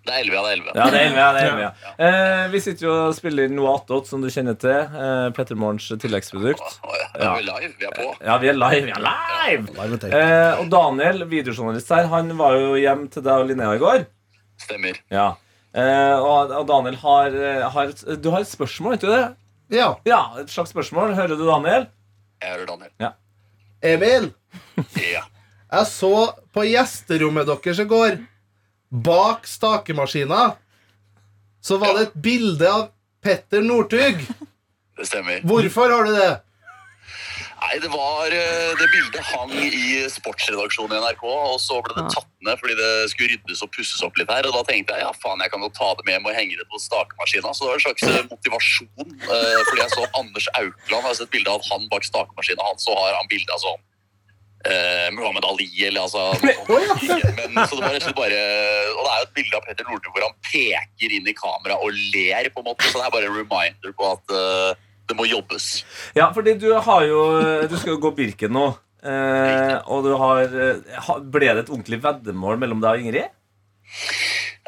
Det 0.00 0.14
er 0.16 0.22
elleve, 0.22 0.36
ja. 0.36 0.42
Det 0.42 0.50
er 0.50 0.56
elleve. 0.56 0.72
Ja, 0.74 0.84
det 0.90 1.00
er 1.00 1.06
11. 1.06 1.18
Ja, 1.20 1.26
det 1.32 1.40
er 1.40 1.50
11 1.50 1.62
ja. 1.62 1.70
Eh, 2.06 2.44
vi 2.54 2.60
sitter 2.64 2.86
jo 2.86 2.92
og 3.08 3.14
spiller 3.18 3.46
inn 3.50 3.56
noe 3.58 3.74
attåt, 3.76 4.06
som 4.08 4.22
du 4.24 4.30
kjenner 4.32 4.56
til. 4.58 4.72
Eh, 4.72 5.26
Petter 5.36 5.58
Morgens 5.60 5.90
tilleggsprodukt. 6.00 6.78
Oh, 6.86 6.94
ja. 6.96 7.08
Da 7.18 7.34
er 7.36 7.44
live. 7.44 7.72
Vi 7.78 7.88
er 7.90 7.92
på. 7.98 8.06
Ja, 8.24 8.38
vi 8.40 8.48
er 8.48 8.56
live. 8.56 8.86
Vi 8.88 8.94
er 8.96 9.04
live! 9.04 9.74
Live. 9.76 10.10
Eh, 10.16 10.62
og 10.62 10.70
Daniel, 10.72 11.26
videojournalist 11.30 11.92
her, 11.92 12.08
han 12.14 12.32
var 12.40 12.56
jo 12.56 12.72
hjem 12.80 13.04
til 13.12 13.26
deg 13.28 13.44
og 13.44 13.50
Linnea 13.52 13.76
i 13.76 13.82
går. 13.82 14.06
Stemmer. 14.64 15.02
Ja. 15.12 15.28
Eh, 15.76 16.16
og, 16.16 16.50
og 16.62 16.64
Daniel 16.72 16.96
har, 17.04 17.36
eh, 17.36 17.68
har 17.76 17.92
et, 17.92 18.00
Du 18.24 18.30
har 18.34 18.40
et 18.42 18.50
spørsmål, 18.50 18.96
vet 18.96 19.04
du 19.04 19.12
det? 19.12 19.22
Ja, 19.76 19.92
Ja, 20.08 20.22
et 20.40 20.50
slags 20.50 20.72
spørsmål. 20.74 21.12
Hører 21.14 21.36
du, 21.36 21.44
Daniel? 21.46 21.86
Jeg 22.42 22.56
hører 22.56 22.66
Daniel. 22.72 23.12
Emil. 23.84 24.32
Ja. 24.96 25.22
Jeg 25.70 25.86
så 25.86 26.10
på 26.56 26.64
gjesterommet 26.66 27.46
deres 27.46 27.78
i 27.78 27.86
går, 27.86 28.16
bak 28.90 29.46
stakemaskina, 29.46 30.56
så 31.62 31.78
var 31.78 31.96
det 31.96 32.08
et 32.08 32.14
bilde 32.22 32.68
av 32.70 32.88
Petter 33.22 33.62
Northug. 33.62 34.22
Det 34.98 35.06
stemmer. 35.08 35.42
Hvorfor 35.46 35.92
har 35.92 36.08
du 36.08 36.14
det? 36.16 36.30
Nei, 37.60 37.74
det 37.82 37.90
var 37.92 38.32
eh, 38.32 38.70
Det 38.80 38.86
bildet 38.88 39.26
hang 39.34 39.50
i 39.52 39.98
sportsredaksjonen 40.08 40.94
i 40.96 41.00
NRK, 41.02 41.24
og 41.28 41.58
så 41.60 41.76
ble 41.84 41.92
det 41.98 42.06
tatt 42.14 42.28
ned 42.46 42.56
fordi 42.56 42.76
det 42.78 42.88
skulle 43.12 43.34
ryddes 43.34 43.60
og 43.66 43.68
pusses 43.74 44.00
opp 44.06 44.16
litt 44.16 44.32
her. 44.32 44.48
Og 44.48 44.56
da 44.56 44.62
tenkte 44.70 44.96
jeg 44.96 45.04
ja, 45.04 45.10
faen, 45.20 45.42
jeg 45.44 45.52
kan 45.52 45.66
jo 45.66 45.68
ta 45.76 45.90
det 45.98 46.06
med 46.08 46.16
hjem 46.16 46.30
og 46.30 46.38
henge 46.38 46.56
det 46.56 46.64
på 46.72 46.80
stakemaskina. 46.80 47.52
Så 47.52 47.66
det 47.66 47.70
var 47.70 47.76
en 47.82 47.84
slags 47.84 48.06
eh, 48.08 48.24
motivasjon. 48.32 49.12
eh, 49.28 49.60
Fordi 49.68 49.82
jeg 49.84 49.92
så 49.92 50.08
Anders 50.22 50.48
Aukland, 50.56 50.96
jeg 50.96 51.06
har 51.10 51.18
sett 51.20 51.34
bilde 51.36 51.52
av 51.52 51.68
han 51.68 51.84
bak 51.92 52.08
stakemaskina. 52.08 52.64
hans, 52.70 52.88
så 52.88 52.96
har 52.96 53.18
han 53.20 53.28
bilde 53.28 53.52
av 53.52 53.60
sånn 53.66 53.84
eh, 54.66 55.08
Muhammad 55.16 55.46
Ali 55.48 55.70
eller 55.86 56.04
altså. 56.06 56.30
Men 57.54 57.64
så 57.66 57.78
det 57.78 57.84
var 57.84 57.94
rett 57.94 58.02
og 58.02 58.08
slett 58.08 58.18
bare 58.18 58.42
Og 58.94 59.00
det 59.00 59.10
er 59.10 59.22
jo 59.22 59.26
et 59.26 59.34
bilde 59.38 59.58
av 59.58 59.66
Petter 59.66 59.88
Northug 59.88 60.12
hvor 60.14 60.26
han 60.26 60.36
peker 60.50 61.16
inn 61.16 61.30
i 61.30 61.36
kamera 61.36 61.80
og 61.80 61.96
ler, 62.14 62.50
på 62.52 62.62
en 62.62 62.70
måte. 62.70 62.90
Så 62.90 63.00
det 63.00 63.08
er 63.08 63.16
bare 63.16 63.30
en 63.30 63.40
reminder 63.40 63.96
på 63.96 64.12
at 64.12 64.36
eh, 64.36 64.86
det 65.10 65.18
må 65.18 65.26
jobbes. 65.26 65.72
Ja, 66.14 66.30
fordi 66.34 66.54
du 66.62 66.70
har 66.76 67.02
jo 67.08 67.24
Du 67.66 67.74
skal 67.76 67.96
jo 67.96 68.02
gå 68.02 68.14
Birken 68.18 68.54
nå. 68.54 68.68
Eh, 69.00 69.76
og 69.88 70.04
du 70.04 70.10
har 70.20 70.42
eh, 70.44 71.12
Ble 71.32 71.48
det 71.48 71.62
et 71.62 71.70
ordentlig 71.72 72.02
veddemål 72.04 72.58
mellom 72.60 72.82
deg 72.84 72.98
og 72.98 73.06
Ingrid? 73.06 73.36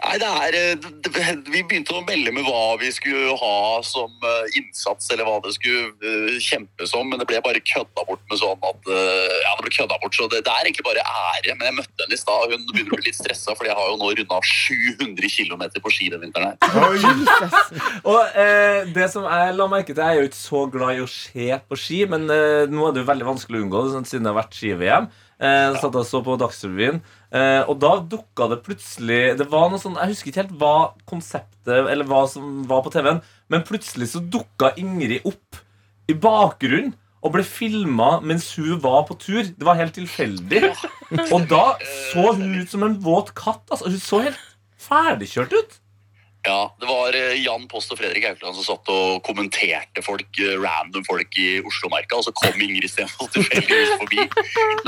Nei, 0.02 0.16
det 0.18 0.28
er 0.28 0.54
eh, 0.58 0.74
det- 0.74 1.50
Vi 1.52 1.60
begynte 1.62 1.94
å 1.94 2.02
melde 2.06 2.32
med 2.34 2.44
hva 2.48 2.76
vi 2.80 2.88
skulle 2.90 3.36
ha 3.38 3.80
som 3.86 4.10
eh, 4.26 4.56
innsats, 4.58 5.10
eller 5.14 5.24
hva 5.28 5.36
det 5.44 5.52
skulle 5.54 6.38
kjempes 6.42 6.94
om, 6.98 7.08
men 7.12 7.20
det 7.20 7.28
ble 7.30 7.38
bare 7.44 7.60
kødda 7.62 8.02
bort 8.08 8.22
med 8.30 8.40
sånn 8.40 8.58
at 8.66 8.88
eh, 8.90 9.36
Ja, 9.44 9.52
det 9.58 9.66
ble 9.68 9.74
kødda 9.76 9.98
bort, 10.02 10.16
så 10.18 10.26
det, 10.32 10.42
det 10.48 10.50
er 10.52 10.66
egentlig 10.66 10.86
bare 10.88 11.04
ære. 11.06 11.54
Men 11.58 11.68
jeg 11.70 11.76
møtte 11.78 12.02
henne 12.06 12.18
i 12.18 12.20
stad, 12.22 12.46
og 12.48 12.54
hun 12.56 12.66
begynner 12.72 12.96
å 12.96 13.00
bli 13.00 13.08
litt 13.12 13.20
stressa, 13.20 13.54
for 13.54 13.68
jeg 13.70 13.78
har 13.78 13.92
jo 13.92 13.98
nå 14.02 14.10
runda 14.18 14.40
700 14.42 15.32
km 15.36 15.64
på 15.86 15.94
ski 15.94 16.10
den 16.12 16.24
vinteren 16.26 16.50
her. 16.50 16.58
Og 18.10 18.20
eh, 18.34 18.84
det 18.94 19.06
som 19.12 19.24
jeg 19.28 19.54
la 19.56 19.66
merke 19.70 19.92
til 19.94 20.02
Jeg 20.02 20.16
er 20.16 20.22
jo 20.22 20.28
ikke 20.30 20.38
så 20.42 20.62
glad 20.72 20.96
i 20.98 21.02
å 21.04 21.08
se 21.10 21.48
på 21.68 21.78
ski, 21.78 22.02
men 22.10 22.26
eh, 22.32 22.64
nå 22.70 22.88
er 22.88 22.96
det 22.96 23.04
jo 23.04 23.10
veldig 23.12 23.28
vanskelig 23.28 23.60
å 23.60 23.66
unngå 23.66 23.84
det, 23.86 23.92
sånn, 23.96 24.08
siden 24.08 24.26
det 24.26 24.32
har 24.32 24.40
vært 24.42 24.58
ski-VM. 24.58 25.08
Eh, 25.42 25.74
satt 25.82 25.96
og 25.98 26.06
så 26.06 26.20
på 26.22 26.36
Dagsrevyen, 26.38 27.00
eh, 27.32 27.62
og 27.66 27.78
da 27.82 27.96
dukka 28.14 28.48
det 28.52 28.62
plutselig 28.66 29.20
Det 29.40 29.48
var 29.52 29.70
noe 29.72 29.80
sånn, 29.80 29.98
Jeg 30.00 30.12
husker 30.12 30.30
ikke 30.30 30.42
helt 30.42 30.56
hva 30.60 30.76
konseptet 31.08 31.90
Eller 31.90 32.08
hva 32.08 32.24
som 32.30 32.62
var 32.70 32.84
på 32.84 32.92
TV-en, 32.94 33.22
men 33.52 33.66
plutselig 33.68 34.12
så 34.12 34.22
dukka 34.22 34.74
Ingrid 34.80 35.26
opp 35.28 35.62
i 36.10 36.16
bakgrunnen 36.18 36.94
og 37.22 37.36
ble 37.36 37.44
filma 37.46 38.16
mens 38.26 38.48
hun 38.58 38.80
var 38.82 39.04
på 39.06 39.14
tur. 39.22 39.44
Det 39.46 39.66
var 39.66 39.78
helt 39.78 39.94
tilfeldig. 39.94 40.72
Og 41.30 41.44
da 41.50 41.76
så 42.10 42.32
hun 42.34 42.56
ut 42.58 42.72
som 42.72 42.82
en 42.82 42.96
våt 43.04 43.30
katt. 43.38 43.62
Altså, 43.70 43.92
hun 43.92 44.02
så 44.02 44.22
helt 44.24 44.40
ferdigkjørt 44.82 45.54
ut. 45.54 45.76
Ja, 46.42 46.74
Det 46.80 46.88
var 46.88 47.14
eh, 47.14 47.38
Jan 47.38 47.68
Post 47.70 47.92
og 47.94 48.00
Fredrik 48.00 48.24
Haukeland 48.26 48.56
som 48.58 48.64
satt 48.66 48.88
og 48.90 49.20
kommenterte 49.26 50.02
folk, 50.02 50.26
eh, 50.42 50.56
random 50.58 51.04
folk 51.06 51.38
i 51.38 51.60
Oslomarka, 51.62 52.18
og 52.18 52.26
så 52.26 52.32
kom 52.34 52.58
Ingrid 52.58 52.90
Stenvold 52.90 53.30
tilfeldigvis 53.36 53.94
forbi. 54.00 54.26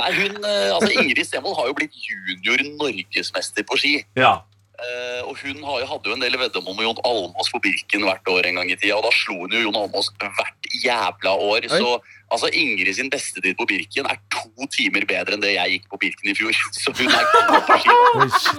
Nei, 0.01 0.09
hun, 0.19 0.41
eh, 0.43 0.73
altså 0.75 0.91
Ingrid 0.91 1.23
Stenvold 1.29 1.55
har 1.61 1.71
jo 1.71 1.77
blitt 1.79 1.95
junior 1.95 2.65
norgesmester 2.83 3.67
på 3.71 3.79
ski. 3.79 3.95
Ja. 4.19 4.41
Uh, 4.75 5.23
og 5.31 5.39
hun 5.39 5.61
har 5.63 5.77
jo, 5.79 5.87
hadde 5.87 6.11
jo 6.11 6.15
en 6.17 6.23
del 6.25 6.35
veddemål 6.35 6.75
med 6.75 6.83
Jon 6.89 7.03
Almås 7.07 7.47
på 7.55 7.61
Birken 7.63 8.03
hvert 8.03 8.27
år 8.27 8.49
en 8.49 8.59
gang 8.59 8.73
i 8.73 8.75
tida, 8.75 8.97
og 8.97 9.05
da 9.07 9.13
slo 9.15 9.37
hun 9.45 9.55
jo 9.55 9.63
Jon 9.63 9.79
Almås 9.79 10.11
hvert 10.19 10.69
jævla 10.83 11.37
år. 11.39 11.69
Så 11.71 11.93
altså 12.35 12.51
Ingrid 12.51 12.91
sin 12.99 13.13
beste 13.13 13.39
tid 13.39 13.55
på 13.55 13.69
Birken 13.71 14.11
er 14.11 14.19
to 14.35 14.67
timer 14.75 15.07
bedre 15.07 15.39
enn 15.39 15.45
det 15.47 15.55
jeg 15.55 15.77
gikk 15.77 15.87
på 15.95 16.03
Birken 16.03 16.33
i 16.33 16.35
fjor. 16.35 16.59
Så 16.83 16.91
hun 16.91 17.07
er 17.07 17.31
god 17.39 17.63
på 17.71 17.79
ski. 18.35 18.59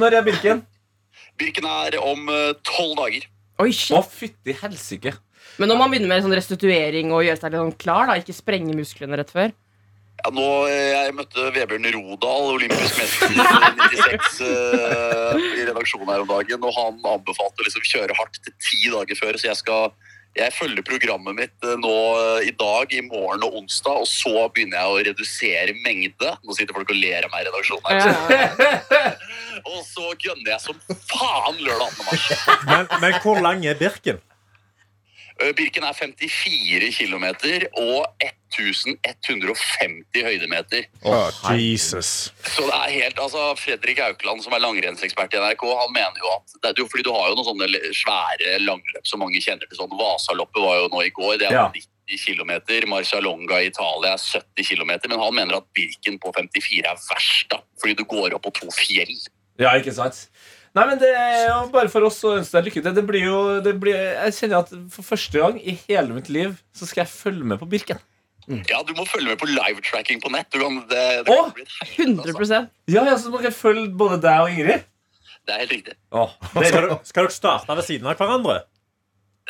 Når 0.00 0.16
er 0.16 0.24
Birken? 0.32 0.64
Birken 1.40 1.66
er 1.68 1.98
om 2.02 2.28
eh, 2.30 2.52
tolv 2.66 2.96
dager. 3.00 3.26
Oi, 3.62 3.70
Å, 3.70 3.74
shit. 3.74 4.14
fytti 4.18 4.54
helsike. 4.60 5.14
Men 5.60 5.70
når 5.70 5.78
man 5.78 5.92
begynner 5.92 6.10
med 6.10 6.24
sånn 6.24 6.34
restituering 6.34 7.12
og 7.14 7.22
gjøre 7.26 7.38
seg 7.38 7.52
litt 7.52 7.62
sånn 7.62 7.76
klar, 7.78 8.08
da, 8.10 8.16
ikke 8.18 8.34
sprenge 8.34 8.74
musklene 8.74 9.18
rett 9.20 9.30
før 9.30 9.52
Ja, 10.24 10.30
nå, 10.34 10.46
eh, 10.70 10.94
jeg 10.94 11.14
møtte 11.18 11.50
Vebjørn 11.54 11.86
Rodal, 11.94 12.48
olympisk 12.54 12.98
mester 13.02 13.34
i 13.34 13.38
96, 13.38 14.40
uh, 14.40 15.36
i 15.36 15.66
redaksjonen 15.68 16.10
her 16.10 16.24
om 16.24 16.30
dagen, 16.30 16.64
og 16.64 16.74
han 16.78 16.98
anbefalte 17.12 17.60
å 17.60 17.66
liksom 17.68 17.84
kjøre 17.90 18.16
hardt 18.18 18.40
til 18.40 18.56
ti 18.56 18.80
dager 18.88 19.20
før, 19.20 19.38
så 19.38 19.50
jeg 19.50 19.60
skal 19.60 19.92
jeg 20.34 20.50
følger 20.56 20.82
programmet 20.86 21.36
mitt 21.38 21.66
eh, 21.66 21.76
nå 21.78 21.94
eh, 22.18 22.48
i 22.48 22.52
dag, 22.58 22.90
i 22.90 23.02
morgen 23.06 23.44
og 23.46 23.58
onsdag, 23.60 24.02
og 24.02 24.08
så 24.10 24.48
begynner 24.54 24.80
jeg 24.80 24.90
å 24.90 25.02
redusere 25.08 25.76
mengde. 25.84 26.32
Nå 26.42 26.56
sitter 26.58 26.74
folk 26.74 26.90
og 26.90 26.98
ler 26.98 27.26
av 27.26 27.34
meg 27.34 27.44
i 27.44 27.48
redaksjonen 27.50 27.86
her. 27.88 27.98
ja. 28.34 29.04
Og 29.70 29.80
så 29.86 30.10
gønner 30.18 30.50
jeg 30.50 30.60
som 30.64 30.80
faen 31.08 31.60
lørdag 31.62 31.92
2. 31.94 32.06
mars. 32.08 32.24
Men, 32.66 32.88
men 33.00 33.14
hvor 33.22 33.38
lang 33.40 33.62
er 33.64 33.78
Birken? 33.78 34.18
Eh, 35.38 35.52
Birken 35.56 35.86
er 35.86 35.94
54 35.94 36.90
km 36.98 37.26
og 37.80 38.26
1150 38.58 40.24
høydemeter. 40.26 40.86
Jesus. 41.58 42.10
Så 42.54 42.66
det 42.68 42.74
er 42.76 42.94
helt, 42.98 43.18
altså 43.20 43.46
Fredrik 43.60 44.00
Haukeland, 44.02 44.42
som 44.44 44.54
er 44.56 44.62
langrennsekspert 44.64 45.34
i 45.34 45.40
NRK, 45.42 45.64
han 45.80 45.92
mener 45.94 46.20
jo 46.22 46.30
at 46.34 46.56
det 46.62 46.72
er 46.72 46.82
jo 46.84 46.88
fordi 46.90 47.06
du 47.06 47.12
har 47.14 47.30
jo 47.30 47.38
noen 47.38 47.48
sånne 47.50 47.68
svære 47.96 48.58
langløp 48.64 49.06
som 49.08 49.22
mange 49.24 49.42
kjenner 49.44 49.66
til. 49.68 49.78
sånn 49.80 49.98
Vasaloppet 49.98 50.62
var 50.64 50.80
jo 50.82 50.88
nå 50.94 51.04
i 51.06 51.12
går. 51.14 51.36
Det 51.42 51.50
er 51.50 51.58
Ja. 51.58 51.68
90 52.04 52.20
km. 52.20 52.50
Marcialonga 52.90 53.62
i 53.62 53.70
Italia 53.70 54.12
er 54.12 54.20
70 54.20 54.66
km. 54.68 54.90
Men 55.08 55.18
han 55.20 55.34
mener 55.34 55.56
at 55.56 55.70
Birken 55.72 56.18
på 56.20 56.32
54 56.36 56.84
er 56.84 56.98
verst, 57.08 57.48
da. 57.48 57.62
Fordi 57.80 57.94
du 57.96 58.04
går 58.04 58.34
opp 58.36 58.44
på 58.44 58.52
to 58.60 58.68
fjell. 58.76 59.14
Ja, 59.58 59.72
ikke 59.78 59.94
sant? 59.94 60.28
Nei, 60.74 60.84
men 60.90 60.98
det 60.98 61.12
er 61.14 61.48
jo 61.48 61.68
bare 61.70 61.88
for 61.88 62.02
oss 62.02 62.18
å 62.26 62.32
ønske 62.36 62.58
deg 62.58 62.66
lykke 62.68 62.82
til. 62.82 62.94
Det 62.96 63.04
blir 63.06 63.22
jo, 63.24 63.60
det 63.62 63.76
blir, 63.80 63.94
jeg 63.94 64.34
kjenner 64.40 64.64
at 64.64 64.72
For 64.90 65.06
første 65.06 65.38
gang 65.38 65.60
i 65.62 65.78
hele 65.86 66.16
mitt 66.16 66.28
liv 66.28 66.56
så 66.74 66.88
skal 66.90 67.04
jeg 67.04 67.12
følge 67.14 67.46
med 67.46 67.60
på 67.60 67.68
Birken. 67.70 68.00
Ja, 68.70 68.82
du 68.84 68.92
må 68.96 69.06
følge 69.08 69.32
med 69.32 69.38
på 69.40 69.48
live-tracking 69.48 70.20
på 70.20 70.32
nett. 70.34 70.50
Du 70.52 70.60
kan, 70.60 70.82
det, 70.90 71.04
det 71.24 71.32
Åh, 71.32 71.46
kan 71.46 71.54
bli 71.56 71.64
et 71.64 71.78
helvete, 71.80 72.28
100 72.28 72.34
altså. 72.34 72.60
Ja, 72.92 73.04
ja, 73.08 73.16
Så 73.20 73.32
dere 73.32 73.40
følger 73.40 73.56
følge 73.56 73.96
både 74.04 74.20
deg 74.24 74.44
og 74.44 74.52
Ingrid? 74.52 74.84
Det 75.44 75.54
er 75.54 75.64
helt 75.64 75.74
riktig. 75.76 75.96
Åh, 76.12 76.36
det 76.54 76.70
Skal, 76.70 76.88
du, 76.88 76.94
skal 77.08 77.26
dere 77.26 77.36
starte 77.36 77.76
ved 77.76 77.86
siden 77.88 78.08
av 78.08 78.20
hverandre? 78.20 78.60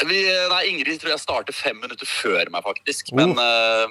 Vi, 0.02 0.22
nei, 0.50 0.62
Ingrid 0.72 0.98
tror 1.02 1.14
jeg 1.14 1.22
starter 1.22 1.54
fem 1.54 1.78
minutter 1.78 2.08
før 2.08 2.50
meg, 2.50 2.64
faktisk. 2.66 3.12
Men, 3.14 3.36
uh, 3.38 3.86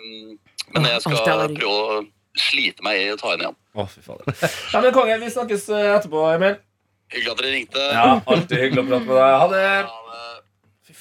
men 0.75 0.89
jeg 0.91 1.03
skal 1.05 1.15
oh, 1.15 1.47
prøve 1.55 1.71
å 1.71 2.03
slite 2.39 2.83
meg 2.83 2.99
i 2.99 3.09
å 3.13 3.17
ta 3.19 3.31
henne 3.31 3.47
igjen. 3.47 3.57
Å, 3.75 3.87
fy 3.87 4.03
fader. 4.03 4.35
Ja, 4.73 4.81
men 4.83 4.95
konge, 4.95 5.17
vi 5.21 5.31
snakkes 5.31 5.67
eh, 5.71 5.89
etterpå, 5.95 6.25
Emil. 6.33 6.57
Hyggelig 7.13 7.33
at 7.33 7.41
dere 7.43 7.53
ringte. 7.53 7.85
Ja, 7.93 8.07
Alltid 8.25 8.63
hyggelig 8.65 8.83
å 8.83 8.87
prate 8.89 9.05
med 9.05 9.15
deg. 9.19 9.35
Ha 9.43 9.47
det. 9.53 9.67
Ha 9.91 10.01
det. 10.09 10.32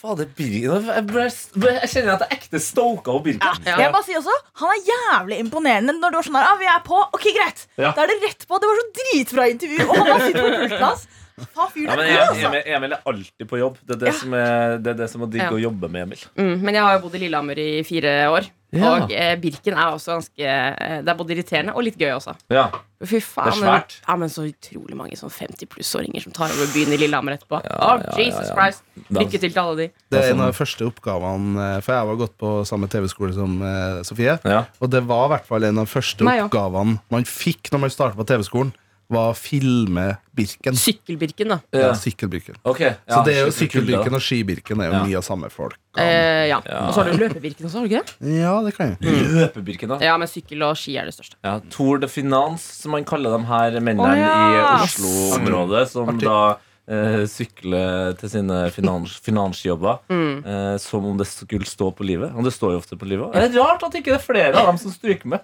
Fader, 0.03 0.27
Jeg, 0.35 1.05
ble, 1.07 1.25
jeg 1.29 1.91
kjenner 1.93 2.17
at 2.17 2.25
jeg 2.25 2.29
er 2.29 2.37
ekte 2.41 2.61
stoka 2.63 3.15
Birken. 3.23 3.63
Ja. 3.69 3.77
Jeg 3.85 3.93
bare 3.95 4.03
sier 4.07 4.19
også, 4.19 4.35
Han 4.59 4.73
er 4.75 4.81
jævlig 4.91 5.39
imponerende 5.45 5.95
når 6.01 6.11
du 6.11 6.19
var 6.19 6.27
sånn 6.27 6.39
her, 6.41 6.49
ah, 6.51 6.57
vi 6.59 6.67
er 6.73 6.81
på, 6.87 6.99
ok 7.15 7.27
greit 7.37 7.67
Ja. 7.79 7.93
Da 7.95 8.03
er 8.05 8.11
det 8.11 8.19
rett 8.25 8.47
på, 8.51 8.59
det 8.59 8.71
var 8.71 8.81
så 8.81 8.87
dritbra 8.99 9.49
intervju 9.53 9.87
Og 9.87 9.93
han 9.95 10.09
bare 10.11 10.25
sitter 10.27 10.43
på 10.43 10.55
pulten 10.65 10.87
hans 10.89 11.05
Faen, 11.43 11.71
fyren 11.73 11.87
Ja, 11.87 11.93
er 11.93 12.01
men 12.03 12.11
god, 12.11 12.25
altså 12.27 12.49
Emil, 12.51 12.67
Emil 12.77 12.97
er 12.97 13.07
alltid 13.13 13.49
på 13.49 13.59
jobb. 13.59 13.79
Det 13.87 13.95
er 13.97 14.01
det, 14.03 14.11
som, 14.19 14.35
er, 14.37 14.75
det, 14.85 14.91
er 14.93 14.99
det 15.01 15.09
som 15.11 15.25
er 15.25 15.31
digg 15.33 15.47
Ja. 15.47 15.53
å 15.57 15.63
jobbe 15.63 15.89
med 15.95 16.05
Emil. 16.05 16.25
Mm, 16.39 16.57
men 16.61 16.77
jeg 16.77 16.85
har 16.85 16.99
jo 16.99 17.01
bodd 17.07 17.17
i 17.17 17.23
Lillehammer 17.23 17.63
i 17.63 17.71
fire 17.89 18.13
år. 18.35 18.51
Ja. 18.73 18.95
Og 18.95 19.13
eh, 19.13 19.35
Birken 19.37 19.77
er 19.77 19.93
også 19.93 20.15
ganske 20.15 20.49
eh, 20.49 21.01
Det 21.05 21.11
er 21.13 21.17
både 21.19 21.35
irriterende 21.35 21.75
og 21.77 21.85
litt 21.85 21.99
gøy 22.01 22.15
også. 22.15 22.33
Ja. 22.53 22.71
Fy 23.03 23.19
faen, 23.21 23.51
Det 23.51 23.53
er 23.53 23.59
svært. 23.59 23.95
Men, 23.99 24.07
ja, 24.07 24.17
men 24.23 24.31
så 24.33 24.45
utrolig 24.47 24.97
mange 24.97 25.19
sånn 25.19 25.33
50-plussåringer 25.35 26.25
som 26.25 26.35
tar 26.37 26.55
over 26.55 26.71
byen 26.73 26.95
i 26.95 26.99
Lillehammer 27.03 27.37
etterpå. 27.37 27.61
Ja, 27.67 27.91
oh, 27.99 28.05
Jesus 28.17 28.49
ja. 28.49 28.55
Christ. 28.57 28.85
Lykke 29.13 29.41
til 29.43 29.53
til 29.53 29.61
alle 29.61 29.77
de. 29.81 29.89
Det 30.13 30.23
er 30.23 30.33
en 30.33 30.45
av 30.45 30.53
de 30.53 30.57
første 30.57 30.87
oppgavene 30.89 31.67
eh, 31.67 31.79
For 31.83 31.93
jeg 31.97 32.09
har 32.09 32.21
gått 32.23 32.37
på 32.41 32.55
samme 32.69 32.89
TV-skole 32.93 33.37
som 33.37 33.59
eh, 33.67 34.01
Sofie. 34.09 34.39
Ja. 34.49 34.63
Og 34.81 34.93
det 34.95 35.05
var 35.11 35.27
i 35.29 35.35
hvert 35.35 35.51
fall 35.51 35.69
en 35.69 35.83
av 35.83 35.89
de 35.91 35.93
første 35.93 36.29
Nei, 36.29 36.39
oppgavene 36.47 37.01
man 37.13 37.29
fikk 37.29 37.73
når 37.75 37.85
man 37.85 37.93
startet 37.93 38.21
på 38.21 38.29
TV-skolen, 38.31 38.73
var 39.13 39.31
å 39.33 39.37
filme 39.37 40.07
Birken. 40.35 40.75
Sykkel-Birken, 40.81 41.49
da. 41.53 41.59
Ja, 41.73 41.81
Ja. 41.89 41.93
Sykkelbirken. 41.99 42.57
ja, 42.65 42.95
Så 43.19 43.25
det 43.27 43.35
er 43.37 43.45
jo 43.47 43.53
Sykkelbirken 43.53 44.15
og 44.17 44.23
Skibirken 44.25 44.81
er 44.81 44.89
jo 44.89 44.93
Ja. 44.97 45.05
mye 45.05 45.17
av 45.21 45.25
samme 45.27 45.51
folk. 45.53 45.77
Eh, 45.99 46.49
ja. 46.49 46.61
Ja. 46.65 46.87
Og 46.89 46.95
så 46.95 47.03
har 47.05 47.13
du 47.13 47.19
Løpebirken 47.21 47.67
også, 47.69 47.79
har 47.81 47.87
du 47.87 47.95
ikke 47.95 48.03
det? 48.07 48.41
Ja, 48.41 48.55
det 48.65 48.75
kan 48.77 48.97
jeg. 48.97 49.13
Løpebirken, 49.37 49.89
da. 49.89 49.99
Ja, 50.01 50.17
men 50.17 50.27
sykkel 50.29 50.63
og 50.65 50.77
ski 50.81 50.97
er 50.97 51.05
det 51.05 51.15
største. 51.15 51.37
Ja, 51.45 51.59
Tour 51.71 51.99
de 51.99 52.09
Finance, 52.09 52.65
som 52.83 52.93
man 52.93 53.05
kaller 53.05 53.37
de 53.39 53.45
her 53.45 53.79
mennene 53.81 54.09
oh, 54.09 54.17
ja. 54.17 54.81
i 54.81 54.85
Oslo-området, 54.89 55.89
som 55.93 56.09
Artig. 56.09 56.25
da 56.27 56.57
eh, 56.89 57.23
sykler 57.31 58.17
til 58.19 58.29
sine 58.33 58.71
finans, 58.75 59.15
finansjobber 59.23 60.01
Mm. 60.11 60.45
eh, 60.47 60.77
som 60.79 61.05
om 61.07 61.17
det 61.17 61.27
skulle 61.29 61.65
stå 61.69 61.93
på 61.95 62.05
livet. 62.05 62.33
Og 62.35 62.43
det 62.45 62.53
står 62.53 62.73
jo 62.73 62.79
ofte 62.83 62.97
på 62.99 63.07
livet. 63.07 63.33
Det 63.33 63.55
er 63.55 63.61
rart 63.63 63.83
at 63.85 63.93
ikke 63.95 64.11
det 64.13 64.19
er 64.19 64.27
flere 64.27 64.57
av 64.59 64.67
dem 64.67 64.79
som 64.79 64.91
stryker 64.91 65.27
med. 65.27 65.41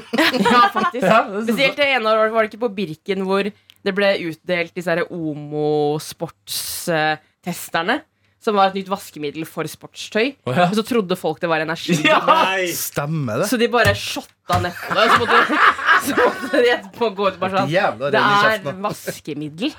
Ja, 0.46 0.60
faktisk. 0.72 1.04
Ja, 1.04 1.28
det. 1.28 1.42
Spesielt 1.48 1.76
det 1.80 1.86
ene 1.96 2.08
året 2.12 2.32
var 2.34 2.40
det 2.42 2.48
ikke 2.52 2.64
på 2.66 2.74
Birken 2.76 3.20
hvor 3.28 3.44
det 3.82 3.92
ble 3.96 4.08
utdelt 4.28 4.72
disse 4.76 4.90
her 4.92 5.02
Omo-sportstesterne. 5.10 7.96
Som 8.42 8.56
var 8.58 8.66
et 8.72 8.76
nytt 8.80 8.88
vaskemiddel 8.90 9.44
for 9.46 9.62
sportstøy. 9.70 10.32
Oh, 10.50 10.56
ja. 10.56 10.64
Og 10.66 10.74
så 10.74 10.82
trodde 10.82 11.14
folk 11.14 11.38
det 11.38 11.46
var 11.46 11.62
energi. 11.62 11.94
Nei! 12.02 12.66
Stemmer 12.74 13.38
det? 13.38 13.46
Så 13.46 13.54
de 13.60 13.68
bare 13.70 13.94
shotta 13.94 14.58
nettet. 14.64 14.90
det. 14.98 15.04
Så 15.12 15.18
måtte, 15.20 15.38
så 16.08 16.10
måtte 16.18 16.50
de 16.56 16.66
etterpå 16.72 17.06
gå 17.14 17.22
ut 17.28 17.36
og 17.36 17.42
bare 17.44 17.54
sånn 17.60 17.70
Jævla 17.70 18.10
Det 18.10 18.18
er 18.18 18.66
vaskemiddel. 18.82 19.70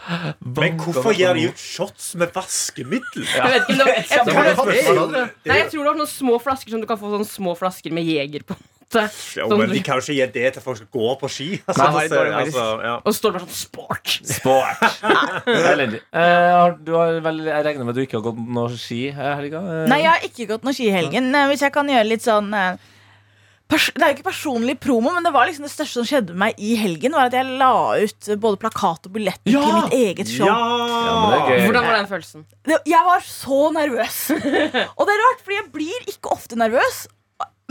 Men 0.56 0.80
hvorfor 0.80 1.12
gir 1.12 1.36
de 1.36 1.52
ut 1.52 1.60
shots 1.60 2.16
med 2.22 2.32
vaskemiddel? 2.38 3.28
Jeg 3.28 3.52
vet 3.52 3.68
ikke, 3.68 3.76
det 3.76 3.84
var, 3.84 3.92
jeg, 4.00 4.08
tror 4.08 4.32
det, 4.32 4.56
var, 4.64 4.72
nei, 5.44 5.60
jeg 5.60 5.68
tror 5.74 5.84
det 5.84 5.90
var 5.92 6.00
noen 6.00 6.08
små 6.16 6.40
flasker 6.48 6.72
som 6.78 6.80
du 6.80 6.88
kan 6.88 6.96
få 7.04 7.12
sånne 7.18 7.28
små 7.34 7.52
flasker 7.60 7.92
med 8.00 8.08
Jeger 8.08 8.48
på. 8.48 8.56
Måte. 8.94 9.04
Jo, 9.40 9.48
men 9.58 9.72
de 9.72 9.82
kan 9.86 10.00
jo 10.00 10.06
ikke 10.06 10.16
gi 10.18 10.28
det 10.38 10.54
til 10.56 10.64
folk 10.66 10.80
som 10.80 10.90
går 10.94 11.18
på 11.22 11.30
ski. 11.32 11.50
Altså, 11.68 11.90
Nei, 11.90 12.04
altså, 12.04 12.22
altså, 12.44 12.66
ja. 12.84 12.96
Og 13.02 13.10
så 13.10 13.18
står 13.20 13.34
det 13.34 13.42
bare 13.42 13.50
sånn 13.50 13.60
sport. 13.60 14.16
Sport. 14.34 14.88
Elendig. 15.74 16.02
Eh, 16.14 16.64
du 16.86 16.96
har 16.98 17.20
vel, 17.26 17.44
jeg 17.50 17.68
regner 17.68 17.88
med 17.88 17.94
at 17.94 18.00
du 18.00 18.06
ikke 18.06 18.20
har 18.20 18.26
gått 18.30 18.42
noe 18.58 18.80
ski 18.80 19.04
i 19.10 19.14
helga? 19.16 19.62
Uh. 19.64 19.84
Nei, 19.92 20.02
jeg 20.04 20.12
har 20.12 20.26
ikke 20.30 20.50
gått 20.56 20.66
noe 20.68 20.76
ski 20.76 20.90
i 20.90 20.96
helgen 20.96 21.30
eh, 21.36 21.48
Hvis 21.52 21.64
jeg 21.66 21.74
kan 21.76 21.90
gjøre 21.90 22.08
litt 22.08 22.26
sånn 22.26 22.52
eh, 22.58 22.90
Det 23.74 23.80
er 23.80 24.12
jo 24.12 24.18
ikke 24.18 24.28
personlig 24.28 24.76
promo, 24.84 25.14
men 25.16 25.26
det 25.26 25.32
var 25.34 25.50
liksom 25.50 25.66
det 25.66 25.72
største 25.74 26.02
som 26.02 26.08
skjedde 26.08 26.36
med 26.36 26.42
meg 26.44 26.62
i 26.62 26.76
helgen. 26.78 27.16
Var 27.18 27.32
at 27.32 27.38
jeg 27.40 27.58
la 27.58 27.72
ut 28.04 28.30
både 28.44 28.62
plakat 28.62 29.10
og 29.10 29.16
billetter 29.16 29.50
Ja! 29.54 29.64
til 29.64 29.80
mitt 29.80 29.98
eget 29.98 30.30
show. 30.30 30.46
Ja, 30.46 30.60
men 30.60 31.34
det 31.34 31.40
er 31.40 31.48
gøy. 31.50 31.66
Hvordan 31.70 31.88
var 31.90 31.98
den 31.98 32.12
følelsen? 32.12 32.46
Jeg 32.70 33.08
var 33.08 33.26
så 33.26 33.60
nervøs. 33.74 34.20
Og 35.00 35.10
det 35.10 35.16
er 35.16 35.24
rart, 35.26 35.42
fordi 35.48 35.58
jeg 35.58 35.70
blir 35.74 36.10
ikke 36.14 36.36
ofte 36.36 36.60
nervøs. 36.60 37.06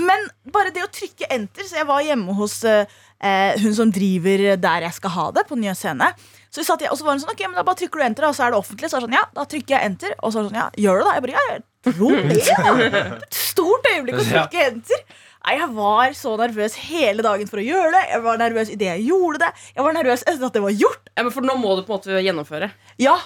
Men 0.02 0.28
bare 0.52 0.72
det 0.74 0.82
å 0.84 0.90
trykke 0.92 1.28
enter 1.34 1.66
Så 1.68 1.78
jeg 1.78 1.86
var 1.88 2.02
hjemme 2.04 2.34
hos 2.36 2.58
eh, 2.68 2.90
eh, 3.22 3.58
hun 3.62 3.74
som 3.76 3.90
driver 3.94 4.44
der 4.60 4.86
jeg 4.88 4.96
skal 4.98 5.14
ha 5.16 5.26
det, 5.36 5.44
på 5.48 5.58
Nye 5.60 5.74
Scene. 5.78 6.10
Så 6.52 6.60
vi 6.60 6.66
satt, 6.68 6.82
og 6.90 6.98
så 6.98 7.06
var 7.06 7.16
hun 7.16 7.22
sånn, 7.22 7.32
ok, 7.32 7.44
men 7.48 7.56
da 7.56 7.64
bare 7.64 7.78
trykker 7.80 8.02
du 8.02 8.04
enter, 8.04 8.26
og 8.28 8.34
så 8.36 8.44
er 8.46 8.52
det 8.52 8.58
offentlig. 8.60 8.90
Så 8.90 8.98
er 8.98 9.04
det 9.04 9.08
sånn, 9.08 9.16
ja, 9.16 9.24
da 9.32 9.44
trykker 9.48 9.76
jeg 9.76 9.88
enter. 9.92 10.14
Og 10.20 10.32
så 10.34 10.40
er 10.40 10.44
det 10.44 10.50
sånn, 10.52 10.60
ja, 10.60 10.68
gjør 10.84 10.98
du 11.00 11.04
det? 11.06 11.14
Jeg 11.16 11.24
bare, 11.26 11.36
ja, 11.38 11.44
jeg 11.52 11.94
tror 11.96 12.16
det. 12.28 12.40
ja. 12.50 12.58
Er 12.72 13.12
et 13.26 13.38
stort 13.38 13.88
øyeblikk 13.92 14.18
å 14.20 14.26
trykke 14.28 14.66
enter. 14.68 15.04
Nei, 15.42 15.54
Jeg 15.58 15.68
var 15.74 16.12
så 16.14 16.32
nervøs 16.38 16.76
hele 16.86 17.24
dagen 17.26 17.48
for 17.50 17.58
å 17.58 17.64
gjøre 17.66 17.90
det. 17.96 18.02
Jeg 18.12 18.22
var 18.26 18.42
nervøs 18.42 18.68
idet 18.70 18.90
jeg 18.92 19.06
gjorde 19.08 19.40
det. 19.42 19.48
Jeg 19.74 19.86
var 19.88 19.96
nervøs 19.96 20.22
etter 20.26 20.44
at 20.46 20.58
det 20.58 20.62
var 20.62 20.76
gjort. 20.76 21.08
Ja, 21.16 21.24
men 21.24 21.32
for 21.34 21.48
nå 21.48 21.56
må 21.58 21.72
du 21.78 21.86
på 21.86 21.90
en 21.90 21.98
måte 21.98 22.20
gjennomføre. 22.22 22.68
Ja, 23.02 23.16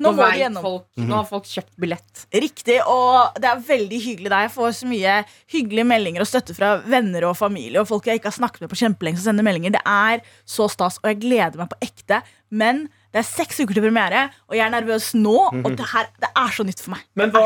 nå 0.00 0.10
Nå, 0.10 0.16
må 0.16 0.24
vet 0.24 0.54
det 0.54 0.62
folk, 0.64 0.86
nå 0.98 1.14
har 1.18 1.26
folk 1.28 1.46
kjøpt 1.46 1.74
billett. 1.82 2.24
Riktig, 2.32 2.78
og 2.88 3.36
det 3.42 3.50
er 3.50 3.60
veldig 3.66 4.00
hyggelig 4.06 4.32
der. 4.32 4.46
Jeg 4.46 4.54
får 4.54 4.72
så 4.80 4.88
mye 4.90 5.18
hyggelige 5.52 5.88
meldinger 5.90 6.24
og 6.24 6.30
støtte 6.30 6.56
fra 6.56 6.72
venner 6.86 7.28
og 7.28 7.36
familie 7.38 7.82
og 7.82 7.90
folk 7.90 8.08
jeg 8.08 8.18
ikke 8.18 8.30
har 8.32 8.38
snakket 8.40 8.64
med 8.64 8.72
på 8.72 8.80
kjempelenge 8.80 9.20
som 9.20 9.30
sender 9.30 9.46
meldinger. 9.46 9.76
Det 9.76 9.84
er 9.84 10.24
så 10.48 10.66
stas, 10.72 10.98
og 11.02 11.12
jeg 11.12 11.22
gleder 11.26 11.60
meg 11.60 11.70
på 11.70 11.80
ekte. 11.86 12.22
Men 12.50 12.86
det 13.12 13.20
er 13.20 13.26
seks 13.28 13.60
uker 13.60 13.76
til 13.76 13.84
premiere, 13.84 14.22
og 14.48 14.56
jeg 14.56 14.64
er 14.64 14.72
nervøs 14.72 15.10
nå. 15.18 15.34
Og 15.62 15.70
det, 15.76 15.84
her, 15.92 16.06
det 16.22 16.30
er 16.32 16.54
så 16.56 16.64
nytt 16.64 16.80
for 16.80 16.94
meg. 16.94 17.02
Men 17.18 17.32
hva, 17.34 17.42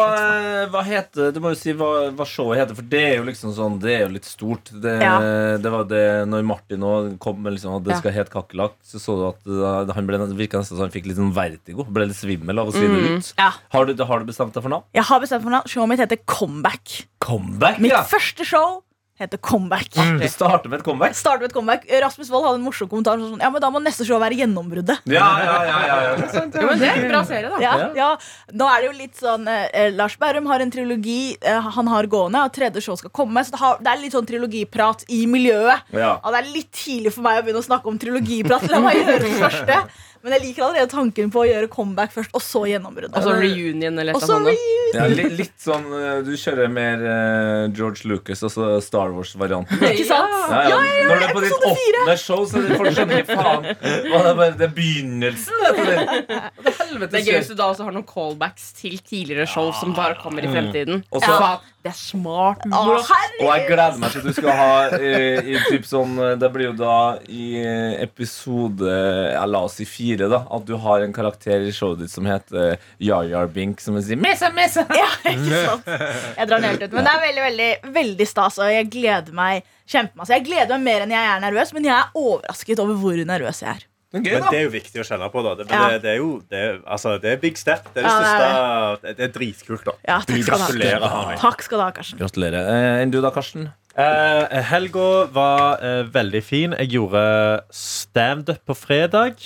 hva 0.71 0.83
heter 0.87 1.33
Du 1.35 1.41
må 1.43 1.51
jo 1.53 1.59
si 1.59 1.75
hva, 1.77 1.89
hva 2.15 2.27
showet 2.29 2.61
heter, 2.63 2.79
for 2.79 2.87
det 2.93 3.03
er 3.03 3.15
jo 3.19 3.25
liksom 3.27 3.53
sånn 3.57 3.79
Det 3.83 3.93
er 3.97 4.05
jo 4.07 4.13
litt 4.15 4.29
stort. 4.29 4.71
Det, 4.71 4.95
Ja. 5.03 5.17
det 5.59 5.73
var 5.73 5.85
det 5.91 6.03
Når 6.31 6.47
Martin 6.47 6.87
òg 6.87 7.11
kom 7.23 7.43
med 7.43 7.57
liksom 7.57 7.75
at 7.77 7.85
det 7.87 7.97
Ja. 7.97 7.99
skal 8.01 8.15
hete 8.15 8.33
kakerlakk, 8.33 8.77
så 8.87 9.01
så 9.03 9.17
du 9.19 9.25
at 9.29 9.51
uh, 9.51 9.93
han 9.95 10.07
ble, 10.09 10.19
virka 10.39 10.59
nesten 10.63 10.77
som 10.79 10.87
han 10.87 10.95
fikk 10.95 11.07
litt 11.11 11.19
sånn 11.19 11.35
vertigo. 11.35 11.85
Ble 11.91 12.09
litt 12.11 12.19
svimmel 12.19 12.59
av 12.63 12.71
å 12.71 12.75
si 12.75 12.87
det 12.87 13.03
ut. 13.19 13.33
Ja. 13.39 13.51
Har, 13.75 13.87
du, 13.91 14.05
har 14.05 14.23
du 14.23 14.31
bestemt 14.31 14.55
deg 14.55 14.63
for 14.65 14.73
navn? 14.73 14.87
Jeg 14.97 15.07
har 15.11 15.23
bestemt 15.23 15.43
for 15.47 15.55
navn. 15.55 15.67
Showet 15.71 15.91
mitt 15.93 16.03
heter 16.03 16.23
Comeback. 16.27 17.07
Comeback, 17.23 17.81
Mitt 17.83 17.91
ja! 17.91 18.05
første 18.07 18.47
show 18.47 18.83
heter 19.19 19.41
Comeback. 19.41 19.89
Du 19.95 20.29
starter 20.29 20.69
med 20.69 20.81
et 20.81 20.85
comeback? 20.85 21.15
Starter 21.17 21.47
med 21.47 21.51
et 21.51 21.55
comeback 21.57 21.87
Rasmus 22.03 22.31
Wold 22.33 22.45
hadde 22.47 22.61
en 22.61 22.65
morsom 22.67 22.89
kommentar. 22.91 23.21
Sånn, 23.21 23.41
ja, 23.41 23.51
men 23.53 23.63
Da 23.65 23.71
må 23.73 23.81
neste 23.83 24.05
show 24.09 24.21
være 24.21 24.37
gjennombruddet. 24.43 25.07
Ja, 25.09 25.29
ja, 25.41 25.55
ja, 25.65 25.79
ja, 25.87 25.99
ja. 26.05 26.15
Ja, 26.57 26.67
men 26.69 26.81
det 26.81 26.89
er 26.91 27.01
en 27.01 27.09
bra 27.11 27.23
serie, 27.29 27.51
da. 27.53 27.61
Ja, 27.63 27.75
ja. 27.97 28.09
Nå 28.57 28.69
er 28.71 28.83
det 28.83 28.91
jo 28.91 28.97
litt 28.99 29.21
sånn 29.21 29.49
eh, 29.51 29.89
Lars 29.97 30.17
Berrum 30.21 30.49
har 30.51 30.65
en 30.65 30.73
trilogi 30.73 31.37
eh, 31.41 31.71
han 31.77 31.89
har 31.93 32.09
gående, 32.13 32.45
og 32.45 32.55
tredje 32.57 32.83
show 32.85 32.99
skal 33.01 33.13
komme. 33.17 33.45
Så 33.45 33.57
det, 33.57 33.63
har, 33.63 33.81
det 33.81 33.93
er 33.93 34.03
litt 34.03 34.17
sånn 34.17 34.29
trilogiprat 34.29 35.07
i 35.13 35.23
miljøet. 35.31 35.89
Ja. 35.97 36.17
Og 36.21 36.35
det 36.35 36.43
er 36.43 36.53
litt 36.53 36.73
tidlig 36.77 37.15
for 37.17 37.27
meg 37.27 37.41
å 37.41 37.47
begynne 37.47 37.65
å 37.65 37.69
snakke 37.71 37.91
om 37.93 38.01
trilogiprat. 38.01 38.69
La 38.73 38.83
meg 38.85 39.01
gjøre 39.01 39.23
det 39.25 39.33
første. 39.41 39.81
Men 40.27 40.35
jeg 40.41 40.43
liker 40.43 40.65
allerede 40.67 40.91
tanken 40.91 41.29
på 41.31 41.39
å 41.39 41.47
gjøre 41.47 41.69
comeback 41.71 42.11
først, 42.11 42.33
og 42.35 42.43
så 42.43 42.65
gjennombrudd. 42.67 43.13
Og 43.15 43.23
så 43.23 43.35
reunion 43.39 44.01
eller 44.03 44.17
et 44.17 44.25
eller 44.27 44.49
reunion. 44.49 44.73
Ja, 44.97 45.05
litt, 45.11 45.33
litt 45.39 45.55
sånn 45.61 45.85
eh, 45.99 46.21
Du 46.27 46.33
kjører 46.39 46.71
mer 46.71 47.03
uh, 47.03 47.67
George 47.75 48.07
Lucas, 48.11 48.43
altså 48.47 48.81
Star 48.83 49.15
Wars-varianten. 49.15 49.79
Ikke 49.87 50.07
sant? 50.09 50.35
Ja, 50.51 50.61
ja. 50.73 50.81
Når 51.07 51.23
du 51.23 51.27
er 51.29 51.35
på 51.37 51.45
ditt 51.45 51.67
åttende 51.71 52.17
show, 52.19 52.43
så 52.43 52.59
får 52.59 52.67
du 52.67 52.75
folk 52.81 52.97
skjønner 52.99 53.23
ikke 53.23 53.39
faen. 53.39 53.69
Det 53.71 54.19
er 54.19 54.27
bare 54.41 54.51
det 54.59 54.67
er 54.67 54.75
begynnelsen. 54.81 55.63
Det, 55.77 55.95
er 55.95 56.27
det. 56.27 56.86
Det 57.01 57.07
helvete 57.07 57.17
Det 57.17 57.23
er 57.23 57.31
gøy 57.31 57.41
hvis 57.41 57.51
du 57.51 57.57
da 57.59 57.69
også 57.71 57.87
har 57.87 57.95
noen 57.95 58.07
callbacks 58.09 58.69
til 58.77 58.99
tidligere 59.05 59.47
show 59.51 59.71
som 59.77 59.95
bare 59.97 60.17
kommer 60.21 60.45
i 60.45 60.51
fremtiden. 60.51 61.01
Mm. 61.01 61.17
Også, 61.17 61.33
ja. 61.33 61.51
det 61.85 61.93
er 61.93 61.99
smart 61.99 62.65
Å. 62.67 62.83
Og 62.97 63.51
jeg 63.51 63.67
gleder 63.69 64.01
meg 64.03 64.15
til 64.15 64.23
at 64.23 64.29
du 64.29 64.37
skal 64.37 64.59
ha 64.61 64.99
eh, 64.99 65.51
i 65.53 65.61
typ 65.69 65.87
sånn 65.89 66.17
eh, 66.23 66.35
Det 66.41 66.51
blir 66.55 66.71
jo 66.71 66.75
da 66.79 66.97
i 67.29 67.47
eh, 67.61 67.97
episode 68.05 68.91
ja, 68.91 69.45
La 69.51 69.63
oss 69.67 69.79
si 69.81 69.87
fire, 69.89 70.31
da. 70.33 70.43
At 70.57 70.67
du 70.69 70.75
har 70.83 71.05
en 71.05 71.15
karakter 71.17 71.67
i 71.67 71.73
showet 71.75 72.05
ditt 72.05 72.13
som 72.13 72.27
heter 72.29 72.77
uh, 72.77 73.41
Bink, 73.53 73.83
som 73.83 73.99
sier 74.03 74.21
Mesa, 74.21 74.51
mesa! 74.55 74.87
Ja, 74.97 75.09
ikke 75.33 75.63
sant? 75.65 75.91
Jeg 76.37 76.49
drar 76.49 76.61
den 76.61 76.71
helt 76.71 76.87
ut. 76.87 76.95
Men 76.97 77.07
det 77.07 77.13
er 77.13 77.25
veldig 77.27 77.45
veldig, 77.47 77.71
veldig 77.97 78.29
stas, 78.29 78.61
og 78.63 78.73
jeg 78.73 78.89
gleder 78.93 79.37
meg 79.37 79.67
kjempemasse. 79.87 80.35
Jeg 80.35 80.47
gleder 80.49 80.79
meg 80.79 80.87
mer 80.87 81.05
enn 81.05 81.15
jeg 81.15 81.35
er 81.35 81.45
nervøs, 81.45 81.75
men 81.77 81.87
jeg 81.89 81.97
er 81.97 82.17
overrasket 82.17 82.83
over 82.83 82.99
hvor 83.01 83.27
nervøs 83.29 83.63
jeg 83.65 83.77
er. 83.77 83.87
Det 84.13 84.21
er 84.21 84.23
gøy, 84.23 84.33
Men 84.37 84.43
da. 84.47 84.51
det 84.51 84.59
er 84.59 84.63
jo 84.65 84.71
viktig 84.71 85.01
å 85.03 85.05
kjenne 85.09 85.29
på. 85.33 85.43
da 85.43 85.55
det, 85.59 85.65
men 85.69 85.75
Ja. 85.81 85.89
det, 85.91 86.03
det 86.03 86.11
er 86.13 86.17
jo 86.21 86.29
det, 86.49 86.61
altså, 86.87 87.17
det 87.21 87.33
er 87.33 87.37
big 87.43 87.57
step. 87.59 87.89
Det 87.93 88.05
er 88.05 88.07
det 88.07 88.13
Ja, 88.13 88.19
det 88.21 88.27
er 88.27 88.37
største 88.37 89.03
Det, 89.03 89.17
det 89.17 89.25
er 89.27 89.33
dritkult, 89.39 89.85
da. 89.85 89.93
Ja, 90.07 90.19
takk 90.21 90.43
skal. 90.47 90.59
Gratulerer. 90.59 91.37
Takk 91.43 91.63
skal 91.67 91.79
du 91.79 91.83
ha, 91.85 91.91
Karsten. 91.97 92.19
Gratulerer. 92.23 92.71
Eh, 92.77 93.03
Enn 93.03 93.11
du 93.11 93.21
da, 93.21 93.31
Karsten? 93.35 93.67
Eh, 93.97 94.63
helga 94.71 95.27
var 95.33 95.79
eh, 95.83 96.03
veldig 96.13 96.43
fin. 96.45 96.73
Jeg 96.79 96.91
gjorde 96.95 97.25
standup 97.73 98.61
på 98.69 98.77
fredag. 98.77 99.41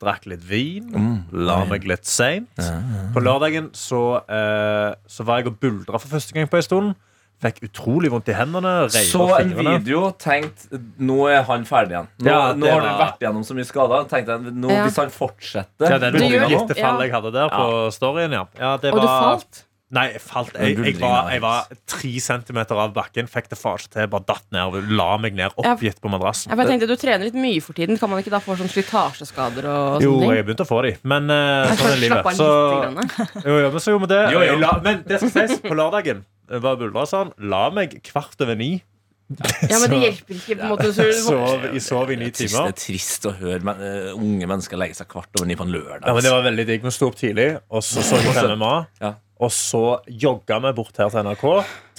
Drakk 0.00 0.24
litt 0.32 0.42
vin. 0.48 0.88
La 1.30 1.58
meg 1.68 1.84
litt 1.84 2.06
seint. 2.08 2.48
På 3.14 3.20
lørdagen 3.20 3.70
så, 3.76 4.22
eh, 4.26 4.94
så 5.06 5.24
var 5.28 5.42
jeg 5.42 5.52
og 5.52 5.58
buldra 5.60 6.00
for 6.00 6.08
første 6.08 6.32
gang 6.32 6.48
på 6.48 6.56
ei 6.56 6.64
stund. 6.64 6.94
Fikk 7.40 7.62
utrolig 7.64 8.10
vondt 8.12 8.28
i 8.28 8.36
hendene. 8.36 8.74
Så 8.92 9.24
en 9.38 9.54
video, 9.56 10.10
tenkt 10.20 10.66
Nå 11.00 11.22
er 11.32 11.46
han 11.48 11.64
ferdig 11.68 11.96
igjen. 11.96 12.10
Nå, 12.20 12.28
Ja, 12.28 12.52
nå 12.52 12.68
har 12.68 12.84
du 12.84 12.90
vært 13.00 13.24
gjennom 13.24 13.46
så 13.48 13.56
mye 13.56 13.68
skader. 13.68 14.04
Tenkte 14.10 14.36
jeg, 14.36 14.52
nå, 14.60 14.68
Ja. 14.68 14.84
Hvis 14.84 15.00
han 15.00 15.14
fortsetter 15.14 15.88
Ja, 15.88 15.98
det 15.98 16.14
er 16.14 16.20
gjør- 16.20 16.52
gitte 16.52 16.76
ja. 16.76 16.92
jeg 17.00 17.12
hadde 17.16 17.32
der 17.32 17.48
på 17.48 17.90
storyen, 17.96 18.32
ja. 18.32 18.44
ja 18.58 18.76
det 18.76 18.92
Og 18.92 19.00
du 19.00 19.06
falt. 19.08 19.64
Nei, 19.90 20.04
jeg 20.12 20.20
falt. 20.22 20.52
Jeg, 20.54 20.76
jeg, 20.78 21.00
var, 21.00 21.24
var 21.24 21.30
jeg 21.34 21.42
var 21.42 21.70
tre 21.90 22.10
centimeter 22.22 22.78
av 22.78 22.92
bakken, 22.94 23.26
fikk 23.26 23.48
det 23.50 23.58
far 23.58 23.80
ikke 23.80 23.90
til. 23.96 24.06
Bare 24.12 24.26
datt 24.28 24.44
ned 24.54 24.76
og 24.76 24.92
la 24.94 25.08
meg 25.18 25.34
ned 25.34 25.56
oppgitt 25.58 25.98
på 25.98 26.12
madrassen. 26.12 26.52
Jeg 26.52 26.60
bare 26.60 26.70
tenkte 26.70 26.86
Du 26.86 26.94
trener 26.94 27.26
litt 27.26 27.34
mye 27.34 27.58
for 27.64 27.74
tiden. 27.74 27.98
Kan 27.98 28.12
man 28.12 28.22
ikke 28.22 28.30
da 28.30 28.38
få 28.44 28.54
sånn 28.60 28.70
slitasjeskader 28.70 29.66
og 29.66 30.04
Jo, 30.04 30.12
sånne 30.12 30.28
ting? 30.28 30.36
jeg 30.36 30.46
begynte 30.46 30.66
å 30.68 30.70
få 30.70 30.82
de, 30.86 30.94
men 31.02 31.26
uh, 31.26 31.72
sånn 31.74 31.96
er 31.96 32.02
livet. 32.04 32.30
Så. 32.38 32.50
Jo, 33.48 33.56
jo, 33.64 33.72
men 33.72 33.82
så 33.82 33.96
gjorde 33.96 34.06
vi 34.06 34.12
det. 34.14 34.22
Jo, 34.36 34.44
jo. 34.46 34.60
La, 34.62 34.76
men 34.84 35.02
det 35.08 35.18
skal 35.24 35.34
sies, 35.34 35.58
på 35.64 35.74
lørdagen 35.74 36.22
var 36.58 36.76
buldra 36.80 37.06
sånn, 37.06 37.30
la 37.38 37.68
meg 37.70 38.00
kvart 38.02 38.40
over 38.42 38.56
ni. 38.58 38.80
Ja, 39.30 39.78
men 39.78 39.92
det 39.92 39.98
hjelper 40.02 40.34
ikke. 40.34 40.54
på 40.58 40.64
en 40.66 40.70
måte 40.72 40.88
så, 40.90 41.04
Sov, 41.22 41.66
jeg 41.70 41.82
sov 41.86 42.08
i 42.10 42.16
ni 42.18 42.32
Det 42.34 42.48
er 42.48 42.64
det 42.66 42.72
er 42.72 42.78
trist 42.80 43.28
å 43.30 43.32
høre 43.38 43.60
men, 43.62 43.78
uh, 43.78 44.08
unge 44.18 44.48
mennesker 44.50 44.80
legge 44.80 44.98
seg 44.98 45.06
kvart 45.12 45.30
over 45.38 45.46
ni 45.46 45.54
på 45.54 45.68
en 45.68 45.70
lørdag. 45.70 46.08
Ja, 46.08 46.14
men 46.16 46.26
Det 46.26 46.32
var 46.34 46.42
veldig 46.48 46.64
digg. 46.66 46.82
Vi 46.82 46.90
sto 46.96 47.10
opp 47.12 47.18
tidlig, 47.20 47.46
og 47.70 47.84
så 47.86 48.02
så 48.02 48.18
vi 48.18 48.34
MMA. 48.56 48.72
Ja. 49.04 49.12
Og 49.40 49.54
så 49.54 49.84
jogga 50.10 50.58
vi 50.66 50.74
bort 50.80 50.98
her 50.98 51.14
til 51.14 51.22
NRK. 51.28 51.46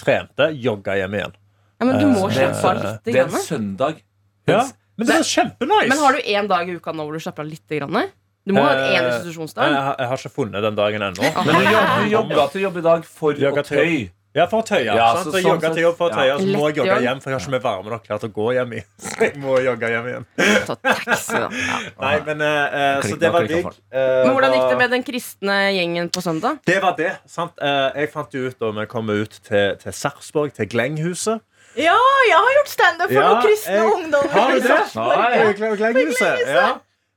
Trente, 0.04 0.50
jogga 0.60 0.98
hjem 1.00 1.16
igjen. 1.22 1.34
ja, 1.80 1.88
men 1.88 1.98
du 1.98 2.06
må 2.12 2.28
uh, 2.28 2.36
slappe 2.36 2.68
av 2.68 2.82
litt. 2.84 3.04
det 3.08 3.16
er 3.16 3.24
en 3.24 3.46
søndag. 3.48 4.02
Ja, 4.50 4.66
Men 4.98 5.08
det 5.08 5.14
er 5.16 5.24
kjempenice! 5.24 5.88
Men 5.88 5.98
har 6.04 6.12
du 6.12 6.20
én 6.20 6.48
dag 6.50 6.68
i 6.68 6.76
uka 6.76 6.92
nå 6.92 7.06
hvor 7.08 7.16
du 7.16 7.22
slapper 7.22 7.46
av 7.46 7.48
litt? 7.48 7.64
Grann? 7.70 8.10
Du 8.44 8.52
må 8.52 8.60
ha 8.60 8.72
en 8.74 9.06
institusjonsdag. 9.08 9.08
restitusjonsdag. 9.08 9.72
Jeg, 9.72 10.08
har- 10.10 10.18
ikke 10.18 10.30
funnet 10.34 10.62
den 10.66 10.74
dagen 10.76 11.02
ennå. 11.08 11.28
Men 11.46 11.54
du, 11.54 12.10
jobber, 12.10 12.34
du 12.34 12.52
til 12.52 12.64
jobb 12.66 12.76
i 12.76 12.82
dag 12.84 13.06
for 13.06 13.32
å 13.32 13.62
tøy. 13.62 13.70
tøye. 13.72 14.10
Ja, 14.32 14.46
for 14.48 14.62
å 14.62 14.64
tøye. 14.64 14.86
Ja, 14.88 15.06
sant? 15.18 15.26
så 15.26 15.32
sånn 15.34 15.44
jogga 15.44 15.70
til 15.74 15.82
jobb 15.84 15.96
for 15.98 16.08
å 16.08 16.14
tøye, 16.14 16.28
ja. 16.30 16.36
så 16.40 16.46
må 16.56 16.68
jeg 16.70 16.78
jogge 16.80 16.94
hjem, 17.04 17.18
for 17.20 17.28
jeg 17.32 17.36
har 17.36 17.42
ikke 17.44 17.52
med 17.52 17.64
varme 17.66 17.92
nok 17.92 18.06
klær 18.06 18.20
til 18.22 18.30
å 18.30 18.34
gå 18.38 18.46
hjem 18.56 18.70
i. 18.78 18.82
Så 19.04 19.12
jeg 19.26 19.40
må 19.42 19.58
jogge 19.60 19.90
hjem 19.92 20.08
igjen. 20.08 20.26
Ta 20.68 20.76
taxi, 20.88 21.36
da. 21.36 21.48
Ja. 21.52 21.76
Nei, 22.00 22.14
men 22.30 22.44
eh, 22.46 23.04
Så 23.04 23.18
det 23.20 23.32
var 23.34 23.48
digg. 23.50 23.68
Men 23.92 24.30
hvordan 24.32 24.56
gikk 24.56 24.66
det 24.72 24.78
med 24.80 24.94
den 24.96 25.04
kristne 25.04 25.56
gjengen 25.76 26.08
på 26.14 26.24
søndag? 26.24 26.62
Det 26.68 26.78
var 26.84 26.96
det. 26.96 27.10
sant? 27.28 27.52
Uh, 27.60 27.90
jeg 28.00 28.08
fant 28.14 28.36
jo 28.38 28.46
ut 28.48 28.56
da 28.64 28.70
vi 28.80 28.86
kom 28.94 29.12
ut 29.12 29.36
til, 29.50 29.76
til 29.82 29.96
Sarpsborg, 30.00 30.54
til 30.56 30.70
Glenghuset. 30.72 31.44
Ja, 31.76 31.96
jeg 32.28 32.36
har 32.36 32.56
gjort 32.58 32.72
standup 32.72 33.08
for 33.08 33.16
Ja, 33.16 33.28
noen 33.28 33.44
kristne 33.46 33.76
jeg- 33.78 33.92
ungdommer. 33.96 34.32
Har 34.32 34.50
du 34.52 34.64
det? 34.64 34.80
Nei. 34.96 35.52
Glen- 35.60 35.76
Glenghuset. 35.80 36.42
Ja. 36.48 36.66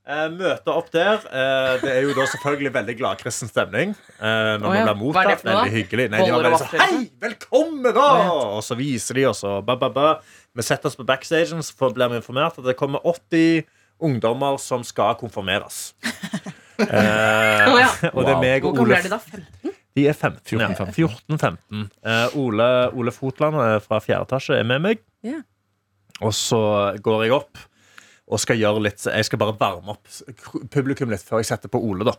Eh, 0.06 0.26
møte 0.30 0.70
opp 0.70 0.92
der. 0.94 1.24
Eh, 1.26 1.72
det 1.82 1.90
er 1.90 2.04
jo 2.06 2.14
da 2.14 2.28
selvfølgelig 2.30 2.72
veldig 2.76 2.96
gladkristen 3.00 3.50
stemning. 3.50 3.96
Eh, 4.20 4.52
når 4.62 4.68
oh, 4.70 4.76
ja. 4.78 4.84
man 4.86 5.00
blir 5.00 5.00
mottatt. 5.00 5.46
Veldig 5.48 5.72
hyggelig. 5.74 6.06
Nei, 6.14 6.20
de 6.22 6.30
har 6.30 6.44
var 6.44 6.46
veldig 6.46 6.60
sånn 6.62 6.84
Hei, 6.84 7.00
velkommen, 7.26 7.88
da! 7.96 8.10
Og 8.58 8.62
så 8.68 8.78
viser 8.78 9.18
de 9.18 9.24
oss, 9.32 9.42
og 9.50 9.64
ba, 9.66 9.78
ba, 9.82 9.90
ba. 9.96 10.12
Vi 10.54 10.66
setter 10.66 10.92
oss 10.92 11.00
på 11.00 11.08
backstagen, 11.10 11.66
så 11.66 11.90
blir 11.96 12.14
vi 12.14 12.20
informert 12.22 12.60
at 12.62 12.68
det 12.68 12.78
kommer 12.78 13.02
80 13.02 13.66
ungdommer 14.06 14.60
som 14.62 14.86
skal 14.86 15.18
konfirmeres. 15.22 15.90
Eh, 16.76 16.90
Å, 17.72 17.76
ja. 17.80 17.86
Og 18.10 18.26
det 18.28 18.34
er 18.34 18.42
meg 18.42 18.66
Hvor 18.66 18.74
og 18.74 18.82
gamle 18.82 18.92
Ole 18.92 18.98
er 18.98 19.06
de 19.06 19.12
da? 19.14 19.20
15? 19.24 19.76
de 19.96 20.04
er 20.12 20.18
15. 20.18 20.92
14-15. 20.92 21.86
Eh, 22.04 22.36
Ole, 22.36 22.66
Ole 23.00 23.14
Fotland 23.16 23.56
eh, 23.64 23.78
fra 23.80 24.02
fjerde 24.04 24.28
etasje 24.28 24.58
er 24.60 24.68
med 24.68 24.84
meg. 24.84 25.00
Yeah. 25.24 25.46
Og 26.20 26.36
så 26.36 26.60
går 27.00 27.24
jeg 27.24 27.36
opp 27.38 27.64
og 28.26 28.42
skal 28.42 28.58
gjøre 28.58 28.82
litt 28.82 29.04
Jeg 29.06 29.26
skal 29.28 29.38
bare 29.42 29.54
varme 29.60 29.94
opp 29.94 30.08
publikum 30.74 31.12
litt 31.14 31.22
før 31.26 31.44
jeg 31.44 31.52
setter 31.52 31.70
på 31.70 31.82
Ole. 31.82 32.08
da 32.08 32.16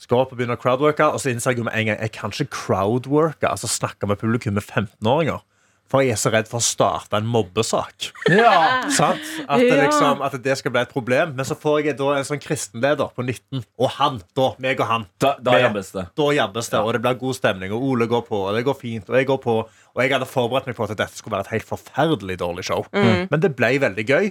Skal 0.00 0.22
opp 0.22 0.32
og 0.32 0.38
begynne 0.38 0.56
å 0.56 0.60
crowdworke, 0.62 1.04
og 1.12 1.20
så 1.20 1.32
innser 1.32 1.52
jeg 1.52 1.60
jo 1.60 1.68
med 1.68 1.76
en 1.76 1.90
gang 1.90 2.00
jeg 2.00 2.12
kan 2.16 2.32
ikke 2.32 2.48
crowdworke. 2.54 3.48
Altså 3.50 3.68
snakke 3.68 4.08
med 4.08 4.20
publikum 4.20 4.54
med 4.56 4.64
15-åringer. 4.64 5.42
For 5.88 6.04
jeg 6.04 6.12
er 6.12 6.18
så 6.20 6.28
redd 6.28 6.48
for 6.50 6.60
å 6.60 6.64
starte 6.64 7.16
en 7.16 7.28
mobbesak. 7.32 8.10
Ja. 8.28 8.50
Sant? 8.98 9.24
At, 9.48 9.62
det 9.64 9.78
liksom, 9.80 10.20
at 10.20 10.34
det 10.44 10.56
skal 10.60 10.74
bli 10.74 10.82
et 10.84 10.90
problem. 10.92 11.32
Men 11.38 11.48
så 11.48 11.56
får 11.56 11.78
jeg 11.86 11.96
da 11.96 12.10
en 12.18 12.26
sånn 12.28 12.42
kristenleder 12.44 13.08
på 13.16 13.24
19, 13.24 13.62
og 13.80 13.94
han, 13.96 14.18
da, 14.36 14.50
meg 14.60 14.82
og 14.84 14.90
han. 14.90 15.06
Da, 15.16 15.30
da 15.40 15.54
Med- 15.56 15.64
jabbes 15.64 15.92
det. 15.96 16.04
Da 16.20 16.26
jabbes 16.36 16.68
det, 16.74 16.82
og 16.84 16.92
det 16.92 17.00
blir 17.06 17.16
god 17.24 17.38
stemning, 17.40 17.72
og 17.72 17.86
Ole 17.88 18.08
går 18.10 18.26
på, 18.28 18.42
og 18.50 18.58
det 18.58 18.66
går 18.68 18.76
fint, 18.82 19.08
og 19.08 19.16
jeg 19.16 19.30
går 19.32 19.40
på. 19.46 19.54
Og 19.96 20.02
jeg 20.04 20.12
hadde 20.12 20.28
forberedt 20.28 20.68
meg 20.68 20.76
på 20.76 20.84
at 20.84 20.92
dette 20.92 21.16
skulle 21.16 21.38
være 21.38 21.48
et 21.48 21.54
helt 21.56 21.68
forferdelig 21.72 22.36
dårlig 22.44 22.68
show. 22.68 22.84
Men 22.92 23.40
det 23.40 23.54
ble 23.56 23.72
veldig 23.88 24.06
gøy. 24.12 24.28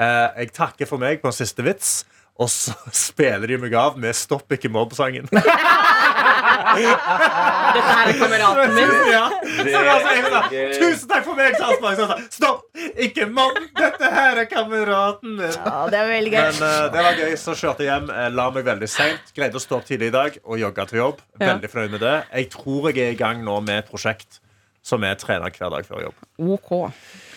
Eh, 0.00 0.28
jeg 0.44 0.52
takker 0.56 0.88
for 0.88 0.98
meg 1.02 1.20
på 1.20 1.28
en 1.28 1.36
siste 1.36 1.62
vits, 1.66 1.90
og 2.40 2.48
så 2.48 2.72
spiller 3.06 3.46
de 3.52 3.58
meg 3.60 3.74
av 3.76 3.98
med 4.00 4.16
'Stopp 4.16 4.48
ikke 4.56 4.70
mobb'-sangen. 4.72 5.28
Dette 6.70 7.82
her 7.84 8.08
er 8.08 8.16
kameraten 8.18 8.74
min. 8.74 8.90
Ja. 9.10 9.24
Så 9.30 9.64
det 9.64 9.74
var 9.74 10.00
så 10.00 10.12
jeg 10.14 10.24
sa, 10.30 10.40
Tusen 10.78 11.08
takk 11.10 11.24
for 11.26 11.38
meg, 11.38 11.56
Salsberg. 11.58 11.96
Så 11.98 12.04
jeg 12.04 12.10
sa, 12.10 12.16
Stopp, 12.36 12.60
ikke 13.06 13.26
mobb, 13.30 13.58
dette 13.78 14.10
her 14.14 14.40
er 14.42 14.48
kameraten 14.50 15.34
min. 15.38 15.54
Ja, 15.56 15.86
det 15.90 15.98
var 16.00 16.10
veldig 16.12 16.32
gøy. 16.34 16.40
Men 16.40 16.62
uh, 16.62 16.92
det 16.94 17.04
var 17.06 17.18
gøy, 17.20 17.32
så 17.42 17.54
kjørte 17.58 17.84
jeg 17.84 17.90
hjem. 17.92 18.10
eh, 18.14 18.28
La 18.36 18.46
meg 18.54 18.64
veldig 18.68 18.88
seint. 18.90 19.32
Greide 19.36 19.58
å 19.60 19.64
stå 19.64 19.80
opp 19.80 19.88
tidlig 19.88 20.10
i 20.12 20.14
dag 20.16 20.38
og 20.44 20.60
jogge 20.62 20.86
til 20.92 21.02
jobb. 21.02 21.24
Ja. 21.40 21.46
Veldig 21.50 21.72
fornøyd 21.74 21.96
med 21.96 22.04
det. 22.06 22.14
Jeg 22.40 22.50
tror 22.54 22.90
jeg 22.90 23.02
er 23.08 23.16
i 23.16 23.20
gang 23.20 23.42
nå 23.46 23.58
med 23.66 23.82
et 23.84 23.90
prosjekt 23.90 24.40
som 24.86 25.04
er 25.04 25.18
trener 25.20 25.50
hver 25.52 25.74
dag 25.76 25.84
før 25.88 26.06
jobb. 26.08 26.16
Ok. 26.56 26.70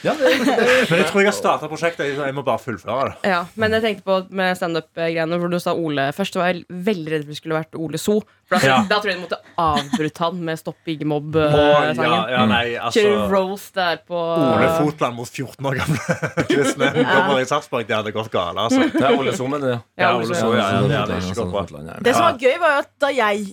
Men 0.89 0.99
jeg 0.99 1.08
tror 1.10 1.22
jeg 1.24 1.30
har 1.30 1.36
starta 1.38 1.70
prosjektet. 1.72 2.14
Jeg- 2.18 2.34
må 2.36 2.43
bare 2.43 2.60
fullføre 2.60 3.10
det. 3.12 3.30
Ja, 3.30 3.43
men 3.56 3.72
jeg 3.72 3.82
tenkte 3.84 4.04
på 4.08 4.16
med 4.34 4.58
standup-greiene 4.58 5.38
hvor 5.39 5.49
du 5.51 5.60
sa 5.62 5.74
Ole 5.78 6.10
først. 6.16 6.36
var 6.36 6.49
jeg 6.51 6.64
veldig 6.70 7.12
redd 7.14 7.24
for 7.28 7.34
det 7.34 7.38
skulle 7.39 7.60
vært 7.60 7.78
Ole 7.80 7.97
So. 8.01 8.20
For 8.49 8.60
da, 8.60 8.66
Ja. 8.68 8.78
da 8.89 8.97
tror 8.99 9.12
jeg 9.14 9.20
du 9.22 9.24
måtte 9.24 9.39
avbrutt 9.58 10.18
han 10.20 10.39
med 10.43 10.60
Stopp 10.60 10.76
Å, 10.84 10.89
Iggemobb-sangen. 10.91 11.95
ja, 12.04 12.30
ja, 12.30 12.45
nei, 12.45 12.64
Kjøre 12.76 12.89
altså 12.89 13.30
roast 13.32 13.74
der 13.76 14.01
på 14.08 14.18
Ole 14.20 14.68
Fotland 14.80 15.16
mot 15.16 15.30
14 15.30 15.66
år 15.70 15.78
gamle 15.80 16.18
kristne 16.51 16.89
ungdommer 16.91 17.39
i 17.39 17.45
Sarpsborg. 17.47 17.88
Det 17.88 17.95
hadde 17.95 18.12
gått 18.16 18.32
galt, 18.34 18.58
altså. 18.60 18.89
Det 18.91 19.01
er 19.04 19.16
Ole 19.18 19.34
So, 19.38 19.47
men 19.47 19.62
det. 19.64 19.78
Ja, 19.97 20.10
Ja, 20.10 20.16
Ole 20.18 20.36
So, 20.36 20.51
ja, 20.54 20.68
ja, 20.74 20.82
det 20.82 20.91
Ja, 20.91 21.06
hadde 21.06 21.22
ikke 21.22 21.38
gått 21.39 21.72
bra. 21.72 21.97
Det 22.04 22.16
som 22.16 22.26
var 22.28 22.38
gøy, 22.43 22.58
var 22.60 22.76
jo 22.76 22.84
at 22.84 22.91
da 22.99 23.08
jeg 23.14 23.47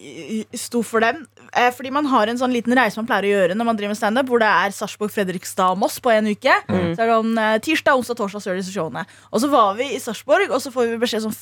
eh, 0.51 0.59
sto 0.59 0.83
for 0.83 1.01
dem 1.01 1.23
eh, 1.39 1.40
Fordi 1.77 1.91
man 1.91 2.07
har 2.11 2.31
en 2.31 2.39
sånn 2.39 2.53
liten 2.55 2.75
reise 2.79 3.01
man 3.01 3.09
pleier 3.09 3.27
å 3.27 3.33
gjøre 3.33 3.57
når 3.59 3.69
man 3.69 3.79
driver 3.79 3.95
med 3.95 3.99
standup, 3.99 4.29
hvor 4.31 4.43
det 4.43 4.51
er 4.51 4.75
Sarpsborg, 4.77 5.11
Fredrikstad 5.15 5.75
og 5.75 5.81
Moss 5.83 5.99
på 6.03 6.13
en 6.15 6.31
uke. 6.31 6.55
Så 6.71 7.03
er 7.03 7.11
det 7.11 7.17
sånn 7.17 7.39
eh, 7.43 7.59
tirsdag, 7.67 7.99
onsdag, 7.99 8.19
torsdag, 8.21 8.45
så 8.45 8.57
disse 8.59 8.75
showene. 8.75 9.05
Og 9.33 9.43
så 9.43 9.51
var 9.53 9.75
vi 9.81 9.91
i 9.97 10.01
Sarpsborg, 10.03 10.51
og 10.51 10.63
så 10.63 10.73
får 10.75 10.93
vi 10.93 11.01
beskjed 11.03 11.27
sånn 11.27 11.37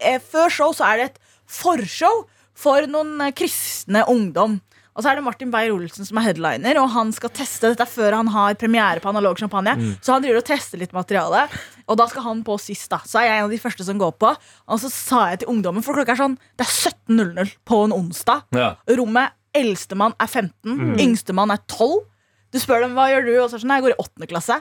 eh, 0.00 0.20
Før 0.20 0.52
show 0.52 0.76
så 0.76 0.88
er 0.90 1.00
det 1.00 1.10
et 1.10 1.20
forshow 1.46 2.24
for 2.56 2.86
noen 2.90 3.16
eh, 3.24 3.34
kristne 3.36 4.04
ungdom. 4.12 4.60
Og 4.96 5.04
så 5.04 5.10
er 5.10 5.18
det 5.18 5.26
Martin 5.26 5.50
Beyer-Olsen 5.52 6.06
som 6.08 6.16
er 6.16 6.24
headliner, 6.30 6.78
og 6.80 6.88
han 6.94 7.10
skal 7.12 7.28
teste 7.36 7.68
dette 7.68 7.84
før 7.84 8.14
han 8.16 8.30
har 8.32 8.54
premiere 8.56 9.02
på 9.04 9.10
analog 9.10 9.36
champagne. 9.36 9.74
Så 10.00 10.14
han 10.14 10.24
driver 10.24 10.40
og 10.40 10.46
tester 10.48 10.80
litt 10.80 10.94
materiale, 10.96 11.42
og 11.84 11.98
da 12.00 12.06
skal 12.08 12.24
han 12.24 12.40
på 12.46 12.56
sist. 12.56 12.88
da 12.88 13.02
Så 13.04 13.20
er 13.20 13.26
jeg 13.28 13.42
en 13.42 13.44
av 13.44 13.52
de 13.52 13.60
første 13.60 13.84
som 13.84 14.00
går 14.00 14.14
på. 14.16 14.30
Og 14.72 14.80
så 14.80 14.88
sa 14.88 15.26
jeg 15.34 15.42
til 15.42 15.52
ungdommen, 15.52 15.84
for 15.84 15.92
klokka 15.98 16.16
er 16.16 16.22
sånn 16.22 16.38
Det 16.56 16.64
er 16.64 16.92
17.00 17.12 17.52
på 17.68 17.82
en 17.84 17.92
onsdag. 17.92 18.46
Ja. 18.56 18.70
Rommet 18.88 19.36
eldstemann 19.56 20.14
er 20.20 20.28
15, 20.30 21.00
yngstemann 21.02 21.54
er 21.54 21.62
12. 21.66 22.04
Du 22.54 22.60
spør 22.62 22.84
dem 22.84 22.94
hva 22.96 23.08
gjør 23.10 23.24
du, 23.26 23.32
og 23.42 23.48
så 23.50 23.58
er 23.58 23.62
sånn, 23.64 23.72
jeg 23.74 23.84
går 23.84 23.92
i 23.92 23.98
åttende 24.00 24.28
klasse. 24.30 24.56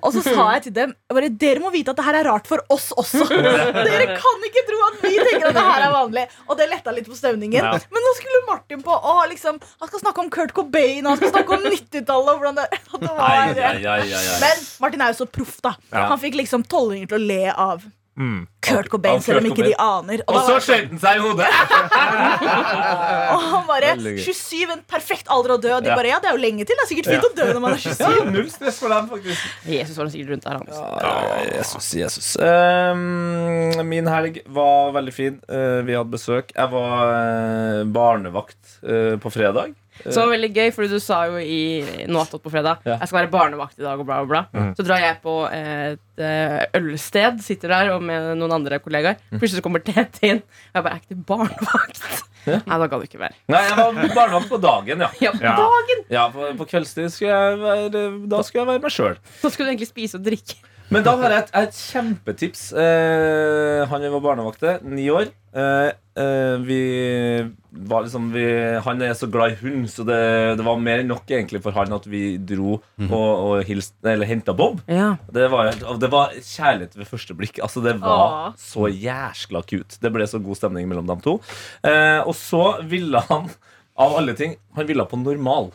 Og 0.00 0.08
så 0.14 0.22
sa 0.24 0.46
jeg 0.56 0.62
til 0.64 0.74
dem 0.78 0.94
bare, 1.12 1.28
dere 1.42 1.60
må 1.62 1.70
vite 1.74 1.92
at 1.92 2.00
det 2.00 2.06
her 2.06 2.18
er 2.18 2.26
rart 2.26 2.48
for 2.50 2.62
oss 2.72 2.88
også. 2.98 3.26
Dere 3.88 4.06
kan 4.16 4.46
ikke 4.48 4.64
tro 4.66 4.78
at 4.86 4.96
vi 5.04 5.12
tenker 5.20 5.50
at 5.50 5.58
det 5.58 5.64
her 5.66 5.84
er 5.84 5.92
vanlig. 5.92 6.24
Og 6.48 6.58
det 6.58 6.70
letta 6.72 6.94
litt 6.96 7.06
på 7.10 7.18
stemningen. 7.18 7.60
Ja. 7.60 7.74
Men 7.92 8.06
nå 8.06 8.14
skulle 8.18 8.40
Martin 8.48 8.82
på 8.82 8.96
å, 8.96 9.14
liksom, 9.30 9.60
Han 9.60 9.92
skal 9.92 10.02
snakke 10.02 10.24
om 10.24 10.32
Kurt 10.34 10.54
Cobain 10.56 11.04
og 11.04 11.12
han 11.12 11.20
skal 11.20 11.34
snakke 11.36 11.58
om 11.58 11.68
90-tallet. 11.68 12.48
det, 12.58 12.66
det 13.04 13.12
var 13.12 13.22
Ai, 13.28 13.38
ai, 13.38 13.76
ai, 13.76 14.00
ai, 14.00 14.08
ai. 14.08 14.40
Men 14.42 14.66
Martin 14.82 15.04
er 15.04 15.14
jo 15.14 15.20
så 15.20 15.28
proff, 15.38 15.60
da. 15.64 15.76
Ja. 15.92 16.08
Han 16.14 16.22
fikk 16.24 16.40
liksom 16.40 16.64
tolvåringer 16.66 17.12
til 17.12 17.20
å 17.20 17.28
le 17.28 17.42
av 17.52 17.86
Mm. 18.18 18.38
Kurt 18.66 18.88
Cobain, 18.90 19.20
selv 19.22 19.38
om 19.38 19.46
ikke 19.46 19.62
de 19.68 19.74
aner. 19.78 20.22
Og 20.26 20.34
Og, 20.34 20.40
så 20.42 20.56
var, 20.56 20.64
skjøt 20.66 20.88
han 20.90 21.00
seg 21.02 21.20
i 21.20 21.22
hodet! 21.22 21.46
og 23.32 23.44
han 23.52 23.66
bare 23.68 23.92
27, 24.18 24.64
en 24.74 24.82
perfekt 24.90 25.30
alder 25.30 25.54
å 25.54 25.58
dø. 25.62 25.70
De 25.84 25.92
bare, 25.92 26.10
ja, 26.10 26.18
det 26.22 26.32
er 26.32 26.34
jo 26.34 26.42
lenge 26.42 26.66
til. 26.66 26.74
Det 26.74 26.84
er 26.84 26.90
sikkert 26.90 27.10
fint 27.12 27.28
å 27.28 27.32
dø 27.38 27.48
når 27.52 27.62
man 27.62 27.76
er 27.76 27.82
27. 27.84 28.02
Ja, 28.02 28.26
null 28.34 28.50
stress 28.50 28.82
for 28.82 28.94
dem, 28.94 29.08
faktisk. 29.12 29.46
Jesus 29.70 30.00
var 30.02 30.10
sikkert 30.14 30.34
rundt 30.34 30.48
der. 30.48 30.58
Han. 30.58 30.66
Ja, 31.06 31.40
Jesus, 31.60 31.90
Jesus. 32.00 32.30
Ehm, 32.42 33.78
min 33.86 34.10
helg 34.10 34.42
var 34.58 34.94
veldig 34.98 35.14
fin. 35.14 35.38
Uh, 35.46 35.80
vi 35.86 35.94
hadde 35.94 36.10
besøk. 36.10 36.50
Jeg 36.56 36.74
var 36.74 37.12
eh, 37.14 37.84
barnevakt 37.94 38.80
uh, 38.82 39.14
på 39.22 39.30
fredag. 39.32 39.78
Så 40.04 40.14
det 40.14 40.22
var 40.22 40.32
veldig 40.34 40.50
gøy, 40.54 40.68
fordi 40.76 40.88
du 40.92 41.02
sa 41.02 41.18
jo 41.28 41.40
i 41.42 41.60
noe 42.08 42.24
på 42.28 42.52
fredag 42.52 42.84
Ja. 42.86 42.98
Jeg 42.98 43.10
skal 43.10 43.18
være 43.20 43.32
barnevakt 43.32 43.78
i 43.78 43.84
dag, 43.84 43.98
og 44.00 44.06
bla, 44.08 44.20
bla, 44.24 44.44
bla. 44.52 44.66
Så 44.78 44.86
drar 44.86 45.02
jeg 45.02 45.18
på 45.24 45.34
et 45.50 46.22
eh, 46.24 46.62
ølsted, 46.78 47.42
sitter 47.44 47.74
der 47.74 47.92
og 47.96 48.02
med 48.06 48.32
noen 48.38 48.56
andre 48.60 48.78
kollegaer. 48.82 49.18
Plutselig 49.34 49.58
så 49.60 49.66
kommer 49.66 49.82
Tete 49.84 50.24
inn. 50.26 50.42
Og 50.72 50.78
jeg 50.80 50.86
bare 50.86 50.98
Er 50.98 51.02
ikke 51.02 51.18
du 51.18 51.24
barnevakt? 51.28 52.02
Nei, 52.48 52.78
da 52.80 52.86
kan 52.88 53.02
du 53.02 53.04
ikke 53.08 53.20
være. 53.20 53.36
Nei, 53.52 53.60
jeg 53.66 53.76
var 53.76 53.98
barnevakt 54.14 54.48
på 54.48 54.60
dagen, 54.62 55.04
ja. 55.04 55.10
Ja, 55.26 55.34
på 55.36 55.68
dagen! 55.68 56.02
ja 56.12 56.24
på, 56.32 56.48
på 56.62 56.68
kveldstid 56.70 57.10
skulle 57.12 57.34
jeg 57.34 57.60
være, 57.60 58.02
da 58.30 58.42
skulle 58.46 58.64
jeg 58.64 58.70
være 58.72 58.84
meg 58.86 58.94
sjøl. 58.94 59.18
Da 59.42 59.50
skulle 59.52 59.68
du 59.68 59.74
egentlig 59.74 59.90
spise 59.90 60.20
og 60.20 60.26
drikke. 60.28 60.56
Men 60.88 61.04
da 61.04 61.12
har 61.20 61.32
jeg 61.34 61.44
et, 61.44 61.50
et 61.60 61.78
kjempetips. 61.92 62.62
Eh, 62.72 63.82
han 63.90 64.04
var 64.14 64.22
barnevakte, 64.24 64.78
ni 64.88 65.08
år. 65.12 65.28
Eh, 65.52 65.90
eh, 66.20 66.54
vi 66.64 66.80
var 67.88 68.04
liksom 68.04 68.26
vi, 68.34 68.44
Han 68.84 69.00
er 69.02 69.14
så 69.16 69.26
glad 69.32 69.52
i 69.52 69.58
hund, 69.62 69.86
så 69.90 70.04
det, 70.08 70.18
det 70.58 70.64
var 70.66 70.80
mer 70.80 71.02
enn 71.02 71.10
nok 71.12 71.28
egentlig 71.28 71.60
for 71.64 71.76
han 71.76 71.92
at 71.96 72.08
vi 72.10 72.22
dro 72.36 72.76
og, 72.76 73.10
og 73.14 73.64
hilst, 73.68 73.96
eller 74.04 74.28
henta 74.28 74.54
Bob. 74.56 74.80
Ja. 74.88 75.14
Det 75.32 75.48
var, 75.52 75.72
det 75.76 76.10
var 76.12 76.32
kjærlighet 76.36 76.96
ved 76.96 77.10
første 77.10 77.36
blikk. 77.36 77.60
Altså 77.64 77.84
Det 77.84 77.98
var 78.00 78.24
Åh. 78.48 78.54
så 78.60 78.88
jæskla 78.88 79.64
cute. 79.68 80.00
Det 80.00 80.12
ble 80.14 80.28
så 80.28 80.40
god 80.42 80.60
stemning 80.60 80.88
mellom 80.90 81.08
dem 81.10 81.20
to. 81.24 81.38
Eh, 81.84 82.20
og 82.24 82.32
så 82.38 82.78
ville 82.88 83.20
han, 83.28 83.50
av 83.98 84.16
alle 84.20 84.36
ting, 84.38 84.56
han 84.78 84.88
ville 84.88 85.04
på 85.08 85.20
normal. 85.20 85.72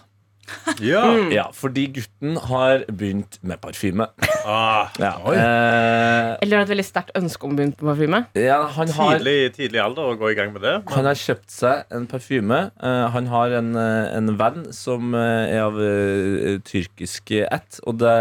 Ja. 0.83 1.01
Ja, 1.31 1.45
Fordi 1.55 1.85
gutten 1.95 2.37
har 2.49 2.83
begynt 2.91 3.37
med 3.41 3.61
parfyme. 3.63 4.07
Ah, 4.45 4.89
Ja. 4.99 5.13
Eh, 5.31 6.37
Eller 6.43 6.57
har 6.57 6.65
et 6.65 6.71
veldig 6.73 6.85
sterkt 6.87 7.13
ønske 7.17 7.45
om 7.47 7.53
å 7.53 7.57
begynne 7.59 7.77
på 7.79 7.87
parfyme. 7.87 8.23
ja, 8.35 8.59
han 8.75 8.89
har 8.97 9.17
tidlig, 9.17 9.53
tidlig 9.55 9.79
alder 9.83 10.11
å 10.13 10.17
gå 10.19 10.31
i 10.33 10.37
gang 10.37 10.51
med 10.55 10.65
det. 10.65 10.75
Han 10.91 11.05
har 11.07 11.15
kjøpt 11.19 11.51
seg 11.53 11.85
en 11.95 12.07
parfyme. 12.11 12.59
Eh, 12.83 13.05
han 13.15 13.29
har 13.31 13.55
en, 13.59 13.75
eh, 13.79 14.17
en 14.17 14.33
venn 14.39 14.65
som 14.75 15.13
eh, 15.15 15.53
er 15.55 15.61
av 15.67 15.79
uh, 15.79 16.59
tyrkisk 16.67 17.31
ett. 17.31 17.79
Og 17.87 17.99
det, 18.01 18.17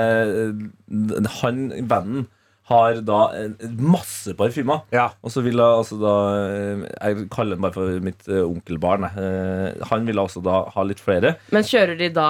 han, 1.40 1.66
vennen 1.88 2.26
har 2.72 2.98
da 3.06 3.18
masse 3.78 4.32
parfymer. 4.38 4.82
Ja. 4.94 5.10
Og 5.22 5.30
så 5.34 5.42
vil 5.44 5.60
jeg 5.60 5.78
altså 5.82 5.98
da 6.00 6.14
eh, 6.40 6.82
Jeg 6.96 7.28
kaller 7.34 7.56
den 7.58 7.64
bare 7.66 7.76
for 7.76 8.02
mitt 8.04 8.26
eh, 8.28 8.40
onkelbarn. 8.42 9.06
Eh, 9.12 9.84
han 9.92 10.08
ville 10.08 10.24
altså 10.24 10.42
da 10.44 10.62
ha 10.74 10.84
litt 10.88 11.02
flere. 11.04 11.34
Men 11.54 11.66
kjører 11.68 11.98
de 12.00 12.08
da 12.16 12.28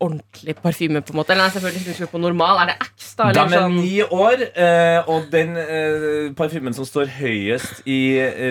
ordentlig 0.00 0.56
parfyme? 0.62 1.02
på 1.04 1.14
en 1.14 1.20
måte 1.20 1.34
Eller 1.34 1.46
nei, 1.48 1.52
selvfølgelig 1.56 1.82
hvis 1.84 1.92
du 1.98 2.00
skal 2.00 2.12
på 2.14 2.22
normal. 2.22 2.62
Er 2.64 2.72
det 2.72 2.78
X, 2.88 3.12
da? 3.18 3.28
De 3.34 3.42
er 3.44 3.54
sånn? 3.56 3.76
ni 3.80 4.00
år, 4.06 4.46
eh, 4.54 5.10
og 5.10 5.28
den 5.34 5.54
parfymen 6.38 6.74
som 6.76 6.86
står 6.88 7.10
høyest 7.18 7.84
i 7.90 8.00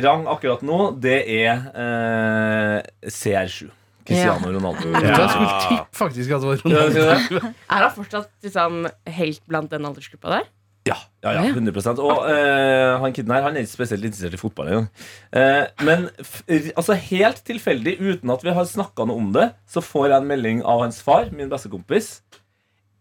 rang 0.03 0.27
akkurat 0.29 0.63
nå, 0.65 0.79
det 1.01 1.19
er 1.39 1.67
eh, 1.73 3.09
CR7. 3.09 3.69
Cristiano 4.09 4.49
Ronaldo. 4.49 4.89
Jeg 4.89 5.25
skulle 5.29 5.57
tippe 5.67 5.97
faktisk 5.99 6.31
at 6.33 6.41
det 6.41 6.47
var 6.49 6.55
Ja, 6.57 6.85
Ronaldo. 6.87 7.41
det? 7.43 7.51
Er 7.69 7.83
han 7.83 7.91
fortsatt 7.93 8.29
liksom, 8.45 8.79
helt 9.19 9.43
blant 9.49 9.69
den 9.75 9.85
aldersgruppa 9.85 10.31
der? 10.39 10.47
Ja, 10.89 10.97
ja, 11.23 11.33
ja, 11.37 11.43
100 11.51 11.99
Og 12.01 12.23
eh, 12.31 12.99
han 13.01 13.13
kiden 13.13 13.33
her 13.35 13.43
Han 13.45 13.57
er 13.57 13.65
ikke 13.65 13.75
spesielt 13.75 14.05
interessert 14.07 14.33
i 14.37 14.41
fotball 14.41 14.69
engang. 14.71 14.87
Eh, 15.35 15.65
men 15.85 16.07
altså 16.75 16.97
helt 16.97 17.43
tilfeldig, 17.45 17.97
uten 17.99 18.33
at 18.33 18.45
vi 18.45 18.55
har 18.55 18.69
snakka 18.69 19.05
noe 19.09 19.21
om 19.21 19.33
det, 19.35 19.51
så 19.69 19.83
får 19.85 20.09
jeg 20.09 20.17
en 20.17 20.31
melding 20.31 20.63
av 20.65 20.85
hans 20.85 21.01
far, 21.05 21.29
min 21.35 21.51
bestekompis. 21.51 22.19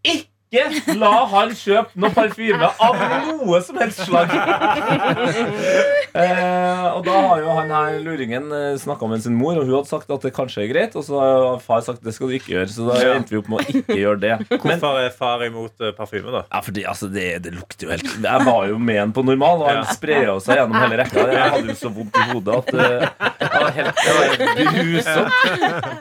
Ikke 0.07 0.69
la 0.97 1.13
han 1.29 1.53
kjøpe 1.57 2.01
noe 2.01 2.13
parfyme 2.17 2.71
av 2.81 3.01
noe 3.29 3.61
som 3.65 3.81
helst 3.81 4.05
slag! 4.09 4.33
eh, 6.15 6.85
og 6.95 7.05
da 7.07 7.15
har 7.29 7.41
jo 7.43 7.55
han 7.59 7.71
her 7.73 7.99
luringen 8.05 8.47
eh, 8.55 8.77
snakka 8.81 9.09
med 9.11 9.23
sin 9.25 9.35
mor, 9.39 9.59
og 9.61 9.67
hun 9.69 9.75
hadde 9.79 9.91
sagt 9.91 10.11
at 10.15 10.25
det 10.25 10.33
kanskje 10.37 10.65
er 10.65 10.71
greit. 10.73 10.97
Og 10.99 11.05
så 11.07 11.19
har 11.21 11.59
far 11.65 11.83
sagt 11.87 12.05
det 12.07 12.15
skal 12.17 12.31
du 12.31 12.37
ikke 12.39 12.55
gjøre, 12.57 12.69
så 12.73 12.87
da 12.89 12.99
Ja. 13.03 13.15
endte 13.19 13.35
vi 13.35 13.41
opp 13.43 13.49
med 13.53 13.61
å 13.61 13.67
ikke 13.83 13.99
gjøre 13.99 14.21
det. 14.23 14.33
Hvorfor 14.63 14.99
er 15.03 15.11
far 15.15 15.45
imot 15.47 15.85
eh, 15.85 15.93
parfyme, 15.97 16.33
da? 16.35 16.43
ja, 16.51 16.61
fordi 16.65 16.85
altså, 16.89 17.09
det, 17.13 17.27
det 17.45 17.53
lukter 17.57 17.89
jo 17.89 17.93
helt 17.95 18.09
Jeg 18.25 18.47
var 18.49 18.67
jo 18.71 18.79
med 18.79 19.01
han 19.03 19.13
på 19.17 19.25
normal, 19.27 19.63
og 19.65 19.69
han 19.73 19.83
Ja. 19.83 19.97
spraya 19.99 20.39
seg 20.45 20.59
gjennom 20.63 20.79
hele 20.83 21.01
rekka. 21.03 21.27
Jeg 21.33 21.53
hadde 21.55 21.73
jo 21.75 21.79
så 21.79 21.93
vondt 21.95 22.17
i 22.19 22.27
hodet 22.33 22.59
at 22.59 22.73
eh, 22.75 23.09
det 23.39 23.53
var 23.59 23.77
helt 23.79 24.03
helt 24.09 24.75
grusomt. 24.79 25.33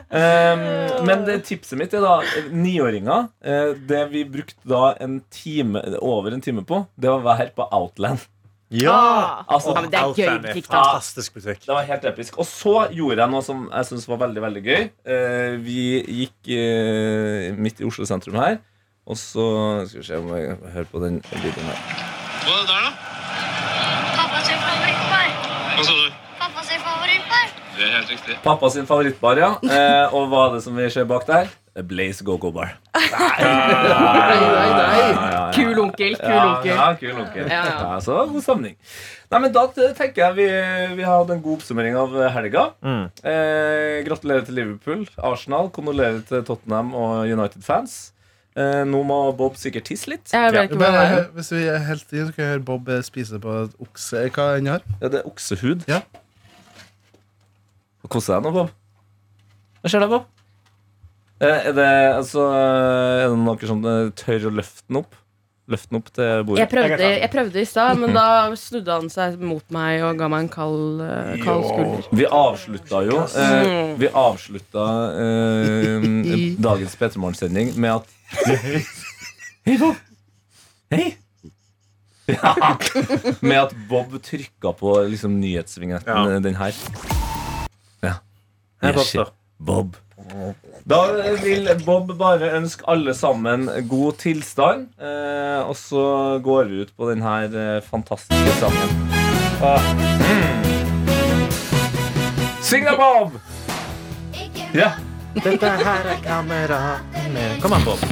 Um, 0.08 0.64
men 1.08 1.24
det, 1.28 1.38
tipset 1.48 1.78
mitt 1.80 1.94
er 1.94 2.02
da 2.04 2.16
niåringer. 2.52 3.28
det 3.88 4.02
vi 4.12 4.24
brukte 4.28 4.68
da 4.68 4.92
en 5.00 5.20
time, 5.32 5.82
over 6.00 6.34
en 6.34 6.42
time 6.44 6.64
på, 6.66 6.82
det 6.96 7.10
var 7.10 7.20
å 7.22 7.26
være 7.28 7.52
på 7.56 7.66
Outland. 7.74 8.24
Ja! 8.70 9.44
Altså, 9.48 9.72
Ja, 9.72 9.80
men 9.80 9.90
det 9.90 9.98
er 9.98 10.12
gøy 10.12 10.38
butikk, 10.44 10.66
da. 10.68 10.80
Fantastisk 10.82 11.34
butikk. 11.38 11.62
Det 11.64 11.72
var 11.72 11.86
helt 11.88 12.04
episk. 12.04 12.36
Og 12.38 12.44
så 12.46 12.74
gjorde 12.92 13.22
jeg 13.22 13.30
noe 13.32 13.42
som 13.46 13.62
jeg 13.72 13.88
syns 13.88 14.08
var 14.08 14.20
veldig 14.26 14.42
veldig 14.44 14.62
gøy. 14.66 14.82
Uh, 15.08 15.54
vi 15.64 15.78
gikk 16.20 16.50
uh, 16.52 17.56
midt 17.56 17.80
i 17.80 17.86
Oslo 17.88 18.04
sentrum 18.08 18.36
her, 18.36 18.58
og 19.08 19.16
så 19.16 19.46
Skal 19.88 20.02
vi 20.02 20.06
se 20.10 20.18
om 20.20 20.28
jeg 20.36 20.58
hører 20.74 20.88
på 20.92 21.00
den 21.00 21.22
lyden 21.40 21.70
her. 21.70 21.78
Hva 22.44 22.58
er 22.58 22.60
det 22.60 22.68
der, 22.68 22.82
da? 22.84 22.90
Pappa 24.18 24.42
sin 24.44 24.60
favorittbar. 24.66 25.30
Hva 25.78 25.86
sa 25.88 25.96
du? 25.96 26.18
Pappa 26.42 26.66
sin 26.68 26.84
favorittbar. 26.84 27.46
Det 27.78 27.86
er 27.88 27.94
helt 27.96 28.12
riktig. 28.12 28.36
Pappa 28.44 28.70
sin 28.74 28.86
favorittbar, 28.90 29.40
ja. 29.40 29.50
Uh, 29.64 30.14
og 30.18 30.28
hva 30.28 30.44
er 30.50 30.58
det 30.58 30.62
som 30.66 30.76
vi 30.76 30.90
ser 30.92 31.08
bak 31.08 31.24
der? 31.28 31.48
Blaze 31.86 32.24
Go-Go 32.26 32.50
Bar. 32.54 32.74
Nei, 32.94 34.38
nei, 34.42 34.70
nei! 34.78 35.52
Kul 35.54 35.78
onkel. 35.82 36.16
Kul 36.18 36.34
onkel. 36.38 36.74
ja, 36.74 36.88
kul 36.98 37.14
onkel. 37.22 37.46
Ja, 37.46 37.62
ja. 37.66 37.78
Ja, 37.84 38.00
så 38.04 38.18
god 38.30 38.44
stemning. 38.44 38.76
Nei, 39.28 39.40
men 39.44 39.52
Da 39.54 39.64
tenker 39.76 40.22
jeg 40.24 40.36
vi, 40.38 40.46
vi 40.98 41.06
har 41.06 41.22
hatt 41.22 41.32
en 41.34 41.42
god 41.44 41.58
oppsummering 41.60 41.96
av 42.00 42.14
helga. 42.34 42.68
Mm. 42.84 43.02
Eh, 43.22 43.96
gratulerer 44.08 44.46
til 44.46 44.58
Liverpool, 44.60 45.08
Arsenal. 45.30 45.72
Kondolerer 45.74 46.22
til 46.28 46.44
Tottenham 46.48 46.94
og 46.96 47.26
United-fans. 47.28 47.98
Eh, 48.58 48.82
nå 48.88 49.02
må 49.06 49.18
Bob 49.38 49.58
sikkert 49.60 49.86
tisse 49.86 50.10
litt. 50.10 50.32
Jeg 50.32 50.54
vet 50.54 50.70
ikke 50.70 50.80
hva 50.80 50.88
det 50.94 51.02
er. 51.02 51.12
Men, 51.18 51.28
hvis 51.36 51.52
vi 51.54 51.66
er 51.70 51.84
helt 51.86 52.08
i, 52.10 52.22
så 52.24 52.32
kan 52.32 52.42
jeg 52.44 52.54
høre 52.56 52.64
Bob 52.72 52.88
eh, 52.90 53.04
spise 53.06 53.38
på 53.42 53.58
et 53.64 53.76
okse. 53.84 54.24
Hva 54.34 54.48
enn 54.58 54.72
har. 54.72 54.86
Ja, 54.98 55.12
det 55.12 55.20
er 55.22 55.28
oksehud. 55.30 55.86
Ja. 55.90 56.02
Kos 58.08 58.30
deg 58.30 58.40
nå, 58.40 58.54
Bob? 58.54 58.72
Hva 59.82 59.92
skjer 59.92 60.02
da, 60.02 60.08
Bob? 60.10 60.37
Eh, 61.38 61.66
er 61.70 61.74
det 61.76 61.86
altså 62.16 62.48
Er 62.50 63.28
det 63.30 63.38
noen 63.38 63.60
som 63.70 63.84
eh, 63.86 64.08
tør 64.18 64.48
å 64.48 64.54
løfte 64.58 64.82
den 64.88 64.98
opp? 65.02 65.14
Løfte 65.68 65.92
den 65.92 65.98
opp 66.00 66.08
til 66.16 66.42
bordet? 66.48 66.62
Jeg 66.64 66.70
prøvde, 66.72 67.10
jeg 67.20 67.30
prøvde 67.34 67.60
i 67.60 67.68
stad, 67.68 67.98
men 68.00 68.14
da 68.16 68.24
snudde 68.58 68.94
han 68.96 69.10
seg 69.12 69.36
mot 69.44 69.62
meg 69.74 70.00
og 70.06 70.18
ga 70.18 70.30
meg 70.32 70.46
en 70.46 70.50
kald, 70.50 71.02
eh, 71.04 71.34
kald 71.44 71.66
skulder. 71.68 72.08
Vi 72.18 72.26
avslutta 72.40 73.02
jo 73.06 73.20
eh, 73.28 73.92
Vi 74.00 74.10
avslutta 74.24 74.86
eh, 75.26 76.08
dagens 76.68 76.98
P3 76.98 77.22
Morgen-sending 77.22 77.74
med 77.76 78.00
at 78.00 78.14
Hei, 79.68 79.76
Bob! 79.76 79.94
Hei! 80.90 81.06
Ja. 82.28 82.74
Med 83.40 83.56
at 83.60 83.72
Bob 83.88 84.12
trykka 84.24 84.72
på 84.76 84.96
liksom, 85.08 85.38
nyhetsvignetten, 85.40 86.12
Ja. 86.32 86.40
den 86.44 86.58
her. 86.58 86.76
Ja. 88.04 88.18
Bob. 89.58 89.96
Da 90.88 91.00
vil 91.42 91.68
Bob 91.84 92.12
bare 92.18 92.50
ønske 92.56 92.84
alle 92.88 93.14
sammen 93.14 93.68
god 93.88 94.18
tilstand. 94.22 94.88
Eh, 95.00 95.60
og 95.68 95.76
så 95.76 96.38
går 96.44 96.64
vi 96.70 96.80
ut 96.84 96.92
på 96.96 97.10
denne 97.10 97.34
eh, 97.48 97.82
fantastiske 97.84 98.52
sangen. 98.60 98.88
Ah. 99.62 99.82
Mm. 100.22 100.62
Syng 102.62 102.84
da, 102.86 102.96
Bob! 102.96 103.38
Ja. 104.74 104.90
Dette 105.38 105.68
her 105.70 106.06
er 106.08 106.18
kamera 106.24 106.98
Kom 107.62 107.72
an, 107.72 107.84
Bob. 107.84 107.98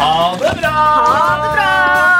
Ha 0.00 0.36
det 0.40 0.52
bra! 0.60 0.70
Ha 0.70 1.42
det 1.42 1.50
bra! 1.54 2.19